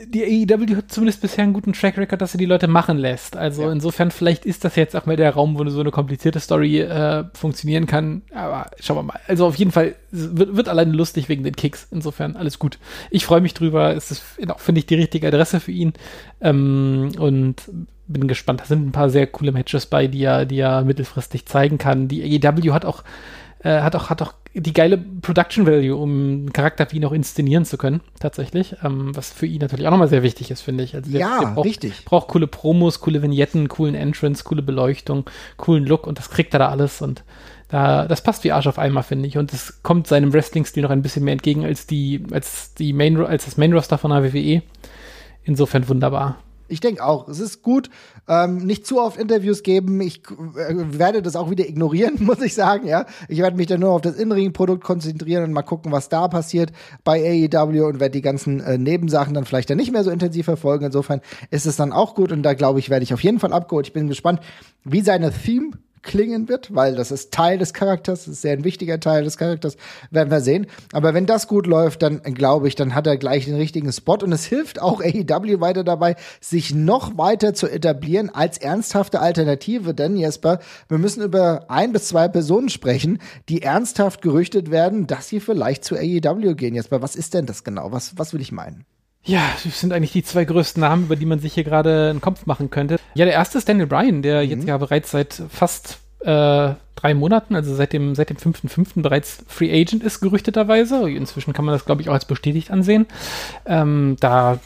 die 0.07 0.47
AEW 0.49 0.75
hat 0.75 0.91
zumindest 0.91 1.21
bisher 1.21 1.43
einen 1.43 1.53
guten 1.53 1.73
Track 1.73 1.97
Record, 1.97 2.21
dass 2.21 2.31
sie 2.31 2.37
die 2.37 2.45
Leute 2.45 2.67
machen 2.67 2.97
lässt. 2.97 3.35
Also 3.35 3.63
ja. 3.63 3.71
insofern, 3.71 4.11
vielleicht 4.11 4.45
ist 4.45 4.63
das 4.63 4.75
jetzt 4.75 4.95
auch 4.95 5.05
mal 5.05 5.15
der 5.15 5.31
Raum, 5.33 5.57
wo 5.57 5.67
so 5.69 5.79
eine 5.79 5.91
komplizierte 5.91 6.39
Story 6.39 6.79
äh, 6.79 7.25
funktionieren 7.33 7.85
kann. 7.85 8.21
Aber 8.33 8.71
schauen 8.79 8.97
wir 8.97 9.03
mal. 9.03 9.19
Also 9.27 9.45
auf 9.45 9.55
jeden 9.55 9.71
Fall 9.71 9.95
wird, 10.11 10.55
wird 10.55 10.69
alleine 10.69 10.91
lustig 10.91 11.29
wegen 11.29 11.43
den 11.43 11.55
Kicks. 11.55 11.87
Insofern 11.91 12.35
alles 12.35 12.59
gut. 12.59 12.79
Ich 13.09 13.25
freue 13.25 13.41
mich 13.41 13.53
drüber. 13.53 13.95
Es 13.95 14.11
ist, 14.11 14.23
finde 14.57 14.79
ich, 14.79 14.85
die 14.85 14.95
richtige 14.95 15.27
Adresse 15.27 15.59
für 15.59 15.71
ihn. 15.71 15.93
Ähm, 16.41 17.11
und 17.17 17.63
bin 18.07 18.27
gespannt. 18.27 18.61
Da 18.61 18.65
sind 18.65 18.87
ein 18.87 18.91
paar 18.91 19.09
sehr 19.09 19.27
coole 19.27 19.51
Matches 19.51 19.85
bei, 19.85 20.07
die 20.07 20.23
er, 20.23 20.45
die 20.45 20.59
er 20.59 20.83
mittelfristig 20.83 21.45
zeigen 21.45 21.77
kann. 21.77 22.07
Die 22.07 22.41
AEW 22.43 22.73
hat 22.73 22.85
auch 22.85 23.03
äh, 23.63 23.81
hat 23.81 23.95
auch, 23.95 24.09
hat 24.09 24.21
auch 24.21 24.33
die 24.53 24.73
geile 24.73 24.97
Production 24.97 25.65
Value, 25.65 25.95
um 25.95 26.11
einen 26.11 26.53
Charakter 26.53 26.87
wie 26.91 26.97
ihn 26.97 27.05
auch 27.05 27.11
inszenieren 27.11 27.63
zu 27.63 27.77
können, 27.77 28.01
tatsächlich. 28.19 28.75
Ähm, 28.83 29.15
was 29.15 29.31
für 29.31 29.45
ihn 29.45 29.61
natürlich 29.61 29.87
auch 29.87 29.91
nochmal 29.91 30.07
sehr 30.07 30.23
wichtig 30.23 30.51
ist, 30.51 30.61
finde 30.61 30.83
ich. 30.83 30.95
Also 30.95 31.11
der, 31.11 31.21
ja, 31.21 31.39
der 31.39 31.47
braucht, 31.47 31.65
richtig. 31.65 32.05
Braucht 32.05 32.27
coole 32.27 32.47
Promos, 32.47 32.99
coole 32.99 33.21
Vignetten, 33.21 33.67
coolen 33.67 33.95
Entrance, 33.95 34.43
coole 34.43 34.61
Beleuchtung, 34.61 35.29
coolen 35.57 35.85
Look 35.85 36.07
und 36.07 36.17
das 36.17 36.29
kriegt 36.29 36.53
er 36.53 36.59
da 36.59 36.69
alles 36.69 37.01
und 37.01 37.23
da, 37.69 38.05
das 38.05 38.21
passt 38.21 38.43
wie 38.43 38.51
Arsch 38.51 38.67
auf 38.67 38.77
einmal, 38.77 39.03
finde 39.03 39.27
ich. 39.27 39.37
Und 39.37 39.53
es 39.53 39.81
kommt 39.81 40.05
seinem 40.05 40.33
Wrestling-Stil 40.33 40.83
noch 40.83 40.89
ein 40.89 41.01
bisschen 41.01 41.23
mehr 41.23 41.31
entgegen 41.33 41.63
als 41.63 41.87
die, 41.87 42.21
als 42.31 42.73
die 42.73 42.91
Main, 42.91 43.17
als 43.17 43.45
das 43.45 43.55
Main 43.55 43.71
Roster 43.71 43.97
von 43.97 44.11
der 44.11 44.33
WWE. 44.33 44.61
Insofern 45.43 45.87
wunderbar. 45.87 46.37
Ich 46.71 46.79
denke 46.79 47.03
auch, 47.03 47.27
es 47.27 47.39
ist 47.39 47.61
gut. 47.61 47.89
Ähm, 48.27 48.57
nicht 48.57 48.87
zu 48.87 49.01
oft 49.01 49.19
Interviews 49.19 49.63
geben. 49.63 49.99
Ich 50.01 50.23
äh, 50.29 50.75
werde 50.97 51.21
das 51.21 51.35
auch 51.35 51.49
wieder 51.49 51.67
ignorieren, 51.67 52.15
muss 52.19 52.41
ich 52.41 52.53
sagen. 52.53 52.87
Ja, 52.87 53.05
ich 53.27 53.39
werde 53.39 53.57
mich 53.57 53.67
dann 53.67 53.81
nur 53.81 53.91
auf 53.91 54.01
das 54.01 54.15
Innenring-Produkt 54.15 54.83
konzentrieren 54.83 55.43
und 55.43 55.51
mal 55.51 55.61
gucken, 55.61 55.91
was 55.91 56.09
da 56.09 56.27
passiert 56.27 56.71
bei 57.03 57.49
AEW 57.51 57.85
und 57.85 57.99
werde 57.99 58.11
die 58.11 58.21
ganzen 58.21 58.61
äh, 58.61 58.77
Nebensachen 58.77 59.33
dann 59.33 59.45
vielleicht 59.45 59.69
dann 59.69 59.77
nicht 59.77 59.91
mehr 59.91 60.03
so 60.03 60.11
intensiv 60.11 60.45
verfolgen. 60.45 60.85
Insofern 60.85 61.21
ist 61.49 61.65
es 61.65 61.75
dann 61.75 61.91
auch 61.91 62.15
gut 62.15 62.31
und 62.31 62.43
da 62.43 62.53
glaube 62.53 62.79
ich, 62.79 62.89
werde 62.89 63.03
ich 63.03 63.13
auf 63.13 63.23
jeden 63.23 63.39
Fall 63.39 63.53
abgeholt. 63.53 63.87
Ich 63.87 63.93
bin 63.93 64.07
gespannt, 64.07 64.39
wie 64.83 65.01
seine 65.01 65.31
Theme 65.31 65.71
klingen 66.03 66.49
wird, 66.49 66.73
weil 66.73 66.95
das 66.95 67.11
ist 67.11 67.31
Teil 67.31 67.57
des 67.57 67.73
Charakters, 67.73 68.27
ist 68.27 68.41
sehr 68.41 68.53
ein 68.53 68.63
wichtiger 68.63 68.99
Teil 68.99 69.23
des 69.23 69.37
Charakters, 69.37 69.77
werden 70.09 70.31
wir 70.31 70.41
sehen. 70.41 70.67
Aber 70.91 71.13
wenn 71.13 71.25
das 71.25 71.47
gut 71.47 71.67
läuft, 71.67 72.01
dann 72.01 72.21
glaube 72.21 72.67
ich, 72.67 72.75
dann 72.75 72.95
hat 72.95 73.07
er 73.07 73.17
gleich 73.17 73.45
den 73.45 73.55
richtigen 73.55 73.91
Spot 73.91 74.17
und 74.21 74.31
es 74.31 74.45
hilft 74.45 74.81
auch 74.81 75.01
AEW 75.01 75.59
weiter 75.59 75.83
dabei, 75.83 76.15
sich 76.39 76.73
noch 76.73 77.17
weiter 77.17 77.53
zu 77.53 77.67
etablieren 77.67 78.29
als 78.29 78.57
ernsthafte 78.57 79.19
Alternative, 79.19 79.93
denn 79.93 80.17
Jesper, 80.17 80.59
wir 80.87 80.97
müssen 80.97 81.21
über 81.23 81.65
ein 81.69 81.91
bis 81.91 82.07
zwei 82.07 82.27
Personen 82.27 82.69
sprechen, 82.69 83.19
die 83.49 83.61
ernsthaft 83.61 84.21
gerüchtet 84.21 84.71
werden, 84.71 85.07
dass 85.07 85.27
sie 85.27 85.39
vielleicht 85.39 85.83
zu 85.83 85.95
AEW 85.95 86.55
gehen. 86.55 86.75
Jesper, 86.75 87.01
was 87.01 87.15
ist 87.15 87.33
denn 87.33 87.45
das 87.45 87.63
genau? 87.63 87.91
Was, 87.91 88.17
was 88.17 88.33
will 88.33 88.41
ich 88.41 88.51
meinen? 88.51 88.85
Ja, 89.23 89.41
das 89.63 89.79
sind 89.79 89.93
eigentlich 89.93 90.13
die 90.13 90.23
zwei 90.23 90.45
größten 90.45 90.81
Namen, 90.81 91.05
über 91.05 91.15
die 91.15 91.25
man 91.25 91.39
sich 91.39 91.53
hier 91.53 91.63
gerade 91.63 92.09
einen 92.09 92.21
Kopf 92.21 92.45
machen 92.45 92.69
könnte. 92.69 92.97
Ja, 93.13 93.25
der 93.25 93.35
erste 93.35 93.59
ist 93.59 93.69
Daniel 93.69 93.87
Bryan, 93.87 94.21
der 94.21 94.43
mhm. 94.43 94.49
jetzt 94.49 94.67
ja 94.67 94.77
bereits 94.77 95.11
seit 95.11 95.41
fast 95.49 95.99
äh, 96.21 96.73
drei 96.95 97.13
Monaten, 97.13 97.55
also 97.55 97.73
seit 97.75 97.93
dem, 97.93 98.15
seit 98.15 98.29
dem 98.29 98.37
5.5. 98.37 99.01
bereits 99.01 99.43
Free 99.47 99.71
Agent 99.71 100.03
ist, 100.03 100.21
gerüchteterweise. 100.21 101.09
Inzwischen 101.09 101.53
kann 101.53 101.65
man 101.65 101.73
das, 101.73 101.85
glaube 101.85 102.01
ich, 102.01 102.09
auch 102.09 102.13
als 102.13 102.25
bestätigt 102.25 102.71
ansehen. 102.71 103.05
Ähm, 103.65 104.17
da 104.19 104.59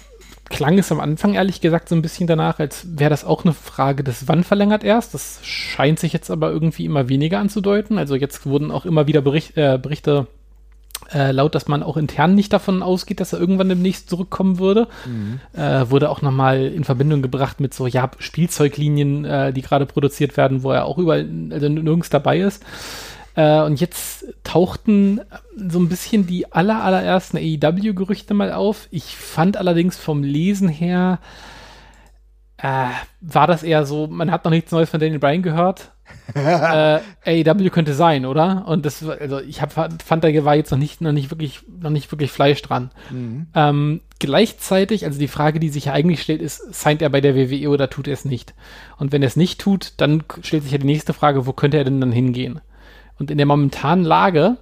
klang 0.50 0.78
es 0.78 0.92
am 0.92 1.00
Anfang 1.00 1.34
ehrlich 1.34 1.60
gesagt 1.60 1.90
so 1.90 1.96
ein 1.96 2.02
bisschen 2.02 2.28
danach, 2.28 2.60
als 2.60 2.86
wäre 2.98 3.10
das 3.10 3.26
auch 3.26 3.44
eine 3.44 3.54
Frage 3.54 4.04
des 4.04 4.28
Wann 4.28 4.44
verlängert 4.44 4.84
erst. 4.84 5.14
Das 5.14 5.40
scheint 5.44 6.00
sich 6.00 6.14
jetzt 6.14 6.30
aber 6.30 6.52
irgendwie 6.52 6.86
immer 6.86 7.10
weniger 7.10 7.40
anzudeuten. 7.40 7.98
Also 7.98 8.16
jetzt 8.16 8.46
wurden 8.46 8.72
auch 8.72 8.86
immer 8.86 9.08
wieder 9.08 9.22
Bericht, 9.22 9.58
äh, 9.58 9.80
Berichte 9.82 10.28
äh, 11.14 11.32
laut, 11.32 11.56
dass 11.56 11.68
man 11.68 11.84
auch 11.84 11.98
intern 11.98 12.36
nicht 12.36 12.52
davon 12.52 12.82
ausgeht, 12.82 13.20
dass 13.20 13.34
er 13.34 13.40
irgendwann 13.40 13.70
demnächst 13.70 14.10
zurückkommen 14.10 14.60
würde. 14.60 14.88
Mhm. 15.06 15.40
Äh, 15.54 15.90
wurde 15.90 16.10
auch 16.10 16.22
nochmal 16.22 16.66
in 16.66 16.84
Verbindung 16.84 17.22
gebracht 17.22 17.60
mit 17.60 17.74
so, 17.74 17.88
ja, 17.88 18.10
Spielzeuglinien, 18.18 19.26
äh, 19.26 19.54
die 19.54 19.62
gerade 19.62 19.86
produziert 19.86 20.38
werden, 20.38 20.64
wo 20.64 20.72
er 20.72 20.86
auch 20.86 20.98
überall, 20.98 21.28
also 21.52 21.70
nirgends 21.70 22.10
dabei 22.10 22.40
ist. 22.40 22.64
Äh, 23.36 23.62
und 23.62 23.80
jetzt 23.80 24.26
tauchten 24.44 25.22
so 25.56 25.80
ein 25.80 25.90
bisschen 25.90 26.26
die 26.26 26.52
aller, 26.52 26.84
allerersten 26.84 27.38
AEW-Gerüchte 27.38 28.34
mal 28.34 28.52
auf. 28.52 28.88
Ich 28.92 29.16
fand 29.16 29.58
allerdings 29.58 29.98
vom 29.98 30.24
Lesen 30.24 30.70
her, 30.70 31.20
äh, 32.58 32.88
war 33.22 33.48
das 33.48 33.64
eher 33.64 33.86
so, 33.86 34.08
man 34.08 34.32
hat 34.32 34.46
noch 34.46 34.52
nichts 34.52 34.72
Neues 34.72 34.90
von 34.90 35.00
Daniel 35.00 35.20
Bryan 35.20 35.44
gehört 35.44 35.92
äh, 36.34 37.00
AEW 37.26 37.70
könnte 37.70 37.94
sein, 37.94 38.26
oder? 38.26 38.66
Und 38.68 38.86
das, 38.86 39.08
also 39.08 39.40
ich 39.40 39.62
hab, 39.62 39.74
fand, 39.74 40.24
da 40.24 40.46
war 40.46 40.56
jetzt 40.56 40.72
noch 40.72 40.78
nicht, 40.78 41.02
noch 41.02 41.12
nicht 41.12 41.32
wirklich, 41.32 41.62
noch 41.80 41.90
nicht 41.90 42.12
wirklich 42.12 42.32
Fleisch 42.32 42.62
dran. 42.62 42.92
Mhm. 43.12 43.48
Ähm, 43.54 44.02
gleichzeitig, 44.20 45.06
also 45.06 45.20
die 45.20 45.28
Frage, 45.28 45.60
die 45.60 45.70
sich 45.70 45.86
ja 45.86 45.94
eigentlich 45.94 46.22
stellt, 46.22 46.42
ist, 46.42 46.74
signed 46.74 47.02
er 47.02 47.10
bei 47.10 47.22
der 47.22 47.36
WWE 47.36 47.70
oder 47.70 47.90
tut 47.90 48.08
er 48.08 48.14
es 48.14 48.26
nicht? 48.26 48.54
Und 48.98 49.12
wenn 49.12 49.22
er 49.22 49.28
es 49.28 49.36
nicht 49.36 49.60
tut, 49.60 49.94
dann 49.98 50.24
stellt 50.42 50.64
sich 50.64 50.72
ja 50.72 50.78
die 50.78 50.86
nächste 50.86 51.14
Frage, 51.14 51.46
wo 51.46 51.54
könnte 51.54 51.78
er 51.78 51.84
denn 51.84 52.02
dann 52.02 52.12
hingehen? 52.12 52.62
Und 53.18 53.32
in 53.32 53.38
der 53.38 53.48
momentanen 53.48 54.04
Lage 54.04 54.58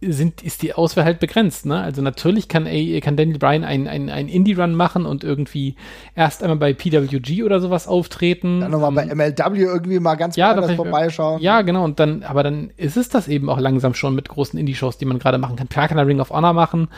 sind, 0.00 0.42
ist 0.42 0.62
die 0.62 0.72
Auswahl 0.72 1.04
halt 1.04 1.20
begrenzt. 1.20 1.66
Ne? 1.66 1.78
Also 1.78 2.00
natürlich 2.00 2.48
kann, 2.48 2.64
kann 2.64 3.16
Daniel 3.16 3.38
Bryan 3.38 3.64
einen 3.64 4.08
ein 4.08 4.28
Indie-Run 4.28 4.74
machen 4.74 5.04
und 5.04 5.24
irgendwie 5.24 5.76
erst 6.14 6.42
einmal 6.42 6.56
bei 6.58 6.72
PWG 6.72 7.44
oder 7.44 7.60
sowas 7.60 7.86
auftreten. 7.86 8.60
Dann 8.60 8.70
nochmal 8.70 8.92
bei 8.92 9.14
MLW 9.14 9.60
irgendwie 9.60 9.98
mal 9.98 10.14
ganz 10.14 10.36
ja, 10.36 10.52
anders 10.52 10.72
vorbeischauen. 10.72 11.40
Ja, 11.42 11.60
genau. 11.62 11.84
Und 11.84 12.00
dann, 12.00 12.22
aber 12.22 12.42
dann 12.42 12.70
ist 12.76 12.96
es 12.96 13.10
das 13.10 13.28
eben 13.28 13.50
auch 13.50 13.60
langsam 13.60 13.94
schon 13.94 14.14
mit 14.14 14.28
großen 14.28 14.58
Indie-Shows, 14.58 14.96
die 14.96 15.04
man 15.04 15.18
gerade 15.18 15.38
machen 15.38 15.56
kann. 15.56 15.68
Klar 15.68 15.88
kann 15.88 15.98
er 15.98 16.06
Ring 16.06 16.20
of 16.20 16.30
Honor 16.30 16.54
machen. 16.54 16.88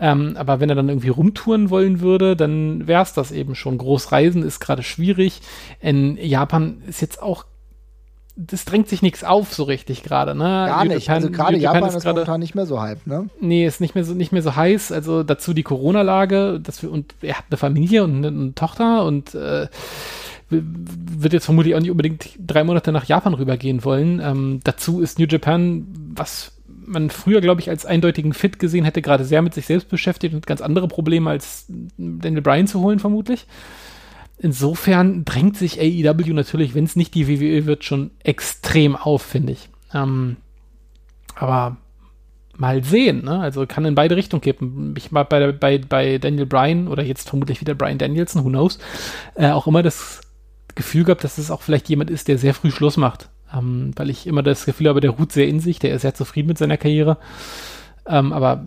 Ähm, 0.00 0.36
aber 0.38 0.60
wenn 0.60 0.70
er 0.70 0.76
dann 0.76 0.88
irgendwie 0.88 1.08
rumtouren 1.08 1.70
wollen 1.70 2.00
würde, 2.00 2.36
dann 2.36 2.86
wäre 2.86 3.02
es 3.02 3.12
das 3.12 3.32
eben 3.32 3.54
schon. 3.54 3.78
Großreisen 3.78 4.42
ist 4.42 4.60
gerade 4.60 4.82
schwierig. 4.82 5.40
In 5.80 6.16
Japan 6.16 6.82
ist 6.86 7.00
jetzt 7.02 7.20
auch 7.20 7.44
das 8.40 8.64
drängt 8.64 8.88
sich 8.88 9.02
nichts 9.02 9.24
auf 9.24 9.52
so 9.52 9.64
richtig 9.64 10.04
gerade, 10.04 10.36
ne? 10.36 10.44
Gar 10.44 10.84
nicht. 10.84 11.06
Japan, 11.08 11.14
also 11.16 11.30
gerade 11.30 11.56
Japan, 11.56 11.80
Japan 11.82 11.88
ist, 11.88 11.96
ist 11.96 12.04
momentan 12.06 12.40
nicht 12.40 12.54
mehr 12.54 12.66
so 12.66 12.80
hype, 12.80 13.04
ne? 13.04 13.28
Nee, 13.40 13.66
ist 13.66 13.80
nicht 13.80 13.96
mehr 13.96 14.04
so 14.04 14.14
nicht 14.14 14.30
mehr 14.30 14.42
so 14.42 14.54
heiß. 14.54 14.92
Also 14.92 15.24
dazu 15.24 15.54
die 15.54 15.64
Corona-Lage, 15.64 16.60
dass 16.62 16.80
wir 16.82 16.92
und 16.92 17.14
er 17.20 17.38
hat 17.38 17.46
eine 17.50 17.56
Familie 17.56 18.04
und 18.04 18.18
eine, 18.18 18.28
eine 18.28 18.54
Tochter 18.54 19.04
und 19.04 19.34
äh, 19.34 19.66
wird 20.50 21.32
jetzt 21.32 21.46
vermutlich 21.46 21.74
auch 21.74 21.80
nicht 21.80 21.90
unbedingt 21.90 22.30
drei 22.38 22.62
Monate 22.62 22.92
nach 22.92 23.06
Japan 23.06 23.34
rübergehen 23.34 23.84
wollen. 23.84 24.20
Ähm, 24.22 24.60
dazu 24.62 25.00
ist 25.00 25.18
New 25.18 25.26
Japan, 25.26 25.88
was 26.14 26.52
man 26.86 27.10
früher, 27.10 27.40
glaube 27.40 27.60
ich, 27.60 27.68
als 27.68 27.84
eindeutigen 27.84 28.32
Fit 28.34 28.60
gesehen 28.60 28.84
hätte, 28.84 29.02
gerade 29.02 29.24
sehr 29.24 29.42
mit 29.42 29.52
sich 29.52 29.66
selbst 29.66 29.88
beschäftigt 29.88 30.32
und 30.32 30.46
ganz 30.46 30.60
andere 30.60 30.86
Probleme 30.86 31.28
als 31.28 31.66
Daniel 31.98 32.40
Bryan 32.40 32.68
zu 32.68 32.80
holen, 32.80 33.00
vermutlich 33.00 33.46
insofern 34.38 35.24
drängt 35.24 35.56
sich 35.56 35.80
AEW 35.80 36.32
natürlich, 36.32 36.74
wenn 36.74 36.84
es 36.84 36.96
nicht 36.96 37.14
die 37.14 37.28
WWE 37.28 37.66
wird, 37.66 37.84
schon 37.84 38.10
extrem 38.22 38.96
auf, 38.96 39.22
finde 39.22 39.52
ich. 39.52 39.68
Ähm, 39.92 40.36
aber 41.34 41.76
mal 42.56 42.82
sehen, 42.82 43.24
ne? 43.24 43.38
Also 43.40 43.66
kann 43.66 43.84
in 43.84 43.94
beide 43.94 44.16
Richtungen 44.16 44.40
kippen. 44.40 44.94
Ich 44.96 45.12
war 45.12 45.24
bei, 45.24 45.52
bei, 45.52 45.78
bei 45.78 46.18
Daniel 46.18 46.46
Bryan 46.46 46.88
oder 46.88 47.04
jetzt 47.04 47.28
vermutlich 47.28 47.60
wieder 47.60 47.74
Bryan 47.74 47.98
Danielson, 47.98 48.44
who 48.44 48.48
knows, 48.48 48.78
äh, 49.34 49.50
auch 49.50 49.66
immer 49.66 49.82
das 49.82 50.20
Gefühl 50.74 51.04
gehabt, 51.04 51.24
dass 51.24 51.38
es 51.38 51.50
auch 51.50 51.62
vielleicht 51.62 51.88
jemand 51.88 52.10
ist, 52.10 52.28
der 52.28 52.38
sehr 52.38 52.54
früh 52.54 52.70
Schluss 52.70 52.96
macht. 52.96 53.30
Ähm, 53.52 53.92
weil 53.96 54.10
ich 54.10 54.26
immer 54.26 54.42
das 54.42 54.66
Gefühl 54.66 54.88
habe, 54.88 55.00
der 55.00 55.10
ruht 55.10 55.32
sehr 55.32 55.48
in 55.48 55.60
sich, 55.60 55.78
der 55.78 55.94
ist 55.94 56.02
sehr 56.02 56.14
zufrieden 56.14 56.48
mit 56.48 56.58
seiner 56.58 56.76
Karriere. 56.76 57.18
Ähm, 58.06 58.32
aber 58.32 58.66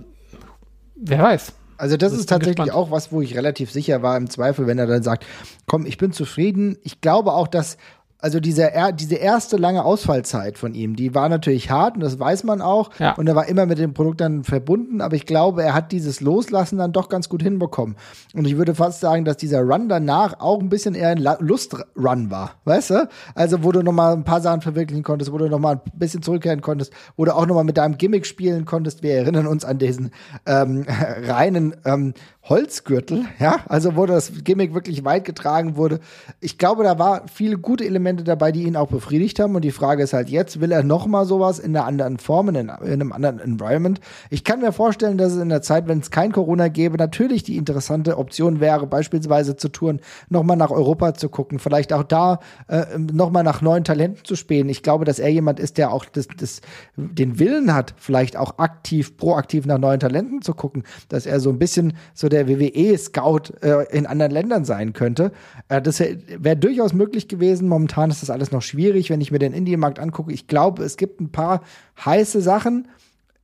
wer 0.96 1.22
weiß. 1.22 1.54
Also 1.82 1.98
das, 1.98 2.12
das 2.12 2.20
ist 2.20 2.30
tatsächlich 2.30 2.58
gespannt. 2.58 2.78
auch 2.78 2.92
was, 2.92 3.12
wo 3.12 3.24
ich 3.24 3.36
relativ 3.36 3.72
sicher 3.72 4.04
war 4.04 4.16
im 4.16 4.30
Zweifel, 4.30 4.68
wenn 4.68 4.78
er 4.78 4.86
dann 4.86 5.02
sagt, 5.02 5.26
komm, 5.66 5.88
ich 5.88 5.98
bin 5.98 6.12
zufrieden. 6.12 6.78
Ich 6.84 7.02
glaube 7.02 7.34
auch, 7.34 7.48
dass 7.48 7.78
Also 8.22 8.40
diese, 8.40 8.72
diese 8.94 9.16
erste 9.16 9.58
lange 9.58 9.84
Ausfallzeit 9.84 10.58
von 10.58 10.76
ihm, 10.76 10.96
die 10.96 11.16
war 11.16 11.28
natürlich 11.28 11.72
hart 11.72 11.96
und 11.96 12.02
das 12.02 12.20
weiß 12.20 12.44
man 12.44 12.62
auch. 12.62 12.92
Ja. 13.00 13.14
Und 13.16 13.28
er 13.28 13.36
war 13.36 13.48
immer 13.48 13.66
mit 13.66 13.80
dem 13.80 13.96
Produkt 13.96 14.22
dann 14.22 14.44
verbunden, 14.44 15.02
aber 15.02 15.16
ich 15.16 15.26
glaube, 15.26 15.64
er 15.64 15.74
hat 15.74 15.92
dieses 15.92 16.22
Loslassen 16.22 16.78
dann 16.78 16.92
doch 16.92 17.10
ganz 17.10 17.30
gut 17.30 17.42
hinbekommen. 17.42 17.96
Und 18.36 18.46
ich 18.46 18.58
würde 18.58 18.76
fast 18.76 19.00
sagen, 19.00 19.26
dass 19.26 19.38
dieser 19.38 19.62
Run 19.62 19.90
danach 19.90 20.40
auch 20.40 20.60
ein 20.60 20.70
bisschen 20.70 20.94
eher 20.94 21.10
ein 21.10 21.28
Lustrun 21.40 22.30
war, 22.30 22.52
weißt 22.66 22.92
du? 22.92 23.10
Also 23.34 23.64
wo 23.64 23.72
du 23.72 23.82
nochmal 23.82 24.14
ein 24.14 24.24
paar 24.24 24.42
Sachen 24.42 24.62
verwirklichen 24.62 25.04
konntest, 25.04 25.32
wo 25.32 25.40
du 25.40 25.50
nochmal 25.50 25.82
ein 25.84 26.00
bisschen 26.00 26.22
zurückkehren 26.22 26.62
konntest, 26.62 26.94
wo 27.18 27.26
du 27.26 27.36
auch 27.36 27.48
nochmal 27.48 27.64
mit 27.64 27.78
deinem 27.78 27.98
Gimmick 27.98 28.28
spielen 28.28 28.66
konntest. 28.66 29.02
Wir 29.02 29.16
erinnern 29.16 29.48
uns 29.48 29.66
an 29.66 29.80
diesen 29.80 30.12
ähm, 30.46 30.86
reinen 31.24 31.76
ähm, 31.86 32.14
Holzgürtel, 32.44 33.26
ja, 33.40 33.60
also 33.68 33.96
wo 33.96 34.08
das 34.08 34.32
Gimmick 34.44 34.74
wirklich 34.74 35.06
weit 35.06 35.26
getragen 35.26 35.76
wurde. 35.76 36.00
Ich 36.40 36.58
glaube, 36.58 36.84
da 36.84 36.98
war 36.98 37.28
viele 37.32 37.60
gute 37.60 37.86
Elemente 37.86 38.24
dabei, 38.24 38.52
die 38.52 38.64
ihn 38.64 38.76
auch 38.76 38.88
befriedigt 38.88 39.40
haben. 39.40 39.56
Und 39.56 39.62
die 39.62 39.72
Frage 39.72 40.02
ist 40.02 40.14
halt 40.14 40.28
jetzt, 40.28 40.60
will 40.60 40.72
er 40.72 40.82
noch 40.82 41.06
mal 41.06 41.26
sowas 41.26 41.60
in 41.60 41.76
einer 41.76 41.86
anderen 41.86 42.18
Form, 42.18 42.50
in, 42.50 42.56
in 42.56 42.70
einem 42.70 43.12
anderen 43.12 43.40
Environment? 43.40 44.02
Ich 44.32 44.44
kann 44.44 44.60
mir 44.60 44.72
vorstellen, 44.72 45.20
dass 45.20 45.34
es 45.34 45.42
in 45.42 45.50
der 45.50 45.62
Zeit, 45.62 45.88
wenn 45.88 46.00
es 46.00 46.10
kein 46.10 46.32
Corona 46.32 46.68
gäbe, 46.68 46.98
natürlich 46.98 47.44
die 47.44 47.58
interessante 47.58 48.18
Option 48.18 48.60
wäre, 48.60 48.88
beispielsweise 48.88 49.56
zu 49.56 49.70
touren, 49.70 50.02
noch 50.30 50.42
mal 50.42 50.56
nach 50.56 50.72
Europa 50.72 51.14
zu 51.14 51.30
gucken, 51.30 51.60
vielleicht 51.60 51.94
auch 51.94 52.04
da 52.04 52.40
äh, 52.68 52.98
noch 52.98 53.30
nach 53.32 53.62
neuen 53.62 53.84
Talenten 53.84 54.26
zu 54.26 54.36
spähen. 54.36 54.68
Ich 54.68 54.82
glaube, 54.82 55.06
dass 55.06 55.20
er 55.20 55.30
jemand 55.30 55.60
ist, 55.60 55.78
der 55.78 55.94
auch 55.94 56.06
das, 56.06 56.28
das, 56.36 56.62
den 56.96 57.38
Willen 57.38 57.76
hat, 57.76 57.94
vielleicht 57.98 58.36
auch 58.36 58.58
aktiv, 58.58 59.16
proaktiv 59.16 59.68
nach 59.68 59.78
neuen 59.78 60.00
Talenten 60.00 60.42
zu 60.42 60.56
gucken, 60.56 60.84
dass 61.08 61.28
er 61.28 61.40
so 61.40 61.52
ein 61.52 61.60
bisschen 61.60 61.94
so 62.16 62.31
der 62.32 62.48
WWE-Scout 62.48 63.54
äh, 63.62 63.86
in 63.96 64.06
anderen 64.06 64.32
Ländern 64.32 64.66
sein 64.66 64.94
könnte. 64.94 65.32
Äh, 65.70 65.82
das 65.82 66.00
wäre 66.00 66.58
durchaus 66.58 66.94
möglich 66.94 67.28
gewesen. 67.28 67.68
Momentan 67.68 68.10
ist 68.10 68.22
das 68.22 68.30
alles 68.30 68.52
noch 68.52 68.62
schwierig, 68.62 69.10
wenn 69.10 69.22
ich 69.22 69.32
mir 69.32 69.40
den 69.40 69.54
Indie-Markt 69.54 70.00
angucke. 70.00 70.32
Ich 70.32 70.48
glaube, 70.48 70.84
es 70.84 70.98
gibt 70.98 71.22
ein 71.22 71.32
paar 71.32 71.62
heiße 72.04 72.42
Sachen. 72.42 72.88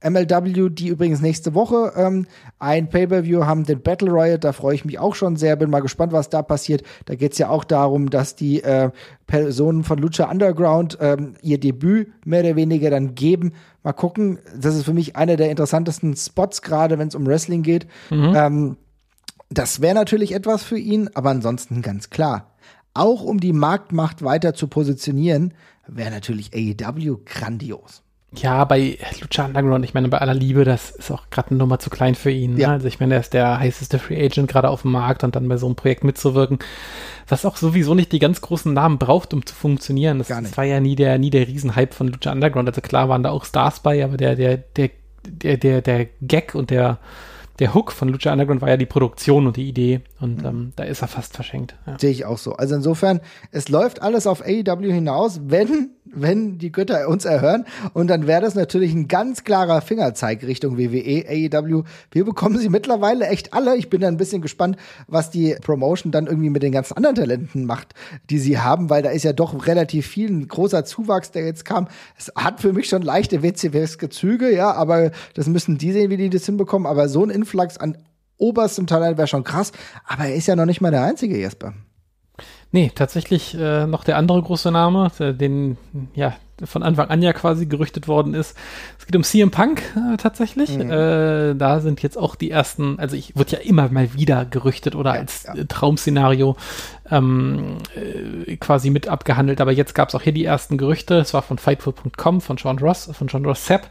MLW, 0.04 0.70
die 0.70 0.90
übrigens 0.90 1.22
nächste 1.22 1.56
Woche 1.56 1.94
ähm, 1.96 2.28
ein 2.60 2.90
Pay-Per-View 2.90 3.46
haben, 3.46 3.64
den 3.64 3.82
Battle 3.82 4.12
Royale, 4.12 4.40
da 4.40 4.54
freue 4.54 4.76
ich 4.76 4.86
mich 4.86 5.00
auch 5.00 5.16
schon 5.16 5.36
sehr, 5.38 5.56
bin 5.56 5.70
mal 5.70 5.80
gespannt, 5.80 6.14
was 6.14 6.30
da 6.30 6.44
passiert. 6.44 6.84
Da 7.06 7.16
geht 7.16 7.32
es 7.32 7.38
ja 7.40 7.50
auch 7.50 7.64
darum, 7.64 8.10
dass 8.10 8.36
die 8.36 8.64
äh, 8.64 8.92
Personen 9.26 9.84
von 9.84 9.98
Lucha 9.98 10.30
Underground 10.30 10.98
ähm, 11.02 11.34
ihr 11.42 11.60
Debüt 11.60 12.10
mehr 12.26 12.42
oder 12.42 12.56
weniger 12.56 12.90
dann 12.90 13.16
geben. 13.16 13.54
Mal 13.84 13.94
gucken, 13.94 14.40
das 14.56 14.76
ist 14.76 14.86
für 14.86 14.94
mich 14.94 15.16
einer 15.16 15.36
der 15.36 15.50
interessantesten 15.50 16.16
Spots, 16.16 16.62
gerade 16.62 17.00
wenn 17.00 17.08
es 17.08 17.16
um 17.16 17.26
Wrestling 17.26 17.64
geht. 17.64 17.88
Ähm, 18.36 18.78
das 19.50 19.82
wäre 19.82 19.96
natürlich 19.96 20.34
etwas 20.34 20.64
für 20.64 20.78
ihn, 20.78 21.10
aber 21.14 21.32
ansonsten 21.32 21.82
ganz 21.82 22.10
klar. 22.10 22.52
Auch 22.94 23.24
um 23.24 23.40
die 23.40 23.54
Marktmacht 23.54 24.24
weiter 24.24 24.54
zu 24.54 24.68
positionieren, 24.68 25.54
wäre 25.88 26.12
natürlich 26.12 26.52
AEW 26.54 27.20
grandios. 27.26 28.04
Ja, 28.36 28.66
bei 28.66 28.98
Lucha 29.22 29.46
Underground, 29.46 29.86
ich 29.86 29.94
meine, 29.94 30.10
bei 30.10 30.18
aller 30.18 30.34
Liebe, 30.34 30.66
das 30.66 30.92
ist 30.92 31.12
auch 31.12 31.30
gerade 31.30 31.52
eine 31.52 31.60
Nummer 31.60 31.80
zu 31.80 31.90
klein 31.90 32.14
für 32.14 32.30
ihn. 32.30 32.56
Ne? 32.56 32.62
Ja. 32.62 32.72
Also 32.72 32.88
ich 32.88 33.00
meine, 33.00 33.14
er 33.14 33.20
ist 33.22 33.34
der 33.34 33.60
heißeste 33.60 34.00
Free 34.00 34.24
Agent 34.24 34.50
gerade 34.50 34.70
auf 34.70 34.82
dem 34.82 34.92
Markt 34.92 35.24
und 35.24 35.36
dann 35.36 35.48
bei 35.48 35.56
so 35.56 35.66
einem 35.66 35.76
Projekt 35.76 36.04
mitzuwirken, 36.04 36.60
was 37.28 37.46
auch 37.46 37.56
sowieso 37.56 37.96
nicht 37.96 38.12
die 38.12 38.20
ganz 38.20 38.42
großen 38.42 38.74
Namen 38.74 38.98
braucht, 38.98 39.34
um 39.34 39.46
zu 39.46 39.56
funktionieren. 39.56 40.18
Das, 40.18 40.28
das 40.28 40.58
war 40.58 40.66
ja 40.66 40.82
nie 40.82 40.98
der, 40.98 41.18
nie 41.20 41.30
der 41.30 41.48
Riesenhype 41.48 41.94
von 41.94 42.10
Lucha 42.10 42.34
Underground. 42.34 42.68
Also 42.68 42.82
klar 42.82 43.08
waren 43.08 43.24
da 43.24 43.30
auch 43.30 43.46
Stars 43.46 43.80
bei, 43.80 44.04
aber 44.04 44.18
der, 44.18 44.36
der, 44.36 44.58
der, 44.58 44.90
der, 45.26 45.58
der, 45.58 45.82
der 45.82 46.08
Gag 46.22 46.54
und 46.54 46.70
der, 46.70 47.00
der 47.60 47.74
Hook 47.74 47.94
von 47.94 48.10
Lucha 48.10 48.34
Underground 48.34 48.62
war 48.62 48.70
ja 48.70 48.78
die 48.78 48.86
Produktion 48.86 49.48
und 49.48 49.56
die 49.56 49.70
Idee. 49.70 50.02
Und 50.20 50.44
ähm, 50.44 50.74
da 50.76 50.84
ist 50.84 51.02
er 51.02 51.08
fast 51.08 51.34
verschenkt. 51.34 51.76
Ja. 51.86 51.98
Sehe 51.98 52.12
ich 52.12 52.26
auch 52.26 52.38
so. 52.38 52.54
Also 52.54 52.76
insofern, 52.76 53.22
es 53.52 53.70
läuft 53.70 54.02
alles 54.02 54.28
auf 54.28 54.42
AEW 54.42 54.92
hinaus, 54.92 55.40
wenn, 55.46 55.92
wenn 56.14 56.58
die 56.58 56.72
Götter 56.72 57.08
uns 57.08 57.26
erhören. 57.26 57.66
Und 57.94 58.08
dann 58.08 58.28
wäre 58.28 58.42
das 58.42 58.56
natürlich 58.56 58.94
ein 58.94 59.08
ganz 59.08 59.44
klarer 59.44 59.82
Fingerzeig 59.82 60.44
Richtung 60.44 60.78
WWE, 60.78 61.26
AEW. 61.28 61.84
Wir 62.12 62.26
bekommen 62.26 62.58
sie 62.58 62.70
mittlerweile 62.70 63.28
echt 63.28 63.54
alle. 63.54 63.78
Ich 63.78 63.90
bin 63.90 64.02
da 64.02 64.08
ein 64.08 64.18
bisschen 64.18 64.42
gespannt, 64.42 64.78
was 65.08 65.30
die 65.30 65.56
Promotion 65.62 66.12
dann 66.12 66.28
irgendwie 66.28 66.50
mit 66.50 66.64
den 66.64 66.72
ganzen 66.72 66.96
anderen 66.98 67.16
Talenten 67.16 67.66
macht, 67.66 67.94
die 68.30 68.40
sie 68.40 68.60
haben, 68.60 68.90
weil 68.90 69.04
da 69.04 69.10
ist 69.10 69.24
ja 69.24 69.34
doch 69.34 69.68
relativ 69.68 70.08
viel, 70.08 70.30
ein 70.30 70.48
großer 70.48 70.86
Zuwachs, 70.86 71.32
der 71.32 71.46
jetzt 71.46 71.66
kam. 71.66 71.88
Es 72.18 72.32
hat 72.36 72.62
für 72.62 72.74
mich 72.74 72.90
schon 72.90 73.02
leichte 73.02 73.44
WCWs-ke 73.44 74.08
ja, 74.54 74.72
aber 74.72 75.12
das 75.34 75.48
müssen 75.48 75.78
die 75.78 75.92
sehen, 75.92 76.10
wie 76.10 76.18
die 76.18 76.30
das 76.30 76.46
hinbekommen. 76.46 76.88
Aber 76.88 77.10
so 77.10 77.24
ein 77.24 77.30
Influx 77.30 77.78
an 77.78 77.98
oberstem 78.38 78.88
Talent 78.88 79.18
wäre 79.18 79.28
schon 79.28 79.44
krass. 79.44 79.72
Aber 80.06 80.26
er 80.26 80.36
ist 80.36 80.48
ja 80.48 80.56
noch 80.56 80.66
nicht 80.66 80.82
mal 80.82 80.92
der 80.92 81.04
Einzige, 81.04 81.38
Jesper. 81.38 81.74
Nee, 82.72 82.92
tatsächlich 82.94 83.58
äh, 83.58 83.88
noch 83.88 84.04
der 84.04 84.18
andere 84.18 84.42
große 84.42 84.72
Name, 84.72 85.10
der, 85.20 85.34
den 85.34 85.78
ja 86.14 86.36
von 86.66 86.82
Anfang 86.82 87.10
an 87.10 87.22
ja 87.22 87.34
quasi 87.34 87.68
gerüchtet 87.68 88.08
worden 88.08 88.34
ist. 88.34 88.58
Es 88.98 89.06
geht 89.06 89.16
um 89.16 89.24
CM 89.24 89.52
Punk 89.52 89.84
äh, 89.96 90.18
tatsächlich. 90.18 90.78
Äh, 90.78 91.54
da 91.54 91.80
sind 91.80 92.02
jetzt 92.02 92.18
auch 92.18 92.36
die 92.36 92.50
ersten, 92.50 93.00
also 93.00 93.16
ich 93.16 93.36
wird 93.36 93.52
ja 93.52 93.60
immer 93.60 93.90
mal 93.90 94.14
wieder 94.16 94.44
gerüchtet 94.46 94.96
oder 94.96 95.14
Ja, 95.14 95.22
als 95.22 95.44
ja. 95.44 95.56
äh, 95.56 95.66
Traumszenario 95.66 96.58
ähm, 97.12 97.78
äh, 97.96 98.58
quasi 98.58 98.90
mit 98.90 99.08
abgehandelt. 99.08 99.62
Aber 99.62 99.72
jetzt 99.72 99.94
gab 99.94 100.10
es 100.10 100.16
auch 100.16 100.22
hier 100.22 100.34
die 100.34 100.46
ersten 100.46 100.78
Gerüchte. 100.78 101.20
Es 101.20 101.34
war 101.34 101.44
von 101.44 101.60
Fightful.com, 101.60 102.42
von 102.42 102.58
Sean 102.58 102.80
Ross, 102.80 103.10
von 103.14 103.30
Sean 103.30 103.46
Ross 103.46 103.66
Sapp 103.66 103.90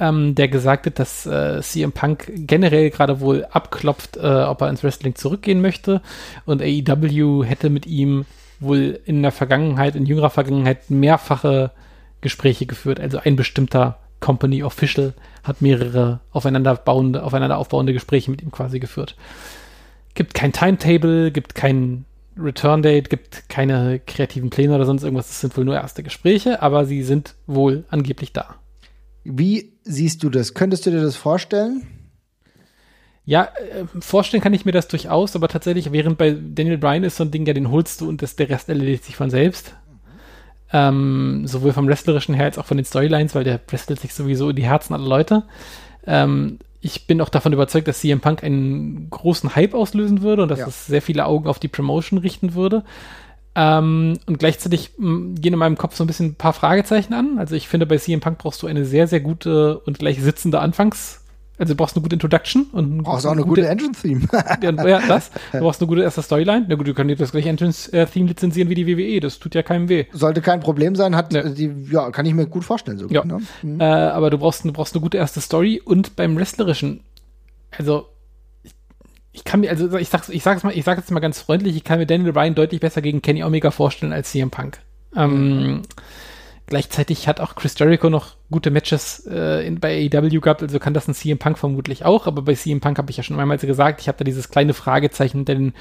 ähm, 0.00 0.34
der 0.34 0.48
gesagt 0.48 0.86
hat, 0.86 0.98
dass 0.98 1.26
äh, 1.26 1.60
CM 1.60 1.92
Punk 1.92 2.30
generell 2.34 2.90
gerade 2.90 3.20
wohl 3.20 3.46
abklopft, 3.50 4.16
äh, 4.16 4.42
ob 4.42 4.62
er 4.62 4.70
ins 4.70 4.82
Wrestling 4.82 5.14
zurückgehen 5.14 5.60
möchte. 5.60 6.00
Und 6.46 6.62
AEW 6.62 7.44
hätte 7.44 7.70
mit 7.70 7.86
ihm 7.86 8.24
wohl 8.58 8.98
in 9.04 9.22
der 9.22 9.32
Vergangenheit, 9.32 9.94
in 9.94 10.06
jüngerer 10.06 10.30
Vergangenheit, 10.30 10.90
mehrfache 10.90 11.70
Gespräche 12.20 12.66
geführt. 12.66 12.98
Also 12.98 13.18
ein 13.18 13.36
bestimmter 13.36 13.98
Company 14.20 14.62
Official 14.62 15.14
hat 15.42 15.62
mehrere 15.62 16.20
aufeinander, 16.30 16.74
bauende, 16.76 17.22
aufeinander 17.22 17.58
aufbauende 17.58 17.92
Gespräche 17.92 18.30
mit 18.30 18.42
ihm 18.42 18.50
quasi 18.50 18.78
geführt. 18.78 19.16
Gibt 20.14 20.34
kein 20.34 20.52
Timetable, 20.52 21.30
gibt 21.30 21.54
kein 21.54 22.04
Return 22.38 22.82
Date, 22.82 23.10
gibt 23.10 23.48
keine 23.48 24.00
kreativen 24.00 24.50
Pläne 24.50 24.74
oder 24.74 24.86
sonst 24.86 25.02
irgendwas. 25.02 25.28
Das 25.28 25.40
sind 25.40 25.56
wohl 25.56 25.64
nur 25.64 25.74
erste 25.74 26.02
Gespräche, 26.02 26.62
aber 26.62 26.84
sie 26.84 27.02
sind 27.02 27.34
wohl 27.46 27.84
angeblich 27.90 28.32
da. 28.32 28.56
Wie 29.24 29.72
siehst 29.90 30.22
du 30.22 30.30
das? 30.30 30.54
Könntest 30.54 30.86
du 30.86 30.90
dir 30.90 31.02
das 31.02 31.16
vorstellen? 31.16 31.86
Ja, 33.26 33.44
äh, 33.44 33.84
vorstellen 34.00 34.42
kann 34.42 34.54
ich 34.54 34.64
mir 34.64 34.72
das 34.72 34.88
durchaus, 34.88 35.36
aber 35.36 35.48
tatsächlich, 35.48 35.92
während 35.92 36.18
bei 36.18 36.30
Daniel 36.32 36.78
Bryan 36.78 37.04
ist 37.04 37.16
so 37.16 37.24
ein 37.24 37.30
Ding, 37.30 37.46
ja, 37.46 37.52
den 37.52 37.70
holst 37.70 38.00
du 38.00 38.08
und 38.08 38.22
das, 38.22 38.36
der 38.36 38.48
Rest 38.48 38.68
erledigt 38.68 39.04
sich 39.04 39.16
von 39.16 39.30
selbst. 39.30 39.74
Ähm, 40.72 41.46
sowohl 41.46 41.72
vom 41.72 41.88
Wrestlerischen 41.88 42.34
her 42.34 42.44
als 42.44 42.58
auch 42.58 42.64
von 42.66 42.76
den 42.76 42.86
Storylines, 42.86 43.34
weil 43.34 43.44
der 43.44 43.60
wrestelt 43.68 44.00
sich 44.00 44.14
sowieso 44.14 44.50
in 44.50 44.56
die 44.56 44.64
Herzen 44.64 44.94
aller 44.94 45.06
Leute. 45.06 45.42
Ähm, 46.06 46.58
ich 46.80 47.06
bin 47.06 47.20
auch 47.20 47.28
davon 47.28 47.52
überzeugt, 47.52 47.88
dass 47.88 48.00
CM 48.00 48.20
Punk 48.20 48.42
einen 48.42 49.10
großen 49.10 49.54
Hype 49.54 49.74
auslösen 49.74 50.22
würde 50.22 50.42
und 50.42 50.48
dass 50.48 50.60
Ja. 50.60 50.66
es 50.68 50.86
sehr 50.86 51.02
viele 51.02 51.26
Augen 51.26 51.46
auf 51.48 51.58
die 51.58 51.68
Promotion 51.68 52.18
richten 52.18 52.54
würde. 52.54 52.84
Ähm, 53.54 54.18
und 54.26 54.38
gleichzeitig 54.38 54.92
gehen 54.96 55.36
in 55.42 55.58
meinem 55.58 55.76
Kopf 55.76 55.96
so 55.96 56.04
ein 56.04 56.06
bisschen 56.06 56.26
ein 56.26 56.34
paar 56.36 56.52
Fragezeichen 56.52 57.14
an. 57.14 57.38
Also 57.38 57.54
ich 57.56 57.68
finde, 57.68 57.86
bei 57.86 57.98
CM 57.98 58.20
Punk 58.20 58.38
brauchst 58.38 58.62
du 58.62 58.66
eine 58.66 58.84
sehr, 58.84 59.06
sehr 59.08 59.20
gute 59.20 59.78
und 59.80 59.98
gleich 59.98 60.20
sitzende 60.22 60.60
Anfangs- 60.60 61.16
also 61.60 61.74
du 61.74 61.76
brauchst 61.76 61.94
eine 61.94 62.02
gute 62.02 62.14
Introduction 62.14 62.68
und 62.72 62.96
ein 62.96 63.02
Brauchst 63.02 63.26
auch 63.26 63.32
eine 63.32 63.42
gute 63.42 63.68
Engine-Theme. 63.68 64.22
ja, 64.62 64.88
ja, 64.88 65.02
das. 65.06 65.30
Du 65.52 65.58
brauchst 65.58 65.78
eine 65.82 65.88
gute 65.88 66.00
erste 66.00 66.22
Storyline. 66.22 66.64
Na 66.66 66.74
gut, 66.74 66.88
du 66.88 66.94
kannst 66.94 67.20
das 67.20 67.32
gleiche 67.32 67.50
Entrance-Theme 67.50 68.28
lizenzieren 68.28 68.70
wie 68.70 68.74
die 68.74 68.86
WWE. 68.86 69.20
Das 69.20 69.38
tut 69.38 69.54
ja 69.54 69.62
keinem 69.62 69.90
weh. 69.90 70.06
Sollte 70.10 70.40
kein 70.40 70.60
Problem 70.60 70.96
sein, 70.96 71.14
hat 71.14 71.34
Ja. 71.34 71.42
die, 71.42 71.70
ja, 71.90 72.10
kann 72.12 72.24
ich 72.24 72.32
mir 72.32 72.46
gut 72.46 72.64
vorstellen 72.64 72.96
sogar. 72.96 73.26
Ja. 73.26 73.30
Ne? 73.30 73.42
Mhm. 73.60 73.78
Äh, 73.78 73.84
aber 73.84 74.30
du 74.30 74.38
brauchst, 74.38 74.64
du 74.64 74.72
brauchst 74.72 74.94
eine 74.94 75.02
gute 75.02 75.18
erste 75.18 75.42
Story 75.42 75.82
und 75.84 76.16
beim 76.16 76.34
Wrestlerischen, 76.34 77.00
also 77.76 78.06
ich 79.32 79.44
kann 79.44 79.60
mir, 79.60 79.70
also 79.70 79.96
ich 79.96 80.08
sag's, 80.08 80.28
ich 80.28 80.42
sag's 80.42 80.62
mal, 80.62 80.76
ich 80.76 80.84
sag 80.84 80.98
jetzt 80.98 81.10
mal 81.10 81.20
ganz 81.20 81.40
freundlich, 81.40 81.76
ich 81.76 81.84
kann 81.84 81.98
mir 81.98 82.06
Daniel 82.06 82.32
Bryan 82.32 82.54
deutlich 82.54 82.80
besser 82.80 83.02
gegen 83.02 83.22
Kenny 83.22 83.44
Omega 83.44 83.70
vorstellen 83.70 84.12
als 84.12 84.30
CM 84.30 84.50
Punk. 84.50 84.78
Ähm, 85.14 85.82
Gleichzeitig 86.70 87.26
hat 87.26 87.40
auch 87.40 87.56
Chris 87.56 87.76
Jericho 87.76 88.10
noch 88.10 88.36
gute 88.48 88.70
Matches 88.70 89.26
äh, 89.28 89.66
in, 89.66 89.80
bei 89.80 90.08
AEW 90.08 90.38
gehabt, 90.38 90.62
also 90.62 90.78
kann 90.78 90.94
das 90.94 91.08
ein 91.08 91.14
CM 91.14 91.36
Punk 91.36 91.58
vermutlich 91.58 92.04
auch, 92.04 92.28
aber 92.28 92.42
bei 92.42 92.54
CM 92.54 92.78
Punk 92.78 92.96
habe 92.96 93.10
ich 93.10 93.16
ja 93.16 93.24
schon 93.24 93.36
mehrmals 93.36 93.62
gesagt, 93.62 94.00
ich 94.00 94.06
habe 94.06 94.18
da 94.18 94.24
dieses 94.24 94.50
kleine 94.50 94.72
Fragezeichen 94.72 95.38
hinter 95.38 95.56
den 95.56 95.74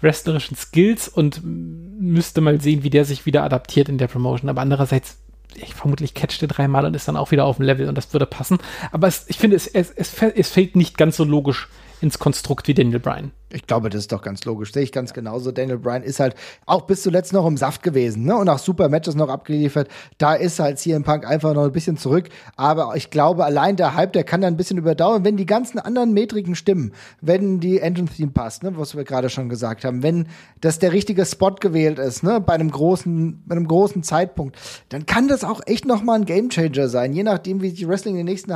wrestlerischen 0.00 0.56
Skills 0.56 1.06
und 1.06 1.42
müsste 1.44 2.40
mal 2.40 2.60
sehen, 2.60 2.82
wie 2.82 2.90
der 2.90 3.04
sich 3.04 3.24
wieder 3.24 3.44
adaptiert 3.44 3.88
in 3.88 3.98
der 3.98 4.08
Promotion. 4.08 4.50
Aber 4.50 4.62
andererseits, 4.62 5.18
ich 5.54 5.74
vermutlich 5.74 6.12
catcht 6.12 6.42
er 6.42 6.48
dreimal 6.48 6.86
und 6.86 6.96
ist 6.96 7.06
dann 7.06 7.16
auch 7.16 7.30
wieder 7.30 7.44
auf 7.44 7.58
dem 7.58 7.66
Level 7.66 7.88
und 7.88 7.96
das 7.96 8.12
würde 8.12 8.26
passen. 8.26 8.58
Aber 8.90 9.06
es, 9.06 9.26
ich 9.28 9.38
finde, 9.38 9.54
es, 9.54 9.68
es, 9.68 9.92
es, 9.92 10.12
es 10.20 10.50
fällt 10.50 10.74
nicht 10.74 10.98
ganz 10.98 11.16
so 11.16 11.22
logisch 11.22 11.68
ins 12.02 12.18
Konstrukt 12.18 12.66
wie 12.68 12.74
Daniel 12.74 12.98
Bryan. 12.98 13.30
Ich 13.52 13.66
glaube, 13.66 13.90
das 13.90 14.00
ist 14.00 14.12
doch 14.12 14.22
ganz 14.22 14.44
logisch. 14.44 14.72
Sehe 14.72 14.82
ich 14.82 14.92
ganz 14.92 15.12
genauso. 15.12 15.52
Daniel 15.52 15.78
Bryan 15.78 16.02
ist 16.02 16.20
halt 16.20 16.34
auch 16.66 16.82
bis 16.82 17.02
zuletzt 17.02 17.32
noch 17.32 17.46
im 17.46 17.56
Saft 17.56 17.82
gewesen, 17.82 18.24
ne? 18.24 18.34
Und 18.36 18.48
auch 18.48 18.58
super 18.58 18.88
Matches 18.88 19.14
noch 19.14 19.28
abgeliefert. 19.28 19.88
Da 20.18 20.34
ist 20.34 20.58
halt 20.58 20.78
CM 20.78 21.04
Punk 21.04 21.26
einfach 21.26 21.54
noch 21.54 21.64
ein 21.64 21.72
bisschen 21.72 21.96
zurück. 21.96 22.30
Aber 22.56 22.96
ich 22.96 23.10
glaube, 23.10 23.44
allein 23.44 23.76
der 23.76 23.94
Hype, 23.94 24.14
der 24.14 24.24
kann 24.24 24.40
da 24.40 24.48
ein 24.48 24.56
bisschen 24.56 24.78
überdauern, 24.78 25.24
wenn 25.24 25.36
die 25.36 25.46
ganzen 25.46 25.78
anderen 25.78 26.12
Metriken 26.12 26.54
stimmen. 26.54 26.92
Wenn 27.20 27.60
die 27.60 27.78
Engine-Theme 27.78 28.32
passt, 28.32 28.62
ne? 28.62 28.76
Was 28.76 28.96
wir 28.96 29.04
gerade 29.04 29.28
schon 29.28 29.48
gesagt 29.48 29.84
haben. 29.84 30.02
Wenn 30.02 30.28
das 30.60 30.78
der 30.78 30.92
richtige 30.92 31.26
Spot 31.26 31.54
gewählt 31.54 31.98
ist, 31.98 32.22
ne? 32.22 32.40
Bei 32.40 32.54
einem 32.54 32.70
großen, 32.70 33.44
bei 33.46 33.54
einem 33.54 33.68
großen 33.68 34.02
Zeitpunkt. 34.02 34.56
Dann 34.88 35.06
kann 35.06 35.28
das 35.28 35.44
auch 35.44 35.60
echt 35.66 35.84
noch 35.84 36.02
mal 36.02 36.14
ein 36.14 36.24
Gamechanger 36.24 36.88
sein. 36.88 37.12
Je 37.12 37.22
nachdem, 37.22 37.60
wie 37.60 37.70
sich 37.70 37.86
Wrestling 37.86 38.14
in 38.14 38.26
den 38.26 38.32
nächsten, 38.32 38.50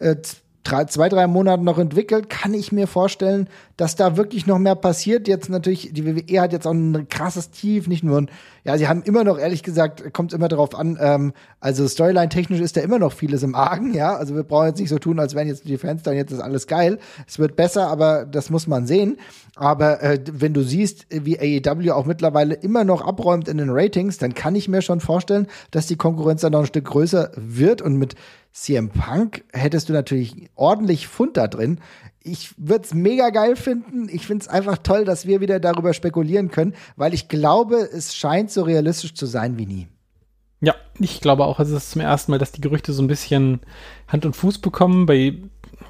äh, 0.00 0.16
drei, 0.62 0.84
zwei, 0.84 1.08
drei 1.08 1.26
Monaten 1.26 1.64
noch 1.64 1.78
entwickelt, 1.78 2.28
kann 2.28 2.52
ich 2.52 2.70
mir 2.70 2.86
vorstellen, 2.86 3.48
dass 3.76 3.96
da 3.96 4.16
wirklich 4.16 4.46
noch 4.46 4.58
mehr 4.58 4.74
passiert. 4.74 5.26
Jetzt 5.26 5.48
natürlich, 5.48 5.92
die 5.92 6.04
WWE 6.04 6.40
hat 6.40 6.52
jetzt 6.52 6.66
auch 6.66 6.72
ein 6.72 7.08
krasses 7.08 7.50
Tief, 7.50 7.88
nicht 7.88 8.04
nur 8.04 8.18
ein, 8.18 8.30
ja, 8.64 8.76
sie 8.76 8.86
haben 8.86 9.02
immer 9.02 9.24
noch, 9.24 9.38
ehrlich 9.38 9.62
gesagt, 9.62 10.12
kommt 10.12 10.34
immer 10.34 10.48
darauf 10.48 10.74
an, 10.74 10.98
ähm, 11.00 11.32
also 11.60 11.88
Storyline-technisch 11.88 12.60
ist 12.60 12.76
da 12.76 12.82
immer 12.82 12.98
noch 12.98 13.12
vieles 13.12 13.42
im 13.42 13.54
Argen, 13.54 13.94
ja. 13.94 14.14
Also 14.14 14.34
wir 14.34 14.42
brauchen 14.42 14.66
jetzt 14.66 14.80
nicht 14.80 14.90
so 14.90 14.98
tun, 14.98 15.18
als 15.18 15.34
wären 15.34 15.48
jetzt 15.48 15.66
die 15.66 15.78
Fans 15.78 16.02
dann 16.02 16.14
jetzt 16.14 16.30
ist 16.30 16.40
alles 16.40 16.66
geil. 16.66 16.98
Es 17.26 17.38
wird 17.38 17.56
besser, 17.56 17.88
aber 17.88 18.26
das 18.26 18.50
muss 18.50 18.66
man 18.66 18.86
sehen. 18.86 19.16
Aber 19.56 20.02
äh, 20.02 20.20
wenn 20.30 20.52
du 20.52 20.62
siehst, 20.62 21.06
wie 21.10 21.38
AEW 21.38 21.92
auch 21.92 22.04
mittlerweile 22.04 22.54
immer 22.54 22.84
noch 22.84 23.00
abräumt 23.00 23.48
in 23.48 23.56
den 23.56 23.70
Ratings, 23.70 24.18
dann 24.18 24.34
kann 24.34 24.54
ich 24.54 24.68
mir 24.68 24.82
schon 24.82 25.00
vorstellen, 25.00 25.46
dass 25.70 25.86
die 25.86 25.96
Konkurrenz 25.96 26.42
dann 26.42 26.52
noch 26.52 26.60
ein 26.60 26.66
Stück 26.66 26.84
größer 26.84 27.30
wird 27.36 27.80
und 27.80 27.96
mit 27.96 28.14
CM 28.52 28.90
Punk 28.90 29.44
hättest 29.52 29.88
du 29.88 29.92
natürlich 29.92 30.50
ordentlich 30.54 31.06
Fund 31.06 31.36
da 31.36 31.46
drin. 31.46 31.78
Ich 32.22 32.52
würde 32.58 32.84
es 32.84 32.94
mega 32.94 33.30
geil 33.30 33.56
finden. 33.56 34.08
Ich 34.10 34.26
finde 34.26 34.42
es 34.42 34.48
einfach 34.48 34.78
toll, 34.78 35.04
dass 35.04 35.26
wir 35.26 35.40
wieder 35.40 35.60
darüber 35.60 35.94
spekulieren 35.94 36.50
können, 36.50 36.74
weil 36.96 37.14
ich 37.14 37.28
glaube, 37.28 37.76
es 37.76 38.14
scheint 38.14 38.50
so 38.50 38.62
realistisch 38.62 39.14
zu 39.14 39.26
sein 39.26 39.56
wie 39.56 39.66
nie. 39.66 39.88
Ja, 40.60 40.74
ich 40.98 41.20
glaube 41.20 41.46
auch, 41.46 41.58
es 41.60 41.70
ist 41.70 41.92
zum 41.92 42.02
ersten 42.02 42.32
Mal, 42.32 42.38
dass 42.38 42.52
die 42.52 42.60
Gerüchte 42.60 42.92
so 42.92 43.02
ein 43.02 43.06
bisschen 43.06 43.60
Hand 44.08 44.26
und 44.26 44.36
Fuß 44.36 44.58
bekommen. 44.58 45.06
Bei, 45.06 45.34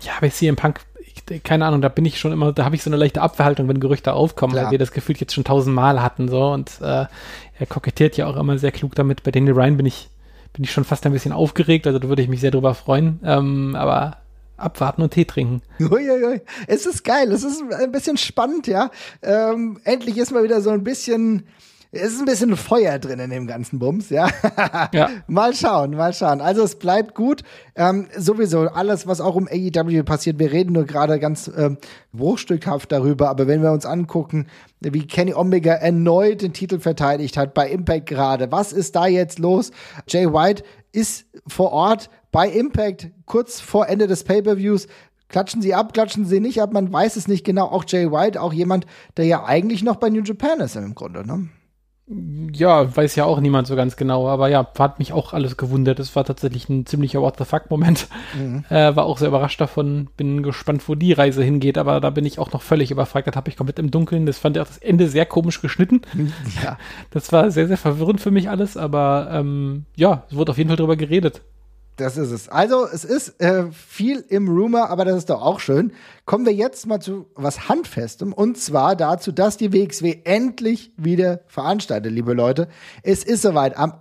ja, 0.02 0.12
bei 0.20 0.28
CM 0.28 0.54
Punk, 0.54 0.80
ich, 1.00 1.42
keine 1.42 1.66
Ahnung, 1.66 1.80
da 1.80 1.88
bin 1.88 2.04
ich 2.04 2.20
schon 2.20 2.30
immer, 2.30 2.52
da 2.52 2.64
habe 2.64 2.76
ich 2.76 2.82
so 2.84 2.90
eine 2.90 2.96
leichte 2.96 3.20
Abverhaltung, 3.20 3.66
wenn 3.68 3.80
Gerüchte 3.80 4.12
aufkommen, 4.12 4.52
Klar. 4.52 4.66
weil 4.66 4.72
wir 4.72 4.78
das 4.78 4.92
Gefühl 4.92 5.16
jetzt 5.16 5.34
schon 5.34 5.42
tausendmal 5.42 6.02
hatten. 6.02 6.28
So 6.28 6.52
und 6.52 6.70
äh, 6.80 7.06
er 7.58 7.66
kokettiert 7.68 8.16
ja 8.16 8.26
auch 8.26 8.36
immer 8.36 8.58
sehr 8.58 8.70
klug 8.70 8.94
damit. 8.94 9.24
Bei 9.24 9.32
Daniel 9.32 9.54
Ryan 9.54 9.76
bin 9.76 9.86
ich 9.86 10.08
bin 10.52 10.64
ich 10.64 10.72
schon 10.72 10.84
fast 10.84 11.06
ein 11.06 11.12
bisschen 11.12 11.32
aufgeregt, 11.32 11.86
also 11.86 11.98
da 11.98 12.08
würde 12.08 12.22
ich 12.22 12.28
mich 12.28 12.40
sehr 12.40 12.50
drüber 12.50 12.74
freuen. 12.74 13.20
Ähm, 13.24 13.76
aber 13.76 14.18
abwarten 14.56 15.02
und 15.02 15.12
Tee 15.12 15.24
trinken. 15.24 15.62
Uiuiui. 15.80 16.42
Es 16.66 16.86
ist 16.86 17.04
geil, 17.04 17.32
es 17.32 17.42
ist 17.42 17.62
ein 17.72 17.92
bisschen 17.92 18.16
spannend, 18.16 18.66
ja. 18.66 18.90
Ähm, 19.22 19.80
endlich 19.84 20.18
ist 20.18 20.32
mal 20.32 20.44
wieder 20.44 20.60
so 20.60 20.70
ein 20.70 20.84
bisschen 20.84 21.46
es 21.92 22.12
ist 22.12 22.20
ein 22.20 22.24
bisschen 22.24 22.56
Feuer 22.56 23.00
drin 23.00 23.18
in 23.18 23.30
dem 23.30 23.48
ganzen 23.48 23.80
Bums, 23.80 24.10
ja. 24.10 24.28
ja. 24.92 25.10
mal 25.26 25.54
schauen, 25.54 25.90
mal 25.90 26.12
schauen. 26.12 26.40
Also 26.40 26.62
es 26.62 26.78
bleibt 26.78 27.16
gut. 27.16 27.42
Ähm, 27.74 28.06
sowieso 28.16 28.60
alles, 28.60 29.08
was 29.08 29.20
auch 29.20 29.34
um 29.34 29.48
AEW 29.48 30.04
passiert, 30.04 30.38
wir 30.38 30.52
reden 30.52 30.72
nur 30.72 30.84
gerade 30.84 31.18
ganz 31.18 31.50
ähm, 31.56 31.78
bruchstückhaft 32.12 32.92
darüber, 32.92 33.28
aber 33.28 33.48
wenn 33.48 33.62
wir 33.62 33.72
uns 33.72 33.86
angucken, 33.86 34.46
wie 34.80 35.06
Kenny 35.06 35.34
Omega 35.34 35.72
erneut 35.72 36.42
den 36.42 36.52
Titel 36.52 36.78
verteidigt 36.78 37.36
hat 37.36 37.54
bei 37.54 37.68
Impact 37.68 38.06
gerade, 38.06 38.52
was 38.52 38.72
ist 38.72 38.94
da 38.94 39.06
jetzt 39.06 39.40
los? 39.40 39.72
Jay 40.06 40.26
White 40.32 40.62
ist 40.92 41.26
vor 41.46 41.72
Ort 41.72 42.08
bei 42.30 42.48
Impact 42.48 43.10
kurz 43.26 43.60
vor 43.60 43.88
Ende 43.88 44.06
des 44.06 44.24
Pay-per-Views 44.24 44.86
Klatschen 45.28 45.62
sie 45.62 45.74
ab, 45.74 45.92
klatschen 45.92 46.24
sie 46.24 46.40
nicht 46.40 46.60
ab, 46.60 46.72
man 46.72 46.92
weiß 46.92 47.14
es 47.14 47.28
nicht 47.28 47.44
genau. 47.44 47.66
Auch 47.66 47.84
Jay 47.86 48.10
White, 48.10 48.42
auch 48.42 48.52
jemand, 48.52 48.84
der 49.16 49.26
ja 49.26 49.44
eigentlich 49.44 49.84
noch 49.84 49.94
bei 49.94 50.10
New 50.10 50.22
Japan 50.22 50.58
ist 50.58 50.74
im 50.74 50.96
Grunde, 50.96 51.24
ne? 51.24 51.48
Ja, 52.52 52.96
weiß 52.96 53.14
ja 53.14 53.24
auch 53.24 53.38
niemand 53.38 53.68
so 53.68 53.76
ganz 53.76 53.96
genau, 53.96 54.28
aber 54.28 54.48
ja, 54.48 54.66
hat 54.78 54.98
mich 54.98 55.12
auch 55.12 55.32
alles 55.32 55.56
gewundert. 55.56 56.00
Es 56.00 56.16
war 56.16 56.24
tatsächlich 56.24 56.68
ein 56.68 56.84
ziemlicher 56.84 57.22
What 57.22 57.36
the 57.38 57.44
fuck-Moment. 57.44 58.08
Mhm. 58.38 58.64
Äh, 58.70 58.94
war 58.94 59.04
auch 59.04 59.18
sehr 59.18 59.28
überrascht 59.28 59.60
davon. 59.60 60.08
Bin 60.16 60.42
gespannt, 60.42 60.88
wo 60.88 60.94
die 60.94 61.12
Reise 61.12 61.42
hingeht, 61.42 61.76
aber 61.76 62.00
da 62.00 62.10
bin 62.10 62.24
ich 62.24 62.38
auch 62.38 62.52
noch 62.52 62.62
völlig 62.62 62.90
überfragt. 62.90 63.26
Das 63.26 63.34
habe 63.34 63.48
ich 63.48 63.56
komplett 63.56 63.78
im 63.78 63.90
Dunkeln. 63.90 64.26
Das 64.26 64.38
fand 64.38 64.56
ich 64.56 64.62
auch 64.62 64.66
das 64.66 64.78
Ende 64.78 65.08
sehr 65.08 65.26
komisch 65.26 65.60
geschnitten. 65.60 66.02
Ja. 66.62 66.78
Das 67.10 67.32
war 67.32 67.50
sehr, 67.50 67.68
sehr 67.68 67.76
verwirrend 67.76 68.20
für 68.20 68.30
mich 68.30 68.50
alles, 68.50 68.76
aber 68.76 69.28
ähm, 69.32 69.84
ja, 69.96 70.24
es 70.28 70.36
wurde 70.36 70.52
auf 70.52 70.58
jeden 70.58 70.68
Fall 70.68 70.76
drüber 70.76 70.96
geredet. 70.96 71.42
Das 71.96 72.16
ist 72.16 72.30
es. 72.30 72.48
Also, 72.48 72.86
es 72.86 73.04
ist 73.04 73.40
äh, 73.42 73.70
viel 73.72 74.24
im 74.28 74.48
Rumor, 74.48 74.88
aber 74.88 75.04
das 75.04 75.18
ist 75.18 75.30
doch 75.30 75.42
auch 75.42 75.60
schön. 75.60 75.92
Kommen 76.24 76.46
wir 76.46 76.54
jetzt 76.54 76.86
mal 76.86 77.00
zu 77.00 77.26
was 77.34 77.68
Handfestem 77.68 78.32
und 78.32 78.56
zwar 78.56 78.96
dazu, 78.96 79.32
dass 79.32 79.58
die 79.58 79.72
WXW 79.72 80.20
endlich 80.24 80.92
wieder 80.96 81.40
veranstaltet, 81.46 82.12
liebe 82.12 82.32
Leute. 82.32 82.68
Es 83.02 83.22
ist 83.22 83.42
soweit. 83.42 83.76
Am 83.76 83.94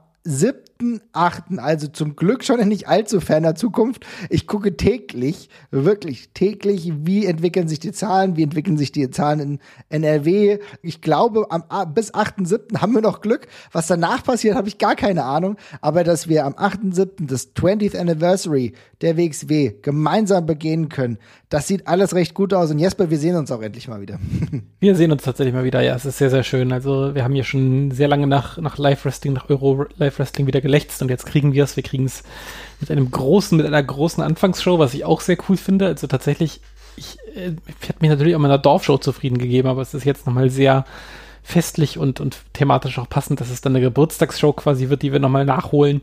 7.8., 0.82 1.58
also 1.58 1.88
zum 1.88 2.16
Glück 2.16 2.46
schon 2.46 2.60
in 2.60 2.70
nicht 2.70 2.88
allzu 2.88 3.20
ferner 3.20 3.54
Zukunft. 3.56 4.06
Ich 4.30 4.48
gucke 4.48 4.78
täglich, 4.78 5.50
wirklich 5.72 6.30
täglich, 6.34 6.94
wie 7.04 7.26
entwickeln 7.26 7.68
sich 7.68 7.80
die 7.80 7.92
Zahlen, 7.92 8.38
wie 8.38 8.44
entwickeln 8.44 8.78
sich 8.78 8.94
die 8.94 9.10
Zahlen 9.10 9.40
in 9.40 9.60
NRW. 9.90 10.60
Ich 10.82 11.02
glaube, 11.02 11.48
am, 11.50 11.64
bis 11.94 12.14
8.7. 12.14 12.80
haben 12.80 12.94
wir 12.94 13.02
noch 13.02 13.20
Glück. 13.20 13.48
Was 13.74 13.88
danach 13.88 14.24
passiert, 14.24 14.56
habe 14.56 14.70
ich 14.70 14.78
gar 14.78 14.96
keine 14.96 15.26
Ahnung. 15.26 15.58
Aber 15.82 16.06
dass 16.06 16.30
wir 16.30 16.46
am 16.46 16.54
8.7. 16.54 17.28
das 17.28 17.54
20th 17.56 17.98
Anniversary 17.98 18.72
der 19.02 19.18
WXW 19.18 19.74
gemeinsam 19.82 20.46
begehen 20.46 20.88
können, 20.88 21.18
das 21.50 21.68
sieht 21.68 21.88
alles 21.88 22.14
recht 22.14 22.36
gut 22.36 22.54
aus. 22.54 22.70
Und 22.70 22.78
Jesper, 22.78 23.10
wir 23.10 23.18
sehen 23.18 23.36
uns 23.36 23.52
auch 23.52 23.62
endlich 23.62 23.88
mal 23.88 24.02
wieder. 24.02 24.20
Wir 24.80 24.96
sehen 24.96 25.12
uns 25.12 25.24
tatsächlich 25.24 25.54
mal 25.54 25.64
wieder, 25.64 25.82
ja. 25.82 25.96
Es 25.96 26.06
ist 26.06 26.20
sehr, 26.20 26.30
sehr 26.30 26.44
schön. 26.44 26.72
Also 26.72 27.14
wir 27.14 27.24
haben 27.24 27.36
ja 27.36 27.44
schon 27.44 27.92
sehr 27.92 28.08
lange 28.08 28.28
nach, 28.28 28.58
nach 28.60 28.78
Live-Wrestling, 28.78 29.34
nach 29.34 29.50
Euro-Live-Wrestling 29.50 30.48
wieder 30.48 30.62
gelächzt 30.62 31.02
und 31.02 31.10
jetzt 31.10 31.26
kriegen 31.26 31.52
wir 31.52 31.66
es. 31.66 31.76
Wir 31.76 31.84
kriegen 31.84 32.06
es 32.06 32.24
mit 32.80 32.90
einem 32.90 33.12
großen, 33.12 33.58
mit 33.58 33.66
einer 33.66 33.84
großen 33.84 34.24
Anfangsshow, 34.24 34.80
was 34.80 34.94
ich 34.94 35.04
auch 35.04 35.20
sehr 35.20 35.38
cool 35.50 35.58
finde. 35.58 35.88
Also 35.88 36.08
tatsächlich, 36.08 36.62
ich, 36.96 37.18
äh, 37.36 37.52
ich 37.82 37.90
hätte 37.90 38.00
mich 38.00 38.10
natürlich 38.10 38.36
auch 38.36 38.40
mit 38.40 38.52
einer 38.52 38.58
Dorfshow 38.58 38.98
zufrieden 38.98 39.38
gegeben, 39.38 39.68
aber 39.68 39.82
es 39.82 39.94
ist 39.94 40.06
jetzt 40.06 40.26
nochmal 40.28 40.50
sehr 40.50 40.86
festlich 41.44 41.98
und, 41.98 42.20
und 42.20 42.38
thematisch 42.54 43.00
auch 43.00 43.10
passend, 43.10 43.42
dass 43.42 43.50
es 43.50 43.62
dann 43.62 43.76
eine 43.76 43.84
Geburtstagsshow 43.84 44.54
quasi 44.54 44.90
wird, 44.90 45.02
die 45.02 45.12
wir 45.12 45.20
nochmal 45.20 45.46
nachholen. 45.46 46.02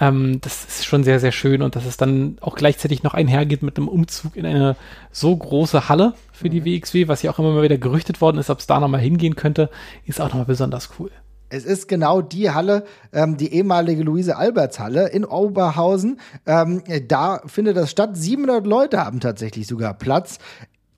Ähm, 0.00 0.40
das 0.40 0.64
ist 0.64 0.86
schon 0.86 1.04
sehr, 1.04 1.20
sehr 1.20 1.32
schön 1.32 1.62
und 1.62 1.76
dass 1.76 1.84
es 1.84 1.98
dann 1.98 2.38
auch 2.40 2.56
gleichzeitig 2.56 3.02
noch 3.02 3.14
einhergeht 3.14 3.62
mit 3.62 3.76
einem 3.76 3.88
Umzug 3.88 4.34
in 4.34 4.46
eine 4.46 4.76
so 5.12 5.36
große 5.36 5.88
Halle 5.88 6.14
für 6.32 6.48
die 6.48 6.64
WXW, 6.64 7.04
mhm. 7.04 7.08
was 7.08 7.22
ja 7.22 7.30
auch 7.30 7.38
immer 7.38 7.52
mal 7.52 7.62
wieder 7.62 7.78
gerüchtet 7.78 8.20
worden 8.20 8.38
ist, 8.38 8.50
ob 8.50 8.58
es 8.58 8.66
da 8.66 8.80
nochmal 8.80 9.00
hingehen 9.00 9.36
könnte, 9.36 9.70
ist 10.06 10.20
auch 10.20 10.28
nochmal 10.28 10.46
besonders 10.46 10.90
cool. 10.98 11.10
Es 11.52 11.64
ist 11.64 11.88
genau 11.88 12.22
die 12.22 12.50
Halle, 12.50 12.84
ähm, 13.12 13.36
die 13.36 13.52
ehemalige 13.52 14.04
Luise-Alberts-Halle 14.04 15.08
in 15.08 15.24
Oberhausen. 15.24 16.20
Ähm, 16.46 16.84
da 17.08 17.40
findet 17.44 17.76
das 17.76 17.90
statt. 17.90 18.16
700 18.16 18.64
Leute 18.64 19.04
haben 19.04 19.18
tatsächlich 19.18 19.66
sogar 19.66 19.94
Platz 19.94 20.38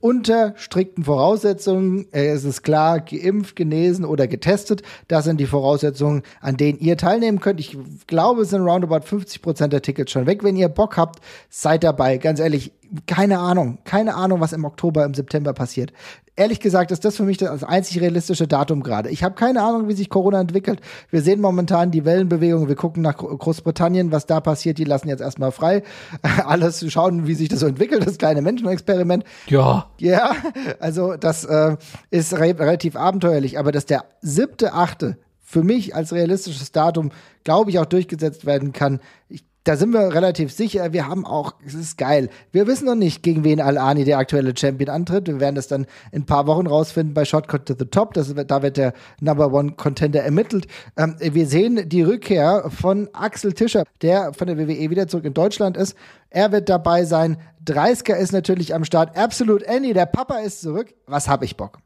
unter 0.02 0.52
strikten 0.56 1.04
Voraussetzungen. 1.04 2.06
Äh, 2.12 2.26
es 2.26 2.44
ist 2.44 2.62
klar, 2.62 3.00
geimpft, 3.00 3.56
genesen 3.56 4.04
oder 4.04 4.26
getestet. 4.26 4.82
Das 5.08 5.24
sind 5.24 5.38
die 5.40 5.46
Voraussetzungen, 5.46 6.22
an 6.40 6.56
denen 6.56 6.80
ihr 6.80 6.96
teilnehmen 6.96 7.40
könnt. 7.40 7.60
Ich 7.60 7.78
glaube, 8.08 8.42
es 8.42 8.50
sind 8.50 8.62
roundabout 8.62 9.06
50 9.06 9.40
Prozent 9.40 9.72
der 9.72 9.80
Tickets 9.80 10.10
schon 10.10 10.26
weg. 10.26 10.42
Wenn 10.42 10.56
ihr 10.56 10.68
Bock 10.68 10.96
habt, 10.96 11.22
seid 11.48 11.84
dabei. 11.84 12.18
Ganz 12.18 12.40
ehrlich, 12.40 12.72
keine 13.06 13.38
Ahnung, 13.38 13.78
keine 13.84 14.14
Ahnung, 14.14 14.40
was 14.40 14.52
im 14.52 14.64
Oktober, 14.64 15.04
im 15.04 15.14
September 15.14 15.52
passiert 15.52 15.92
ehrlich 16.36 16.60
gesagt 16.60 16.90
ist 16.90 17.04
das 17.04 17.16
für 17.16 17.24
mich 17.24 17.36
das 17.38 17.62
einzig 17.62 18.00
realistische 18.00 18.46
Datum 18.46 18.82
gerade. 18.82 19.10
Ich 19.10 19.22
habe 19.22 19.34
keine 19.34 19.62
Ahnung, 19.62 19.88
wie 19.88 19.92
sich 19.92 20.08
Corona 20.08 20.40
entwickelt. 20.40 20.80
Wir 21.10 21.22
sehen 21.22 21.40
momentan 21.40 21.90
die 21.90 22.04
Wellenbewegung. 22.04 22.68
Wir 22.68 22.76
gucken 22.76 23.02
nach 23.02 23.16
Großbritannien, 23.16 24.12
was 24.12 24.26
da 24.26 24.40
passiert. 24.40 24.78
Die 24.78 24.84
lassen 24.84 25.08
jetzt 25.08 25.20
erstmal 25.20 25.52
frei. 25.52 25.82
Alles 26.46 26.84
schauen, 26.90 27.26
wie 27.26 27.34
sich 27.34 27.48
das 27.48 27.60
so 27.60 27.66
entwickelt, 27.66 28.06
das 28.06 28.18
kleine 28.18 28.42
Menschenexperiment. 28.42 29.24
Ja. 29.46 29.90
Ja, 29.98 30.32
also 30.80 31.16
das 31.16 31.44
äh, 31.44 31.76
ist 32.10 32.32
re 32.34 32.58
relativ 32.58 32.96
abenteuerlich. 32.96 33.58
Aber 33.58 33.72
dass 33.72 33.86
der 33.86 34.04
siebte, 34.20 34.72
achte 34.72 35.18
für 35.40 35.62
mich 35.62 35.94
als 35.94 36.12
realistisches 36.12 36.72
Datum, 36.72 37.10
glaube 37.44 37.70
ich, 37.70 37.78
auch 37.78 37.86
durchgesetzt 37.86 38.46
werden 38.46 38.72
kann. 38.72 39.00
Ich 39.28 39.44
da 39.64 39.76
sind 39.76 39.92
wir 39.92 40.12
relativ 40.12 40.52
sicher. 40.52 40.92
Wir 40.92 41.06
haben 41.06 41.24
auch, 41.24 41.54
es 41.64 41.74
ist 41.74 41.96
geil. 41.96 42.30
Wir 42.50 42.66
wissen 42.66 42.86
noch 42.86 42.96
nicht, 42.96 43.22
gegen 43.22 43.44
wen 43.44 43.60
Al-Ani 43.60 44.04
der 44.04 44.18
aktuelle 44.18 44.56
Champion 44.56 44.90
antritt. 44.90 45.28
Wir 45.28 45.38
werden 45.38 45.54
das 45.54 45.68
dann 45.68 45.86
in 46.10 46.22
ein 46.22 46.26
paar 46.26 46.46
Wochen 46.46 46.66
rausfinden 46.66 47.14
bei 47.14 47.24
Shotcut 47.24 47.66
to 47.66 47.74
the 47.78 47.84
Top. 47.84 48.14
Das, 48.14 48.34
da 48.34 48.62
wird 48.62 48.76
der 48.76 48.92
Number 49.20 49.52
One 49.52 49.72
Contender 49.72 50.22
ermittelt. 50.22 50.66
Ähm, 50.96 51.14
wir 51.20 51.46
sehen 51.46 51.88
die 51.88 52.02
Rückkehr 52.02 52.70
von 52.70 53.08
Axel 53.12 53.52
Tischer, 53.52 53.84
der 54.02 54.32
von 54.32 54.48
der 54.48 54.58
WWE 54.58 54.90
wieder 54.90 55.06
zurück 55.06 55.24
in 55.24 55.34
Deutschland 55.34 55.76
ist. 55.76 55.96
Er 56.30 56.50
wird 56.50 56.68
dabei 56.68 57.04
sein. 57.04 57.36
Dreisker 57.64 58.16
ist 58.16 58.32
natürlich 58.32 58.74
am 58.74 58.84
Start. 58.84 59.16
Absolute 59.16 59.68
Annie, 59.68 59.94
der 59.94 60.06
Papa 60.06 60.38
ist 60.38 60.62
zurück. 60.62 60.92
Was 61.06 61.28
hab 61.28 61.44
ich 61.44 61.56
Bock? 61.56 61.78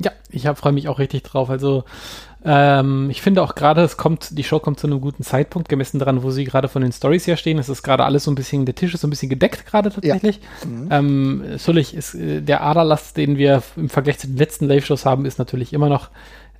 Ja, 0.00 0.10
ich 0.30 0.48
freue 0.48 0.72
mich 0.72 0.88
auch 0.88 0.98
richtig 0.98 1.22
drauf. 1.22 1.50
Also 1.50 1.84
Ähm, 2.44 3.08
ich 3.10 3.22
finde 3.22 3.42
auch 3.42 3.54
gerade, 3.54 3.82
es 3.82 3.96
kommt, 3.96 4.36
die 4.36 4.44
Show 4.44 4.58
kommt 4.58 4.78
zu 4.78 4.86
einem 4.86 5.00
guten 5.00 5.22
Zeitpunkt, 5.22 5.68
gemessen 5.68 5.98
daran, 5.98 6.22
wo 6.22 6.30
sie 6.30 6.44
gerade 6.44 6.68
von 6.68 6.82
den 6.82 6.92
Stories 6.92 7.26
her 7.26 7.36
stehen. 7.36 7.58
Es 7.58 7.68
ist 7.68 7.82
gerade 7.82 8.04
alles 8.04 8.24
so 8.24 8.30
ein 8.30 8.34
bisschen, 8.34 8.66
der 8.66 8.74
Tisch 8.74 8.92
ist 8.92 9.00
so 9.00 9.06
ein 9.06 9.10
bisschen 9.10 9.30
gedeckt 9.30 9.66
gerade 9.66 9.90
tatsächlich. 9.90 10.40
Ja. 10.62 10.68
Mhm. 10.68 10.88
Ähm, 10.90 11.50
natürlich 11.52 11.94
ist 11.94 12.14
äh, 12.14 12.42
der 12.42 12.62
Aderlast, 12.62 13.16
den 13.16 13.38
wir 13.38 13.62
im 13.76 13.88
Vergleich 13.88 14.18
zu 14.18 14.26
den 14.26 14.36
letzten 14.36 14.66
Live-Shows 14.66 15.06
haben, 15.06 15.24
ist 15.24 15.38
natürlich 15.38 15.72
immer 15.72 15.88
noch, 15.88 16.10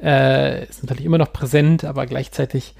äh, 0.02 0.64
ist 0.64 0.82
natürlich 0.82 1.04
immer 1.04 1.18
noch 1.18 1.32
präsent, 1.32 1.84
aber 1.84 2.06
gleichzeitig 2.06 2.74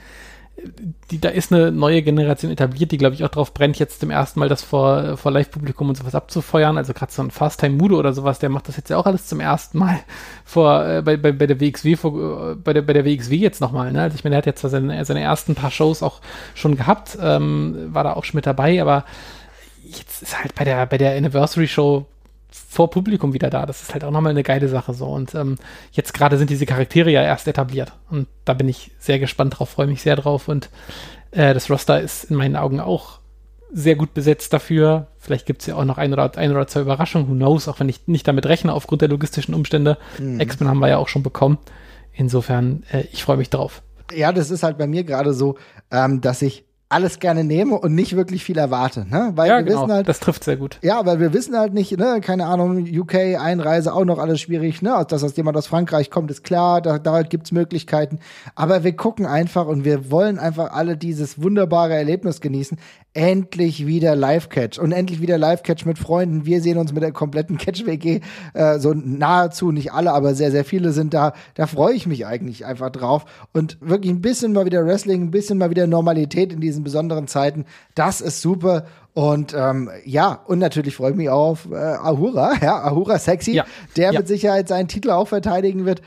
die, 1.10 1.20
da 1.20 1.28
ist 1.28 1.52
eine 1.52 1.72
neue 1.72 2.02
Generation 2.02 2.50
etabliert, 2.50 2.92
die, 2.92 2.98
glaube 2.98 3.14
ich, 3.14 3.24
auch 3.24 3.28
drauf 3.28 3.52
brennt, 3.52 3.78
jetzt 3.78 4.00
zum 4.00 4.10
ersten 4.10 4.40
Mal 4.40 4.48
das 4.48 4.62
vor, 4.62 5.16
vor 5.16 5.32
Live-Publikum 5.32 5.88
und 5.88 5.96
sowas 5.96 6.14
abzufeuern. 6.14 6.78
Also 6.78 6.94
gerade 6.94 7.12
so 7.12 7.22
ein 7.22 7.30
Fast 7.30 7.60
Time 7.60 7.76
Mudo 7.76 7.98
oder 7.98 8.12
sowas, 8.12 8.38
der 8.38 8.48
macht 8.48 8.68
das 8.68 8.76
jetzt 8.76 8.88
ja 8.90 8.96
auch 8.96 9.06
alles 9.06 9.26
zum 9.26 9.40
ersten 9.40 9.78
Mal 9.78 9.98
vor, 10.44 10.86
äh, 10.86 11.02
bei, 11.02 11.16
bei, 11.16 11.32
bei 11.32 11.46
der 11.46 11.60
WXW, 11.60 11.96
vor, 11.96 12.52
äh, 12.52 12.54
bei, 12.54 12.72
der, 12.72 12.82
bei 12.82 12.92
der 12.92 13.04
WXW 13.04 13.36
jetzt 13.36 13.60
nochmal. 13.60 13.92
Ne? 13.92 14.02
Also 14.02 14.16
ich 14.16 14.24
meine, 14.24 14.36
er 14.36 14.38
hat 14.38 14.46
jetzt 14.46 14.62
seine, 14.62 15.04
seine 15.04 15.20
ersten 15.20 15.54
paar 15.54 15.70
Shows 15.70 16.02
auch 16.02 16.20
schon 16.54 16.76
gehabt, 16.76 17.18
ähm, 17.20 17.90
war 17.92 18.04
da 18.04 18.14
auch 18.14 18.24
schon 18.24 18.38
mit 18.38 18.46
dabei, 18.46 18.80
aber 18.80 19.04
jetzt 19.82 20.22
ist 20.22 20.40
halt 20.40 20.54
bei 20.54 20.64
der, 20.64 20.86
bei 20.86 20.98
der 20.98 21.16
Anniversary 21.16 21.68
Show 21.68 22.06
vor 22.54 22.88
Publikum 22.90 23.32
wieder 23.32 23.50
da. 23.50 23.66
Das 23.66 23.82
ist 23.82 23.94
halt 23.94 24.04
auch 24.04 24.12
nochmal 24.12 24.30
eine 24.30 24.44
geile 24.44 24.68
Sache 24.68 24.94
so. 24.94 25.06
Und 25.06 25.34
ähm, 25.34 25.56
jetzt 25.90 26.14
gerade 26.14 26.38
sind 26.38 26.50
diese 26.50 26.66
Charaktere 26.66 27.10
ja 27.10 27.22
erst 27.22 27.48
etabliert. 27.48 27.92
Und 28.10 28.28
da 28.44 28.54
bin 28.54 28.68
ich 28.68 28.92
sehr 28.98 29.18
gespannt 29.18 29.58
drauf, 29.58 29.70
freue 29.70 29.88
mich 29.88 30.02
sehr 30.02 30.14
drauf. 30.14 30.46
Und 30.46 30.70
äh, 31.32 31.52
das 31.52 31.68
Roster 31.68 32.00
ist 32.00 32.24
in 32.24 32.36
meinen 32.36 32.54
Augen 32.54 32.78
auch 32.78 33.18
sehr 33.72 33.96
gut 33.96 34.14
besetzt 34.14 34.52
dafür. 34.52 35.08
Vielleicht 35.18 35.46
gibt 35.46 35.62
es 35.62 35.66
ja 35.66 35.74
auch 35.74 35.84
noch 35.84 35.98
ein 35.98 36.12
oder, 36.12 36.36
ein 36.38 36.52
oder 36.52 36.68
zwei 36.68 36.80
Überraschungen, 36.80 37.28
who 37.28 37.34
knows, 37.34 37.66
auch 37.66 37.80
wenn 37.80 37.88
ich 37.88 38.06
nicht 38.06 38.28
damit 38.28 38.46
rechne 38.46 38.72
aufgrund 38.72 39.02
der 39.02 39.08
logistischen 39.08 39.52
Umstände. 39.52 39.98
Mhm. 40.20 40.38
X-Men 40.38 40.68
haben 40.68 40.78
wir 40.78 40.88
ja 40.88 40.98
auch 40.98 41.08
schon 41.08 41.24
bekommen. 41.24 41.58
Insofern, 42.12 42.84
äh, 42.92 43.04
ich 43.12 43.24
freue 43.24 43.36
mich 43.36 43.50
drauf. 43.50 43.82
Ja, 44.12 44.32
das 44.32 44.52
ist 44.52 44.62
halt 44.62 44.78
bei 44.78 44.86
mir 44.86 45.02
gerade 45.02 45.34
so, 45.34 45.56
ähm, 45.90 46.20
dass 46.20 46.40
ich 46.40 46.64
alles 46.94 47.18
gerne 47.18 47.42
nehme 47.42 47.76
und 47.76 47.94
nicht 47.94 48.14
wirklich 48.14 48.44
viel 48.44 48.56
erwarte, 48.56 49.04
ne? 49.10 49.32
Weil 49.34 49.48
ja, 49.48 49.56
wir 49.56 49.64
genau. 49.64 49.82
wissen 49.82 49.92
halt, 49.92 50.08
das 50.08 50.20
trifft 50.20 50.44
sehr 50.44 50.56
gut. 50.56 50.78
Ja, 50.80 51.04
weil 51.04 51.18
wir 51.18 51.32
wissen 51.32 51.58
halt 51.58 51.74
nicht, 51.74 51.98
ne, 51.98 52.20
keine 52.22 52.46
Ahnung, 52.46 52.86
UK 52.86 53.36
Einreise 53.38 53.92
auch 53.92 54.04
noch 54.04 54.20
alles 54.20 54.40
schwierig, 54.40 54.80
ne? 54.80 55.04
Dass 55.08 55.22
das 55.22 55.36
jemand 55.36 55.56
aus 55.56 55.66
Frankreich 55.66 56.10
kommt, 56.10 56.30
ist 56.30 56.44
klar, 56.44 56.80
da, 56.80 57.00
da 57.00 57.22
gibt's 57.22 57.50
Möglichkeiten, 57.50 58.20
aber 58.54 58.84
wir 58.84 58.94
gucken 58.94 59.26
einfach 59.26 59.66
und 59.66 59.84
wir 59.84 60.12
wollen 60.12 60.38
einfach 60.38 60.72
alle 60.72 60.96
dieses 60.96 61.42
wunderbare 61.42 61.94
Erlebnis 61.94 62.40
genießen 62.40 62.78
endlich 63.14 63.86
wieder 63.86 64.16
Live-Catch 64.16 64.80
und 64.80 64.90
endlich 64.90 65.20
wieder 65.20 65.38
Live-Catch 65.38 65.86
mit 65.86 65.98
Freunden. 65.98 66.46
Wir 66.46 66.60
sehen 66.60 66.78
uns 66.78 66.92
mit 66.92 67.02
der 67.02 67.12
kompletten 67.12 67.58
Catch-WG, 67.58 68.20
äh, 68.54 68.78
so 68.80 68.92
nahezu, 68.92 69.70
nicht 69.70 69.92
alle, 69.92 70.12
aber 70.12 70.34
sehr, 70.34 70.50
sehr 70.50 70.64
viele 70.64 70.90
sind 70.90 71.14
da. 71.14 71.32
Da 71.54 71.68
freue 71.68 71.94
ich 71.94 72.08
mich 72.08 72.26
eigentlich 72.26 72.66
einfach 72.66 72.90
drauf. 72.90 73.24
Und 73.52 73.78
wirklich 73.80 74.12
ein 74.12 74.20
bisschen 74.20 74.52
mal 74.52 74.66
wieder 74.66 74.84
Wrestling, 74.84 75.22
ein 75.22 75.30
bisschen 75.30 75.58
mal 75.58 75.70
wieder 75.70 75.86
Normalität 75.86 76.52
in 76.52 76.60
diesen 76.84 76.94
besonderen 76.94 77.26
Zeiten. 77.26 77.64
Das 77.94 78.20
ist 78.20 78.40
super. 78.40 78.86
Und 79.12 79.54
ähm, 79.54 79.90
ja, 80.04 80.40
und 80.46 80.58
natürlich 80.58 80.96
freue 80.96 81.12
ich 81.12 81.16
mich 81.16 81.28
auf 81.28 81.68
äh, 81.70 81.76
Ahura, 81.76 82.54
ja, 82.62 82.82
Ahura 82.82 83.18
Sexy, 83.18 83.52
ja. 83.52 83.64
der 83.96 84.12
ja. 84.12 84.20
mit 84.20 84.28
Sicherheit 84.28 84.68
seinen 84.68 84.88
Titel 84.88 85.10
auch 85.10 85.28
verteidigen 85.28 85.84
wird. 85.84 86.02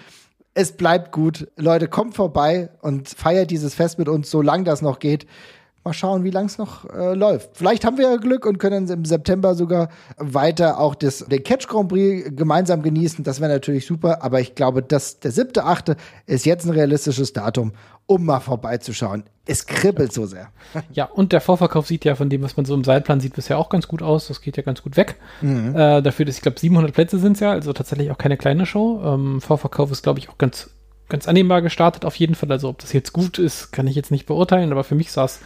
Es 0.54 0.72
bleibt 0.72 1.12
gut. 1.12 1.48
Leute, 1.56 1.88
kommt 1.88 2.16
vorbei 2.16 2.70
und 2.82 3.10
feiert 3.10 3.52
dieses 3.52 3.76
Fest 3.76 4.00
mit 4.00 4.10
uns, 4.10 4.30
solange 4.30 4.64
das 4.64 4.82
noch 4.82 5.00
geht. 5.00 5.28
Mal 5.88 5.94
schauen, 5.94 6.26
wie 6.26 6.32
lang 6.32 6.48
es 6.48 6.58
noch 6.58 6.84
äh, 6.90 7.14
läuft. 7.14 7.52
Vielleicht 7.54 7.86
haben 7.86 7.98
wir 7.98 8.10
ja 8.10 8.18
Glück 8.18 8.46
und 8.46 8.58
können 8.58 8.90
im 8.90 9.06
September 9.06 9.56
sogar 9.56 9.88
weiter 10.18 10.82
auch 10.82 10.96
das, 10.96 11.20
den 11.20 11.44
Catch 11.44 11.68
Grand 11.70 11.88
Prix 11.88 12.30
gemeinsam 12.36 12.82
genießen. 12.82 13.24
Das 13.24 13.40
wäre 13.40 13.50
natürlich 13.50 13.86
super. 13.86 14.22
Aber 14.22 14.42
ich 14.42 14.54
glaube, 14.54 14.84
dass 14.84 15.22
der 15.22 15.32
siebte, 15.32 15.64
achte 15.64 15.96
ist 16.26 16.46
jetzt 16.46 16.66
ein 16.66 16.72
realistisches 16.72 17.32
Datum, 17.32 17.72
um 18.06 18.26
mal 18.26 18.42
vorbeizuschauen. 18.42 19.24
Es 19.46 19.66
kribbelt 19.66 20.12
so 20.12 20.26
sehr. 20.26 20.50
Ja, 20.92 21.06
und 21.06 21.32
der 21.32 21.40
Vorverkauf 21.40 21.88
sieht 21.88 22.04
ja 22.04 22.16
von 22.16 22.30
dem, 22.30 22.42
was 22.42 22.58
man 22.58 22.66
so 22.66 22.76
im 22.76 22.84
Seilplan 22.84 23.22
sieht, 23.22 23.34
bisher 23.34 23.58
auch 23.58 23.70
ganz 23.70 23.88
gut 23.88 24.02
aus. 24.02 24.28
Das 24.28 24.42
geht 24.42 24.58
ja 24.58 24.64
ganz 24.64 24.84
gut 24.84 24.98
weg. 24.98 25.16
Mhm. 25.42 25.74
Äh, 25.74 26.02
dafür, 26.02 26.26
dass 26.26 26.36
ich 26.36 26.42
glaube, 26.42 26.60
700 26.60 26.94
Plätze 26.94 27.18
sind 27.18 27.34
es 27.34 27.40
ja, 27.40 27.52
also 27.52 27.72
tatsächlich 27.72 28.12
auch 28.12 28.18
keine 28.18 28.36
kleine 28.36 28.66
Show. 28.66 29.02
Ähm, 29.06 29.40
Vorverkauf 29.40 29.90
ist, 29.92 30.04
glaube 30.04 30.20
ich, 30.20 30.28
auch 30.28 30.38
ganz 30.38 30.70
ganz 31.10 31.28
annehmbar 31.28 31.62
gestartet 31.62 32.06
auf 32.06 32.16
jeden 32.16 32.36
Fall. 32.36 32.52
Also 32.52 32.70
ob 32.70 32.80
das 32.80 32.94
jetzt 32.94 33.14
gut 33.14 33.40
ist, 33.40 33.72
kann 33.72 33.88
ich 33.88 33.96
jetzt 33.96 34.12
nicht 34.12 34.26
beurteilen, 34.26 34.72
aber 34.72 34.84
für 34.84 34.96
mich 34.96 35.12
sah 35.12 35.26
es 35.26 35.40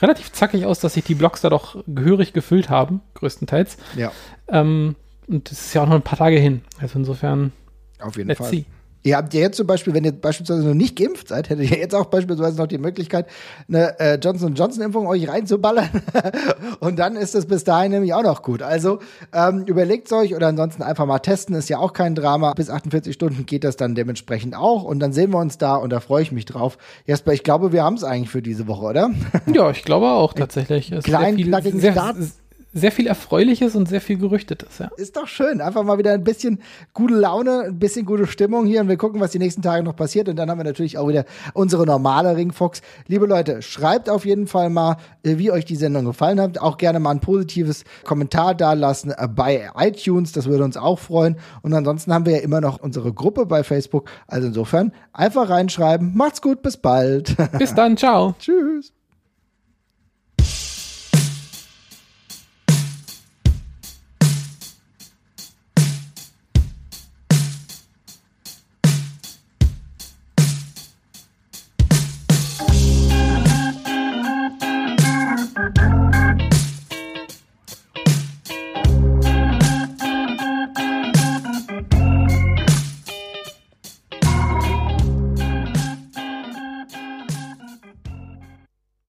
relativ 0.00 0.32
zackig 0.32 0.66
aus, 0.66 0.80
dass 0.80 0.94
sich 0.94 1.04
die 1.04 1.14
Blocks 1.14 1.40
da 1.40 1.50
doch 1.50 1.82
gehörig 1.86 2.32
gefüllt 2.32 2.68
haben, 2.68 3.00
größtenteils. 3.14 3.76
Ja. 3.96 4.12
Ähm, 4.48 4.96
und 5.26 5.50
es 5.50 5.66
ist 5.66 5.74
ja 5.74 5.82
auch 5.82 5.86
noch 5.86 5.94
ein 5.94 6.02
paar 6.02 6.18
Tage 6.18 6.38
hin. 6.38 6.62
Also 6.80 6.98
insofern. 6.98 7.52
Auf 8.00 8.16
jeden 8.16 8.34
Fall. 8.34 8.50
See. 8.50 8.66
Ihr 9.06 9.16
habt 9.16 9.32
ja 9.34 9.40
jetzt 9.40 9.56
zum 9.56 9.68
Beispiel, 9.68 9.94
wenn 9.94 10.02
ihr 10.02 10.10
beispielsweise 10.10 10.66
noch 10.66 10.74
nicht 10.74 10.96
geimpft 10.96 11.28
seid, 11.28 11.48
hättet 11.48 11.70
ihr 11.70 11.78
jetzt 11.78 11.94
auch 11.94 12.06
beispielsweise 12.06 12.56
noch 12.56 12.66
die 12.66 12.78
Möglichkeit, 12.78 13.28
eine 13.68 14.00
äh, 14.00 14.16
Johnson 14.16 14.56
Johnson 14.56 14.82
Impfung 14.82 15.06
euch 15.06 15.28
reinzuballern. 15.28 15.88
und 16.80 16.98
dann 16.98 17.14
ist 17.14 17.36
es 17.36 17.46
bis 17.46 17.62
dahin 17.62 17.92
nämlich 17.92 18.14
auch 18.14 18.24
noch 18.24 18.42
gut. 18.42 18.62
Also 18.62 18.98
ähm, 19.32 19.62
überlegt 19.66 20.12
euch 20.12 20.34
oder 20.34 20.48
ansonsten 20.48 20.82
einfach 20.82 21.06
mal 21.06 21.20
testen, 21.20 21.54
ist 21.54 21.68
ja 21.68 21.78
auch 21.78 21.92
kein 21.92 22.16
Drama. 22.16 22.52
Bis 22.54 22.68
48 22.68 23.14
Stunden 23.14 23.46
geht 23.46 23.62
das 23.62 23.76
dann 23.76 23.94
dementsprechend 23.94 24.56
auch. 24.56 24.82
Und 24.82 24.98
dann 24.98 25.12
sehen 25.12 25.32
wir 25.32 25.38
uns 25.38 25.56
da 25.56 25.76
und 25.76 25.90
da 25.90 26.00
freue 26.00 26.22
ich 26.22 26.32
mich 26.32 26.44
drauf. 26.44 26.76
Jasper, 27.04 27.32
ich 27.32 27.44
glaube, 27.44 27.70
wir 27.70 27.84
haben 27.84 27.94
es 27.94 28.02
eigentlich 28.02 28.30
für 28.30 28.42
diese 28.42 28.66
Woche, 28.66 28.86
oder? 28.86 29.10
ja, 29.46 29.70
ich 29.70 29.84
glaube 29.84 30.08
auch 30.08 30.32
tatsächlich. 30.32 30.92
Kleinen, 31.04 31.36
knackigen 31.36 31.80
Start 31.80 32.16
sehr 32.76 32.92
viel 32.92 33.06
Erfreuliches 33.06 33.74
und 33.74 33.88
sehr 33.88 34.00
viel 34.00 34.18
Gerüchtetes, 34.18 34.78
ja. 34.78 34.90
Ist 34.96 35.16
doch 35.16 35.26
schön. 35.26 35.60
Einfach 35.60 35.82
mal 35.82 35.96
wieder 35.96 36.12
ein 36.12 36.24
bisschen 36.24 36.60
gute 36.92 37.14
Laune, 37.14 37.62
ein 37.62 37.78
bisschen 37.78 38.04
gute 38.04 38.26
Stimmung 38.26 38.66
hier 38.66 38.82
und 38.82 38.88
wir 38.88 38.98
gucken, 38.98 39.20
was 39.20 39.30
die 39.30 39.38
nächsten 39.38 39.62
Tage 39.62 39.82
noch 39.82 39.96
passiert. 39.96 40.28
Und 40.28 40.36
dann 40.36 40.50
haben 40.50 40.58
wir 40.58 40.64
natürlich 40.64 40.98
auch 40.98 41.08
wieder 41.08 41.24
unsere 41.54 41.86
normale 41.86 42.36
Ringfox. 42.36 42.82
Liebe 43.06 43.26
Leute, 43.26 43.62
schreibt 43.62 44.10
auf 44.10 44.26
jeden 44.26 44.46
Fall 44.46 44.68
mal, 44.68 44.98
äh, 45.22 45.38
wie 45.38 45.50
euch 45.50 45.64
die 45.64 45.76
Sendung 45.76 46.04
gefallen 46.04 46.38
hat. 46.38 46.58
Auch 46.58 46.76
gerne 46.76 47.00
mal 47.00 47.12
ein 47.12 47.20
positives 47.20 47.84
Kommentar 48.04 48.54
dalassen 48.54 49.10
äh, 49.10 49.26
bei 49.26 49.70
iTunes. 49.78 50.32
Das 50.32 50.46
würde 50.46 50.64
uns 50.64 50.76
auch 50.76 50.98
freuen. 50.98 51.36
Und 51.62 51.72
ansonsten 51.72 52.12
haben 52.12 52.26
wir 52.26 52.34
ja 52.34 52.40
immer 52.40 52.60
noch 52.60 52.80
unsere 52.80 53.12
Gruppe 53.12 53.46
bei 53.46 53.64
Facebook. 53.64 54.10
Also 54.26 54.48
insofern 54.48 54.92
einfach 55.14 55.48
reinschreiben. 55.48 56.14
Macht's 56.14 56.42
gut, 56.42 56.60
bis 56.60 56.76
bald. 56.76 57.36
Bis 57.58 57.74
dann, 57.74 57.96
ciao. 57.96 58.34
Tschüss. 58.38 58.95